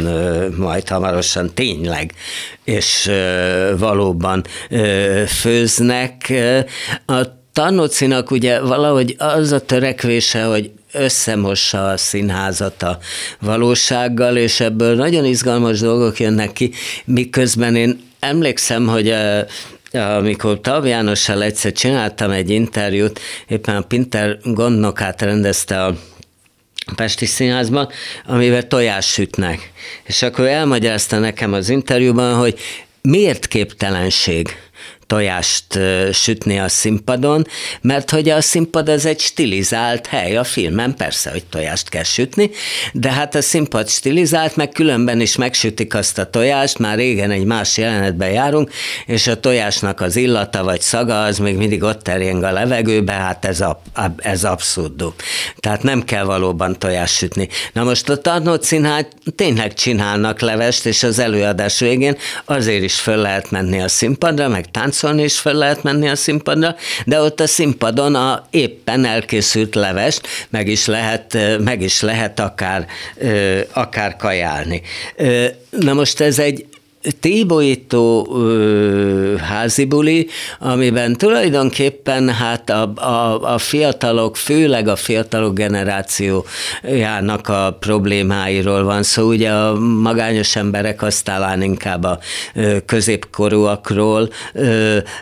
majd 0.56 0.88
hamarosan 0.88 1.54
tényleg 1.54 2.12
és 2.64 3.10
valóban 3.78 4.44
főznek. 5.26 6.32
A 7.06 7.36
Tarnócinak 7.52 8.30
ugye 8.30 8.60
valahogy 8.60 9.14
az 9.18 9.52
a 9.52 9.60
törekvése, 9.60 10.44
hogy 10.44 10.70
összemossa 10.92 11.88
a 11.88 11.96
színházat 11.96 12.82
a 12.82 12.98
valósággal, 13.40 14.36
és 14.36 14.60
ebből 14.60 14.94
nagyon 14.94 15.24
izgalmas 15.24 15.80
dolgok 15.80 16.20
jönnek 16.20 16.52
ki, 16.52 16.72
miközben 17.04 17.76
én 17.76 18.07
emlékszem, 18.20 18.86
hogy 18.86 19.14
amikor 19.92 20.60
Tav 20.60 20.86
Jánossal 20.86 21.42
egyszer 21.42 21.72
csináltam 21.72 22.30
egy 22.30 22.50
interjút, 22.50 23.20
éppen 23.48 23.76
a 23.76 23.80
Pinter 23.80 24.38
gondnokát 24.42 25.22
rendezte 25.22 25.84
a 25.84 25.94
Pesti 26.94 27.26
Színházban, 27.26 27.88
amivel 28.26 28.66
tojás 28.66 29.06
sütnek. 29.06 29.72
És 30.04 30.22
akkor 30.22 30.46
elmagyarázta 30.46 31.18
nekem 31.18 31.52
az 31.52 31.68
interjúban, 31.68 32.34
hogy 32.34 32.58
miért 33.02 33.46
képtelenség 33.46 34.56
tojást 35.08 35.78
sütni 36.12 36.58
a 36.58 36.68
színpadon, 36.68 37.46
mert 37.80 38.10
hogy 38.10 38.28
a 38.28 38.40
színpad 38.40 38.88
az 38.88 39.06
egy 39.06 39.20
stilizált 39.20 40.06
hely, 40.06 40.36
a 40.36 40.44
filmen 40.44 40.94
persze, 40.96 41.30
hogy 41.30 41.44
tojást 41.44 41.88
kell 41.88 42.02
sütni, 42.02 42.50
de 42.92 43.12
hát 43.12 43.34
a 43.34 43.42
színpad 43.42 43.88
stilizált, 43.88 44.56
meg 44.56 44.68
különben 44.68 45.20
is 45.20 45.36
megsütik 45.36 45.94
azt 45.94 46.18
a 46.18 46.30
tojást, 46.30 46.78
már 46.78 46.96
régen 46.96 47.30
egy 47.30 47.44
más 47.44 47.76
jelenetben 47.76 48.30
járunk, 48.30 48.70
és 49.06 49.26
a 49.26 49.40
tojásnak 49.40 50.00
az 50.00 50.16
illata 50.16 50.64
vagy 50.64 50.80
szaga 50.80 51.22
az 51.22 51.38
még 51.38 51.56
mindig 51.56 51.82
ott 51.82 52.02
terjeng 52.02 52.42
a 52.42 52.52
levegőbe, 52.52 53.12
hát 53.12 53.44
ez, 53.44 53.60
a, 53.60 53.82
ez 54.16 54.44
abszurdum. 54.44 55.14
Tehát 55.60 55.82
nem 55.82 56.04
kell 56.04 56.24
valóban 56.24 56.78
tojást 56.78 57.16
sütni. 57.16 57.48
Na 57.72 57.84
most 57.84 58.08
a 58.08 58.16
Tarnót 58.16 58.62
színház 58.62 59.06
tényleg 59.36 59.74
csinálnak 59.74 60.40
levest, 60.40 60.86
és 60.86 61.02
az 61.02 61.18
előadás 61.18 61.80
végén 61.80 62.16
azért 62.44 62.82
is 62.82 62.94
föl 62.94 63.16
lehet 63.16 63.50
menni 63.50 63.80
a 63.80 63.88
színpadra, 63.88 64.48
meg 64.48 64.70
tánc 64.70 64.97
táncolni, 64.98 65.22
és 65.22 65.38
fel 65.38 65.54
lehet 65.54 65.82
menni 65.82 66.08
a 66.08 66.16
színpadra, 66.16 66.74
de 67.06 67.20
ott 67.20 67.40
a 67.40 67.46
színpadon 67.46 68.14
a 68.14 68.46
éppen 68.50 69.04
elkészült 69.04 69.74
levest 69.74 70.26
meg 70.48 70.68
is 70.68 70.86
lehet, 70.86 71.38
meg 71.64 71.80
is 71.82 72.00
lehet 72.00 72.40
akár, 72.40 72.86
akár 73.72 74.16
kajálni. 74.16 74.82
Na 75.70 75.92
most 75.92 76.20
ez 76.20 76.38
egy 76.38 76.66
tébolyító 77.20 78.28
házibuli, 79.40 80.26
amiben 80.58 81.16
tulajdonképpen 81.16 82.28
hát 82.28 82.70
a, 82.70 82.92
a, 82.94 83.42
a 83.54 83.58
fiatalok, 83.58 84.36
főleg 84.36 84.88
a 84.88 84.96
fiatalok 84.96 85.54
generációjának 85.54 87.48
a 87.48 87.76
problémáiról 87.80 88.84
van 88.84 89.02
szó. 89.02 89.16
Szóval 89.18 89.34
ugye 89.34 89.50
a 89.50 89.78
magányos 89.78 90.56
emberek 90.56 91.02
azt 91.02 91.24
talán 91.24 91.62
inkább 91.62 92.04
a 92.04 92.18
középkorúakról 92.86 94.28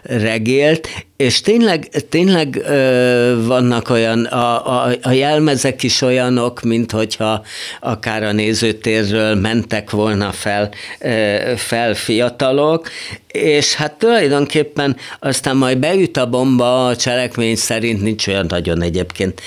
regélt, 0.02 0.88
és 1.16 1.40
tényleg, 1.40 1.88
tényleg 2.08 2.62
ö, 2.66 3.44
vannak 3.46 3.90
olyan, 3.90 4.24
a, 4.24 4.84
a, 4.84 4.92
a 5.02 5.10
jelmezek 5.10 5.82
is 5.82 6.00
olyanok, 6.00 6.62
mint 6.62 6.90
hogyha 6.90 7.44
akár 7.80 8.22
a 8.22 8.32
nézőtérről 8.32 9.34
mentek 9.34 9.90
volna 9.90 10.32
fel, 10.32 10.70
ö, 11.00 11.52
fel 11.56 11.94
fiatalok, 11.94 12.88
és 13.36 13.74
hát 13.74 13.92
tulajdonképpen 13.92 14.96
aztán 15.18 15.56
majd 15.56 15.78
beüt 15.78 16.16
a 16.16 16.26
bomba, 16.26 16.86
a 16.86 16.96
cselekmény 16.96 17.56
szerint 17.56 18.02
nincs 18.02 18.26
olyan 18.26 18.46
nagyon 18.48 18.82
egyébként 18.82 19.40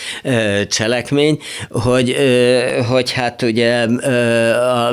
cselekmény, 0.68 1.40
hogy, 1.70 2.16
hogy 2.88 3.12
hát 3.12 3.42
ugye 3.42 3.86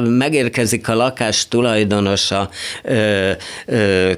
megérkezik 0.02 0.88
a 0.88 0.94
lakás 0.94 1.48
tulajdonosa 1.48 2.50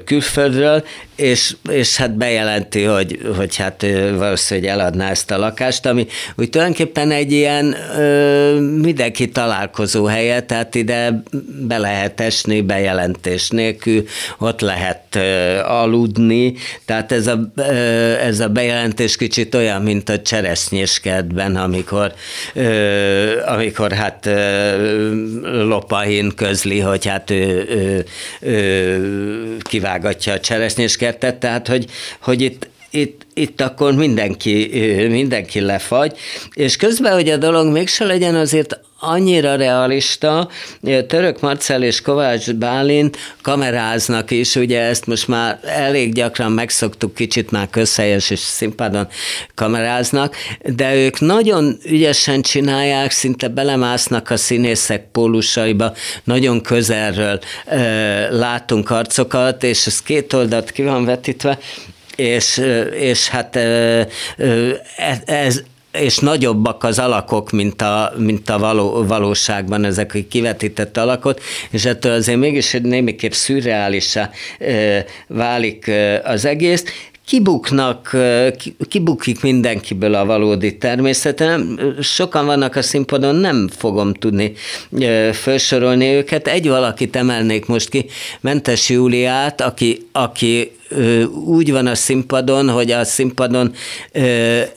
külföldről, 0.05 0.83
és, 1.19 1.55
és 1.71 1.95
hát 1.95 2.17
bejelenti, 2.17 2.83
hogy, 2.83 3.19
hogy 3.37 3.55
hát 3.55 3.85
valószínűleg 4.15 4.69
eladná 4.69 5.09
ezt 5.09 5.31
a 5.31 5.37
lakást, 5.37 5.85
ami 5.85 6.07
úgy 6.35 6.49
tulajdonképpen 6.49 7.11
egy 7.11 7.31
ilyen 7.31 7.75
ö, 7.97 8.59
mindenki 8.59 9.29
találkozó 9.29 10.05
helye, 10.05 10.41
tehát 10.41 10.75
ide 10.75 11.23
be 11.67 11.77
lehet 11.77 12.19
esni 12.19 12.61
bejelentés 12.61 13.49
nélkül, 13.49 14.03
ott 14.37 14.61
lehet 14.61 15.15
aludni, 15.63 16.53
tehát 16.85 17.11
ez 17.11 17.27
a, 17.27 17.61
ez 18.21 18.39
a 18.39 18.47
bejelentés 18.47 19.15
kicsit 19.15 19.55
olyan, 19.55 19.81
mint 19.81 20.09
a 20.09 20.21
cseresznyéskertben, 20.21 21.55
amikor, 21.55 22.13
amikor 23.45 23.91
hát 23.91 24.29
Lopahin 25.43 26.31
közli, 26.35 26.79
hogy 26.79 27.05
hát 27.05 27.29
ő, 27.29 27.65
ő, 27.69 28.05
ő 28.49 29.57
kivágatja 29.59 30.33
a 30.33 30.39
cseresznyéskertet, 31.09 31.39
tehát 31.39 31.67
hogy, 31.67 31.85
hogy 32.21 32.41
itt 32.41 32.67
itt, 32.89 33.25
itt 33.33 33.61
akkor 33.61 33.93
mindenki, 33.93 34.69
mindenki 35.09 35.59
lefagy, 35.59 36.17
és 36.53 36.75
közben, 36.75 37.13
hogy 37.13 37.29
a 37.29 37.37
dolog 37.37 37.71
mégse 37.71 38.05
legyen 38.05 38.35
azért 38.35 38.79
annyira 38.99 39.55
realista, 39.55 40.49
Török 41.07 41.39
Marcel 41.39 41.83
és 41.83 42.01
Kovács 42.01 42.53
Bálint 42.53 43.17
kameráznak 43.41 44.31
is, 44.31 44.55
ugye 44.55 44.81
ezt 44.81 45.05
most 45.05 45.27
már 45.27 45.59
elég 45.63 46.13
gyakran 46.13 46.51
megszoktuk, 46.51 47.13
kicsit 47.13 47.51
már 47.51 47.69
közhelyes 47.69 48.29
és 48.29 48.39
színpadon 48.39 49.07
kameráznak, 49.55 50.35
de 50.63 50.95
ők 50.95 51.19
nagyon 51.19 51.77
ügyesen 51.85 52.41
csinálják, 52.41 53.11
szinte 53.11 53.47
belemásznak 53.47 54.29
a 54.29 54.37
színészek 54.37 55.07
pólusaiba, 55.11 55.93
nagyon 56.23 56.61
közelről 56.61 57.39
e, 57.65 57.77
látunk 58.31 58.89
arcokat, 58.89 59.63
és 59.63 59.85
ez 59.85 60.01
két 60.01 60.33
oldalt 60.33 60.71
ki 60.71 60.83
van 60.83 61.05
vetítve, 61.05 61.59
és, 62.19 62.61
és 62.99 63.27
hát 63.27 63.55
ez, 65.25 65.61
és 65.91 66.17
nagyobbak 66.17 66.83
az 66.83 66.99
alakok, 66.99 67.51
mint 67.51 67.81
a, 67.81 68.13
mint 68.17 68.49
a 68.49 68.57
való, 68.57 69.05
valóságban 69.05 69.85
ezek 69.85 70.13
a 70.15 70.19
kivetített 70.29 70.97
alakot, 70.97 71.41
és 71.69 71.85
ettől 71.85 72.13
azért 72.13 72.39
mégis 72.39 72.77
némiképp 72.81 73.31
szürreálisá 73.31 74.29
válik 75.27 75.91
az 76.23 76.45
egész, 76.45 76.83
kibuknak, 77.25 78.17
kibukik 78.89 79.41
mindenkiből 79.41 80.13
a 80.13 80.25
valódi 80.25 80.77
természete. 80.77 81.59
Sokan 82.01 82.45
vannak 82.45 82.75
a 82.75 82.81
színpadon, 82.81 83.35
nem 83.35 83.67
fogom 83.77 84.13
tudni 84.13 84.53
felsorolni 85.31 86.05
őket. 86.05 86.47
Egy 86.47 86.67
valakit 86.67 87.15
emelnék 87.15 87.65
most 87.65 87.89
ki, 87.89 88.05
Mentes 88.41 88.89
Júliát, 88.89 89.61
aki, 89.61 90.07
aki 90.11 90.71
úgy 91.45 91.71
van 91.71 91.87
a 91.87 91.95
színpadon, 91.95 92.69
hogy 92.69 92.91
a 92.91 93.03
színpadon 93.03 93.73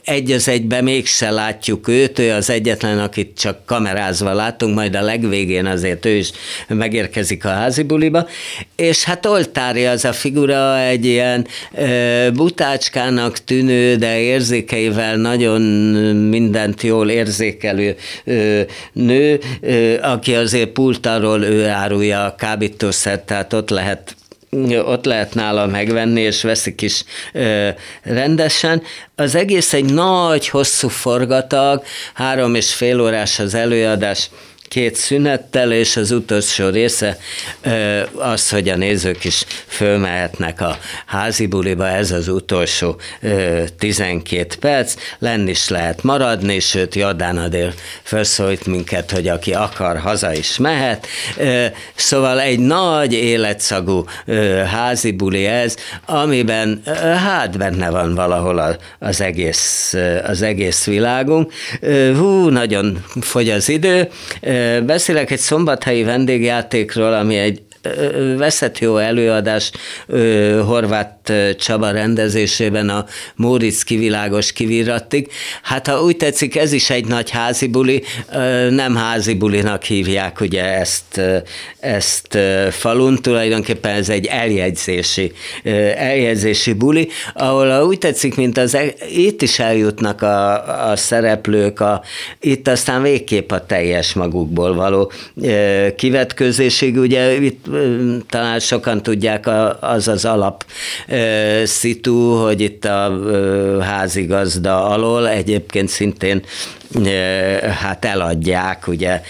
egy 0.04 0.30
az 0.30 0.48
egybe 0.48 0.80
mégse 0.80 1.30
látjuk 1.30 1.88
őt, 1.88 2.18
ő 2.18 2.32
az 2.32 2.50
egyetlen, 2.50 2.98
akit 2.98 3.38
csak 3.38 3.64
kamerázva 3.64 4.32
látunk, 4.32 4.74
majd 4.74 4.94
a 4.94 5.02
legvégén 5.02 5.66
azért 5.66 6.06
ő 6.06 6.10
is 6.10 6.30
megérkezik 6.68 7.44
a 7.44 7.48
házi 7.48 7.82
buliba, 7.82 8.28
és 8.76 9.04
hát 9.04 9.26
oltári 9.26 9.86
az 9.86 10.04
a 10.04 10.12
figura 10.12 10.78
egy 10.78 11.04
ilyen 11.04 11.46
butácskának 12.34 13.38
tűnő, 13.38 13.96
de 13.96 14.20
érzékeivel 14.20 15.16
nagyon 15.16 15.60
mindent 16.28 16.82
jól 16.82 17.10
érzékelő 17.10 17.96
nő, 18.92 19.40
aki 20.02 20.34
azért 20.34 20.70
pultáról 20.70 21.44
ő 21.44 21.66
árulja 21.66 22.24
a 22.24 22.34
kábítószert, 22.34 23.26
tehát 23.26 23.52
ott 23.52 23.70
lehet 23.70 24.16
ott 24.84 25.04
lehet 25.04 25.34
nála 25.34 25.66
megvenni, 25.66 26.20
és 26.20 26.42
veszik 26.42 26.82
is 26.82 27.04
ö, 27.32 27.68
rendesen. 28.02 28.82
Az 29.14 29.34
egész 29.34 29.72
egy 29.72 29.92
nagy, 29.92 30.48
hosszú 30.48 30.88
forgatag, 30.88 31.82
három 32.14 32.54
és 32.54 32.74
fél 32.74 33.00
órás 33.00 33.38
az 33.38 33.54
előadás, 33.54 34.30
két 34.72 34.94
szünettel, 34.96 35.72
és 35.72 35.96
az 35.96 36.10
utolsó 36.10 36.68
része 36.68 37.18
az, 38.14 38.50
hogy 38.50 38.68
a 38.68 38.76
nézők 38.76 39.24
is 39.24 39.44
fölmehetnek 39.66 40.60
a 40.60 40.78
házi 41.06 41.46
buliba, 41.46 41.88
ez 41.88 42.10
az 42.10 42.28
utolsó 42.28 43.00
12 43.78 44.54
perc, 44.60 44.94
lenni 45.18 45.50
is 45.50 45.68
lehet 45.68 46.02
maradni, 46.02 46.60
sőt 46.60 46.94
Jordán 46.94 47.38
Adél 47.38 47.72
felszólít 48.02 48.66
minket, 48.66 49.10
hogy 49.10 49.28
aki 49.28 49.52
akar, 49.52 49.98
haza 49.98 50.34
is 50.34 50.56
mehet. 50.56 51.06
Szóval 51.94 52.40
egy 52.40 52.58
nagy 52.58 53.12
életszagú 53.12 54.04
házi 54.70 55.10
buli 55.10 55.46
ez, 55.46 55.76
amiben 56.06 56.82
hát 57.24 57.58
benne 57.58 57.90
van 57.90 58.14
valahol 58.14 58.76
az 58.98 59.20
egész, 59.20 59.94
az 60.26 60.42
egész 60.42 60.84
világunk. 60.84 61.52
Hú, 62.16 62.48
nagyon 62.48 63.04
fogy 63.20 63.50
az 63.50 63.68
idő, 63.68 64.08
Beszélek 64.86 65.30
egy 65.30 65.38
szombathelyi 65.38 66.02
vendégjátékról, 66.02 67.12
ami 67.12 67.36
egy 67.36 67.62
veszett 68.36 68.78
jó 68.78 68.96
előadás 68.96 69.72
Horváth 71.28 71.56
Csaba 71.56 71.90
rendezésében 71.90 72.88
a 72.88 73.04
Móricz 73.36 73.82
kivilágos 73.82 74.52
kivirattig. 74.52 75.28
Hát 75.62 75.86
ha 75.86 76.02
úgy 76.02 76.16
tetszik, 76.16 76.56
ez 76.56 76.72
is 76.72 76.90
egy 76.90 77.06
nagy 77.06 77.30
házi 77.30 77.66
buli, 77.66 78.02
nem 78.70 78.96
házi 78.96 79.34
bulinak 79.34 79.82
hívják 79.82 80.40
ugye 80.40 80.62
ezt, 80.64 81.20
ezt 81.80 82.38
falun, 82.70 83.16
tulajdonképpen 83.16 83.94
ez 83.94 84.08
egy 84.08 84.26
eljegyzési, 84.26 85.32
eljegyzési 85.96 86.72
buli, 86.72 87.08
ahol 87.34 87.84
úgy 87.86 87.98
tetszik, 87.98 88.34
mint 88.34 88.58
az, 88.58 88.74
e, 88.74 88.84
itt 89.10 89.42
is 89.42 89.58
eljutnak 89.58 90.22
a, 90.22 90.90
a 90.90 90.96
szereplők, 90.96 91.80
a, 91.80 92.02
itt 92.40 92.68
aztán 92.68 93.02
végképp 93.02 93.50
a 93.50 93.66
teljes 93.66 94.12
magukból 94.12 94.74
való 94.74 95.12
kivetközésig, 95.96 96.98
ugye 96.98 97.32
itt 97.34 97.64
talán 98.28 98.58
sokan 98.58 99.02
tudják, 99.02 99.50
az 99.80 100.08
az 100.08 100.24
alap 100.24 100.64
szitu, 101.64 102.30
hogy 102.30 102.60
itt 102.60 102.84
a 102.84 103.18
házigazda 103.80 104.84
alól 104.84 105.28
egyébként 105.28 105.88
szintén 105.88 106.42
hát 107.80 108.04
eladják, 108.04 108.86
ugye 108.86 109.20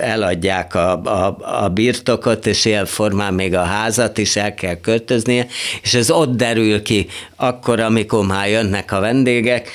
eladják 0.00 0.74
a, 0.74 1.02
a, 1.02 1.36
a 1.64 1.68
birtokot, 1.68 2.46
és 2.46 2.64
ilyen 2.64 2.86
formán 2.86 3.34
még 3.34 3.54
a 3.54 3.62
házat 3.62 4.18
is 4.18 4.36
el 4.36 4.54
kell 4.54 4.80
költöznie, 4.80 5.46
és 5.82 5.94
ez 5.94 6.10
ott 6.10 6.36
derül 6.36 6.82
ki 6.82 7.06
akkor, 7.36 7.80
amikor 7.80 8.26
már 8.26 8.48
jönnek 8.48 8.92
a 8.92 9.00
vendégek, 9.00 9.68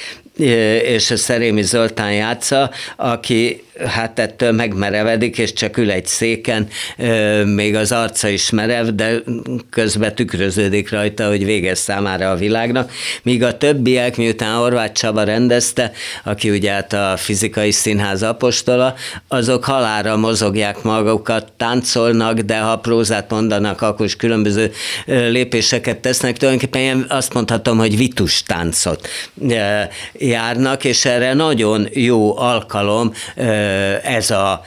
és 0.84 1.12
a 1.12 1.18
Szerémi 1.18 1.64
Zoltán 1.64 2.14
játsza, 2.14 2.70
aki 2.96 3.64
hát 3.86 4.20
ettől 4.20 4.52
megmerevedik, 4.52 5.38
és 5.38 5.54
csak 5.54 5.78
ül 5.78 5.92
egy 5.92 6.06
széken, 6.06 6.68
még 7.46 7.76
az 7.76 7.92
arca 7.92 8.28
is 8.28 8.50
merev, 8.50 8.88
de 8.88 9.14
közben 9.70 10.16
tükröződik 10.16 10.92
rajta, 10.92 11.28
hogy 11.28 11.46
véges 11.46 11.78
számára 11.78 12.30
a 12.30 12.36
világnak, 12.36 12.92
míg 13.24 13.44
a 13.44 13.58
többiek, 13.58 14.18
miután 14.18 14.56
Horváth 14.56 14.94
Csaba 14.94 15.24
rendezte, 15.24 15.92
aki 16.24 16.50
ugye 16.50 16.72
hát 16.72 16.94
a 16.94 17.14
fizikai 17.18 17.72
színház 17.72 18.24
apostola, 18.24 18.96
azok 19.28 19.64
halára 19.64 20.18
mozogják 20.18 20.82
magukat, 20.82 21.52
táncolnak, 21.58 22.40
de 22.40 22.58
ha 22.58 22.78
prózát 22.78 23.30
mondanak, 23.30 23.82
akkor 23.82 24.06
is 24.06 24.16
különböző 24.16 24.72
lépéseket 25.06 25.98
tesznek, 25.98 26.38
tulajdonképpen 26.38 26.82
én 26.82 27.06
azt 27.10 27.34
mondhatom, 27.34 27.78
hogy 27.78 27.98
vitus 27.98 28.44
táncot 28.44 29.08
járnak, 30.14 30.84
és 30.84 31.06
erre 31.06 31.34
nagyon 31.34 31.88
jó 31.94 32.38
alkalom 32.38 33.14
ez 34.04 34.32
a, 34.32 34.62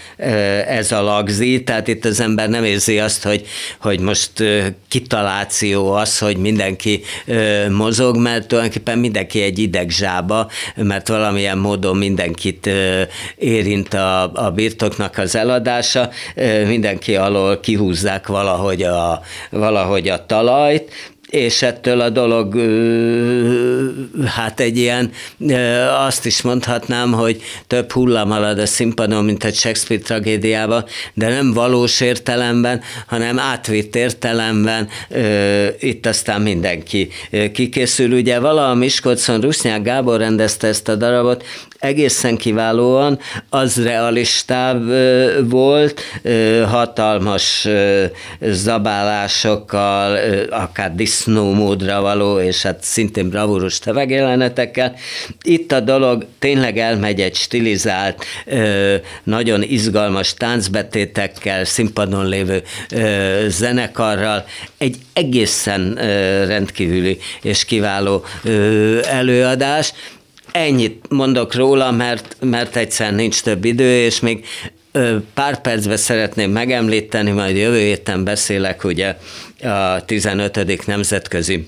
ez 0.66 0.92
a 0.92 1.02
lagzi, 1.02 1.62
tehát 1.62 1.88
itt 1.88 2.04
az 2.04 2.20
ember 2.20 2.48
nem 2.48 2.64
érzi 2.64 2.98
azt, 2.98 3.22
hogy, 3.22 3.46
hogy 3.80 4.00
most 4.00 4.30
kitaláció 4.88 5.92
az, 5.92 6.18
hogy 6.18 6.36
mindenki 6.36 7.02
mozog, 7.68 8.16
mert 8.16 8.46
tulajdonképpen 8.46 8.98
mindenki 8.98 9.42
egy 9.42 9.58
idegzsába, 9.58 10.50
mert 10.74 11.08
valamilyen 11.08 11.58
módon 11.58 11.96
mindenkit 11.96 12.70
érint 13.36 13.94
a, 13.94 14.32
a 14.32 14.50
birtoknak 14.50 15.18
az 15.18 15.36
eladása, 15.36 16.10
mindenki 16.66 17.16
alól 17.16 17.60
kihúzzák 17.60 18.26
valahogy 18.26 18.82
a, 18.82 19.20
valahogy 19.50 20.08
a 20.08 20.26
talajt, 20.26 20.92
és 21.30 21.62
ettől 21.62 22.00
a 22.00 22.10
dolog 22.10 22.60
hát 24.24 24.60
egy 24.60 24.78
ilyen, 24.78 25.10
azt 26.06 26.26
is 26.26 26.42
mondhatnám, 26.42 27.12
hogy 27.12 27.42
több 27.66 27.92
hullám 27.92 28.30
alad 28.30 28.58
a 28.58 28.66
színpadon, 28.66 29.24
mint 29.24 29.44
egy 29.44 29.54
Shakespeare 29.54 30.02
tragédiában, 30.02 30.84
de 31.14 31.28
nem 31.28 31.52
valós 31.52 32.00
értelemben, 32.00 32.80
hanem 33.06 33.38
átvitt 33.38 33.96
értelemben 33.96 34.88
itt 35.78 36.06
aztán 36.06 36.40
mindenki 36.40 37.08
kikészül. 37.52 38.12
Ugye 38.12 38.38
valaha 38.38 38.74
Miskolcon 38.74 39.40
Rusnyák 39.40 39.82
Gábor 39.82 40.18
rendezte 40.18 40.66
ezt 40.66 40.88
a 40.88 40.94
darabot, 40.94 41.44
egészen 41.80 42.36
kiválóan, 42.36 43.18
az 43.48 43.82
realistább 43.82 44.82
volt, 45.50 46.00
hatalmas 46.66 47.68
zabálásokkal, 48.40 50.18
akár 50.50 50.94
disznómódra 50.94 52.00
való, 52.00 52.40
és 52.40 52.62
hát 52.62 52.78
szintén 52.82 53.28
bravúros 53.28 53.78
tevegélenetekkel. 53.78 54.94
Itt 55.42 55.72
a 55.72 55.80
dolog 55.80 56.26
tényleg 56.38 56.78
elmegy 56.78 57.20
egy 57.20 57.34
stilizált, 57.34 58.24
nagyon 59.22 59.62
izgalmas 59.62 60.34
táncbetétekkel, 60.34 61.64
színpadon 61.64 62.28
lévő 62.28 62.62
zenekarral, 63.48 64.44
egy 64.78 64.96
egészen 65.12 65.94
rendkívüli 66.46 67.18
és 67.42 67.64
kiváló 67.64 68.24
előadás, 69.02 69.92
Ennyit 70.52 71.04
mondok 71.08 71.54
róla, 71.54 71.90
mert, 71.90 72.36
mert 72.40 72.76
egyszer 72.76 73.14
nincs 73.14 73.42
több 73.42 73.64
idő, 73.64 74.04
és 74.04 74.20
még 74.20 74.44
pár 75.34 75.60
percben 75.60 75.96
szeretném 75.96 76.50
megemlíteni, 76.50 77.30
majd 77.30 77.56
jövő 77.56 77.78
héten 77.78 78.24
beszélek 78.24 78.84
ugye 78.84 79.16
a 79.62 80.04
15. 80.04 80.86
nemzetközi 80.86 81.66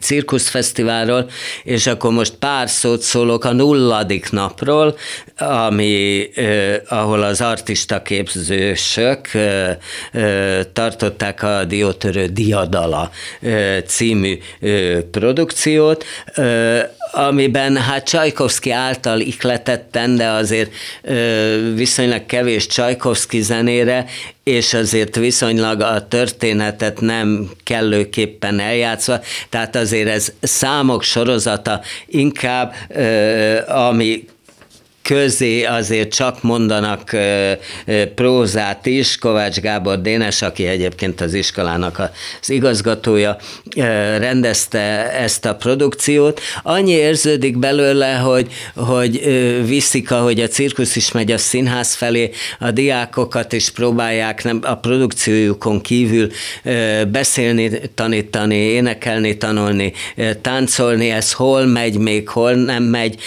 cirkuszfesztiválról, 0.00 1.30
és 1.62 1.86
akkor 1.86 2.12
most 2.12 2.34
pár 2.34 2.68
szót 2.68 3.02
szólok 3.02 3.44
a 3.44 3.52
nulladik 3.52 4.30
napról, 4.30 4.96
ami, 5.38 6.28
eh, 6.34 6.80
ahol 6.88 7.22
az 7.22 7.40
artista 7.40 8.02
képzősök 8.02 9.34
eh, 9.34 9.76
eh, 10.12 10.60
tartották 10.72 11.42
a 11.42 11.64
Diótörő 11.64 12.26
Diadala 12.26 13.10
eh, 13.40 13.82
című 13.86 14.38
eh, 14.60 15.00
produkciót, 15.10 16.04
eh, 16.34 16.84
amiben 17.16 17.76
hát 17.76 18.04
Csajkovszki 18.08 18.70
által 18.70 19.20
ikletetten, 19.20 20.16
de 20.16 20.28
azért 20.28 20.72
ö, 21.02 21.72
viszonylag 21.74 22.26
kevés 22.26 22.66
Csajkovszki 22.66 23.40
zenére, 23.40 24.06
és 24.50 24.74
azért 24.74 25.16
viszonylag 25.16 25.80
a 25.80 26.08
történetet 26.08 27.00
nem 27.00 27.50
kellőképpen 27.62 28.58
eljátszva, 28.58 29.20
tehát 29.48 29.76
azért 29.76 30.08
ez 30.08 30.32
számok 30.40 31.02
sorozata 31.02 31.80
inkább, 32.06 32.74
ami 33.68 34.24
közé 35.06 35.64
azért 35.64 36.14
csak 36.14 36.42
mondanak 36.42 37.16
prózát 38.14 38.86
is, 38.86 39.18
Kovács 39.18 39.60
Gábor 39.60 40.00
Dénes, 40.00 40.42
aki 40.42 40.66
egyébként 40.66 41.20
az 41.20 41.34
iskolának 41.34 41.98
az 42.40 42.50
igazgatója, 42.50 43.36
rendezte 44.18 45.12
ezt 45.12 45.44
a 45.44 45.54
produkciót. 45.54 46.40
Annyi 46.62 46.92
érződik 46.92 47.58
belőle, 47.58 48.14
hogy, 48.14 48.46
hogy 48.74 49.20
viszik, 49.66 50.10
ahogy 50.10 50.40
a 50.40 50.48
cirkusz 50.48 50.96
is 50.96 51.12
megy 51.12 51.32
a 51.32 51.38
színház 51.38 51.94
felé, 51.94 52.30
a 52.58 52.70
diákokat 52.70 53.52
is 53.52 53.70
próbálják 53.70 54.44
nem, 54.44 54.60
a 54.62 54.74
produkciójukon 54.74 55.80
kívül 55.80 56.28
beszélni, 57.08 57.70
tanítani, 57.94 58.56
énekelni, 58.56 59.36
tanulni, 59.36 59.92
táncolni, 60.40 61.10
ez 61.10 61.32
hol 61.32 61.66
megy 61.66 61.98
még, 61.98 62.28
hol 62.28 62.52
nem 62.52 62.82
megy, 62.82 63.20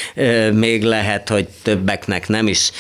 még 0.54 0.84
lehet, 0.84 1.30
hogy 1.30 1.48
többeknek 1.70 2.28
nem 2.28 2.48
is 2.48 2.72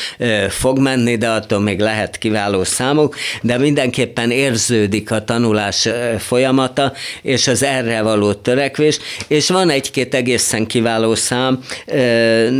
fog 0.50 0.80
menni, 0.80 1.16
de 1.16 1.28
attól 1.28 1.60
még 1.60 1.80
lehet 1.80 2.18
kiváló 2.18 2.64
számuk, 2.64 3.16
de 3.42 3.58
mindenképpen 3.58 4.32
érződik 4.32 5.12
a 5.12 5.24
tanulás 5.24 5.90
folyamata, 6.18 6.94
és 7.22 7.48
az 7.48 7.64
erre 7.64 8.02
való 8.02 8.34
törekvés, 8.34 9.00
és 9.28 9.50
van 9.50 9.70
egy-két 9.70 10.16
egészen 10.16 10.66
kiváló 10.66 11.16
szám. 11.16 11.60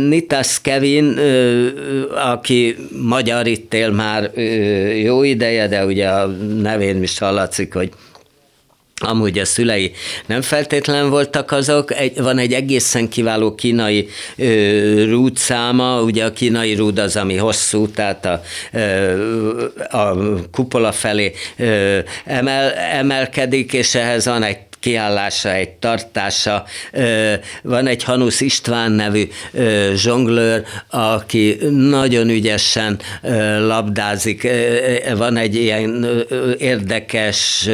Nitas 0.08 0.60
Kevin, 0.62 1.18
aki 2.14 2.76
magyar 3.02 3.46
itt 3.46 3.74
él 3.74 3.90
már 3.90 4.30
jó 5.02 5.22
ideje, 5.22 5.68
de 5.68 5.84
ugye 5.84 6.08
a 6.08 6.26
nevén 6.62 7.02
is 7.02 7.18
hallatszik, 7.18 7.74
hogy 7.74 7.90
Amúgy 9.02 9.38
a 9.38 9.44
szülei 9.44 9.92
nem 10.26 10.42
feltétlen 10.42 11.10
voltak 11.10 11.52
azok, 11.52 11.94
egy, 11.94 12.20
van 12.20 12.38
egy 12.38 12.52
egészen 12.52 13.08
kiváló 13.08 13.54
kínai 13.54 14.08
ö, 14.36 15.04
rúd 15.08 15.36
száma, 15.36 16.02
ugye 16.02 16.24
a 16.24 16.32
kínai 16.32 16.74
rúd 16.74 16.98
az, 16.98 17.16
ami 17.16 17.36
hosszú, 17.36 17.88
tehát 17.88 18.24
a, 18.24 18.42
ö, 18.72 19.64
a 19.90 20.16
kupola 20.50 20.92
felé 20.92 21.32
ö, 21.56 21.98
emel, 22.24 22.72
emelkedik, 22.72 23.72
és 23.72 23.94
ehhez 23.94 24.24
van 24.24 24.42
egy 24.42 24.58
kiállása, 24.80 25.52
egy 25.52 25.70
tartása. 25.70 26.64
Van 27.62 27.86
egy 27.86 28.04
Hanusz 28.04 28.40
István 28.40 28.92
nevű 28.92 29.28
zsonglőr, 29.94 30.62
aki 30.90 31.58
nagyon 31.70 32.28
ügyesen 32.28 33.00
labdázik. 33.58 34.48
Van 35.16 35.36
egy 35.36 35.54
ilyen 35.54 36.06
érdekes, 36.58 37.68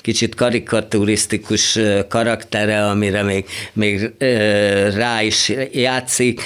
kicsit 0.00 0.34
karikaturisztikus 0.34 1.78
karaktere, 2.08 2.84
amire 2.84 3.22
még, 3.22 3.44
még 3.72 4.10
rá 4.94 5.22
is 5.22 5.52
játszik. 5.72 6.40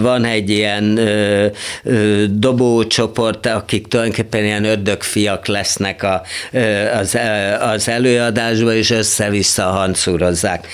Van 0.00 0.24
egy 0.24 0.50
ilyen 0.50 1.00
dobócsoport, 2.30 3.46
akik 3.46 3.86
tulajdonképpen 3.86 4.44
ilyen 4.44 4.64
ördögfiak 4.64 5.46
lesznek 5.46 6.02
a, 6.02 6.22
az, 6.98 7.18
az 7.60 7.88
előadásban, 7.88 8.74
és 8.74 8.90
össze-vissza 8.94 9.62
hancúrozzák 9.62 10.66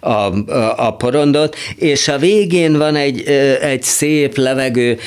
a, 0.00 0.08
a, 0.08 0.86
a 0.86 0.96
porondot, 0.96 1.56
és 1.76 2.08
a 2.08 2.18
végén 2.18 2.78
van 2.78 2.96
egy, 2.96 3.22
egy 3.60 3.82
szép 3.82 4.36
levegő 4.36 4.98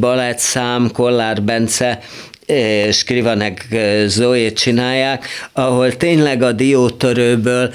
balettszám, 0.00 0.90
Kollár 0.92 1.42
Bence, 1.42 2.00
Skrivanek 2.90 3.66
Zoe 4.06 4.52
csinálják, 4.52 5.26
ahol 5.52 5.96
tényleg 5.96 6.42
a 6.42 6.52
diótörőből 6.52 7.72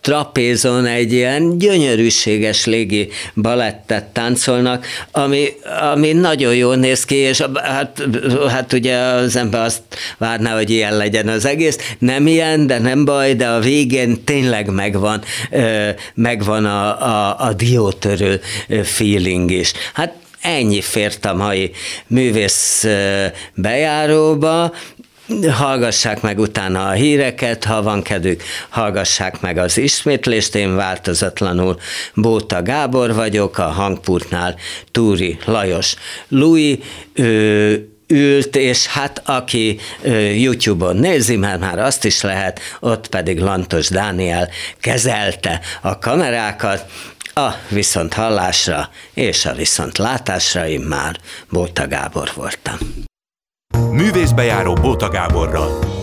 trapézon 0.00 0.86
egy 0.86 1.12
ilyen 1.12 1.58
gyönyörűséges 1.58 2.66
légi 2.66 3.08
balettet 3.34 4.04
táncolnak, 4.04 4.86
ami, 5.12 5.48
ami 5.94 6.12
nagyon 6.12 6.54
jól 6.54 6.76
néz 6.76 7.04
ki, 7.04 7.14
és 7.14 7.42
hát, 7.54 8.02
hát 8.48 8.72
ugye 8.72 8.96
az 8.96 9.36
ember 9.36 9.60
azt 9.60 9.82
várná, 10.18 10.54
hogy 10.54 10.70
ilyen 10.70 10.96
legyen 10.96 11.28
az 11.28 11.44
egész. 11.44 11.78
Nem 11.98 12.26
ilyen, 12.26 12.66
de 12.66 12.78
nem 12.78 13.04
baj, 13.04 13.34
de 13.34 13.48
a 13.48 13.60
végén 13.60 14.24
tényleg 14.24 14.70
megvan, 14.70 15.22
megvan 16.14 16.64
a, 16.64 17.06
a, 17.06 17.36
a 17.38 17.52
diótörő 17.52 18.40
feeling 18.82 19.50
is. 19.50 19.72
Hát 19.92 20.14
ennyi 20.40 20.80
fért 20.80 21.24
a 21.24 21.34
mai 21.34 21.70
művész 22.06 22.86
bejáróba, 23.54 24.72
hallgassák 25.50 26.20
meg 26.20 26.38
utána 26.38 26.88
a 26.88 26.92
híreket, 26.92 27.64
ha 27.64 27.82
van 27.82 28.02
kedvük, 28.02 28.42
hallgassák 28.68 29.40
meg 29.40 29.58
az 29.58 29.78
ismétlést, 29.78 30.54
én 30.54 30.74
változatlanul 30.74 31.76
Bóta 32.14 32.62
Gábor 32.62 33.14
vagyok, 33.14 33.58
a 33.58 33.62
hangpultnál 33.62 34.56
Túri 34.90 35.38
Lajos. 35.44 35.94
Lui, 36.28 36.82
ült, 38.06 38.56
és 38.56 38.86
hát 38.86 39.22
aki 39.24 39.78
YouTube-on 40.34 40.96
nézi, 40.96 41.36
mert 41.36 41.60
már 41.60 41.78
azt 41.78 42.04
is 42.04 42.20
lehet, 42.20 42.60
ott 42.80 43.08
pedig 43.08 43.38
Lantos 43.38 43.88
Dániel 43.88 44.48
kezelte 44.80 45.60
a 45.80 45.98
kamerákat, 45.98 46.84
a 47.34 47.50
viszont 47.68 48.14
hallásra 48.14 48.90
és 49.14 49.46
a 49.46 49.54
viszont 49.54 49.98
látásra 49.98 50.66
én 50.66 50.80
már 50.80 51.16
Bóta 51.48 51.88
Gábor 51.88 52.30
voltam. 52.34 53.08
Művészbejáró 53.78 54.72
Bóta 54.72 55.08
Gáborral. 55.08 55.99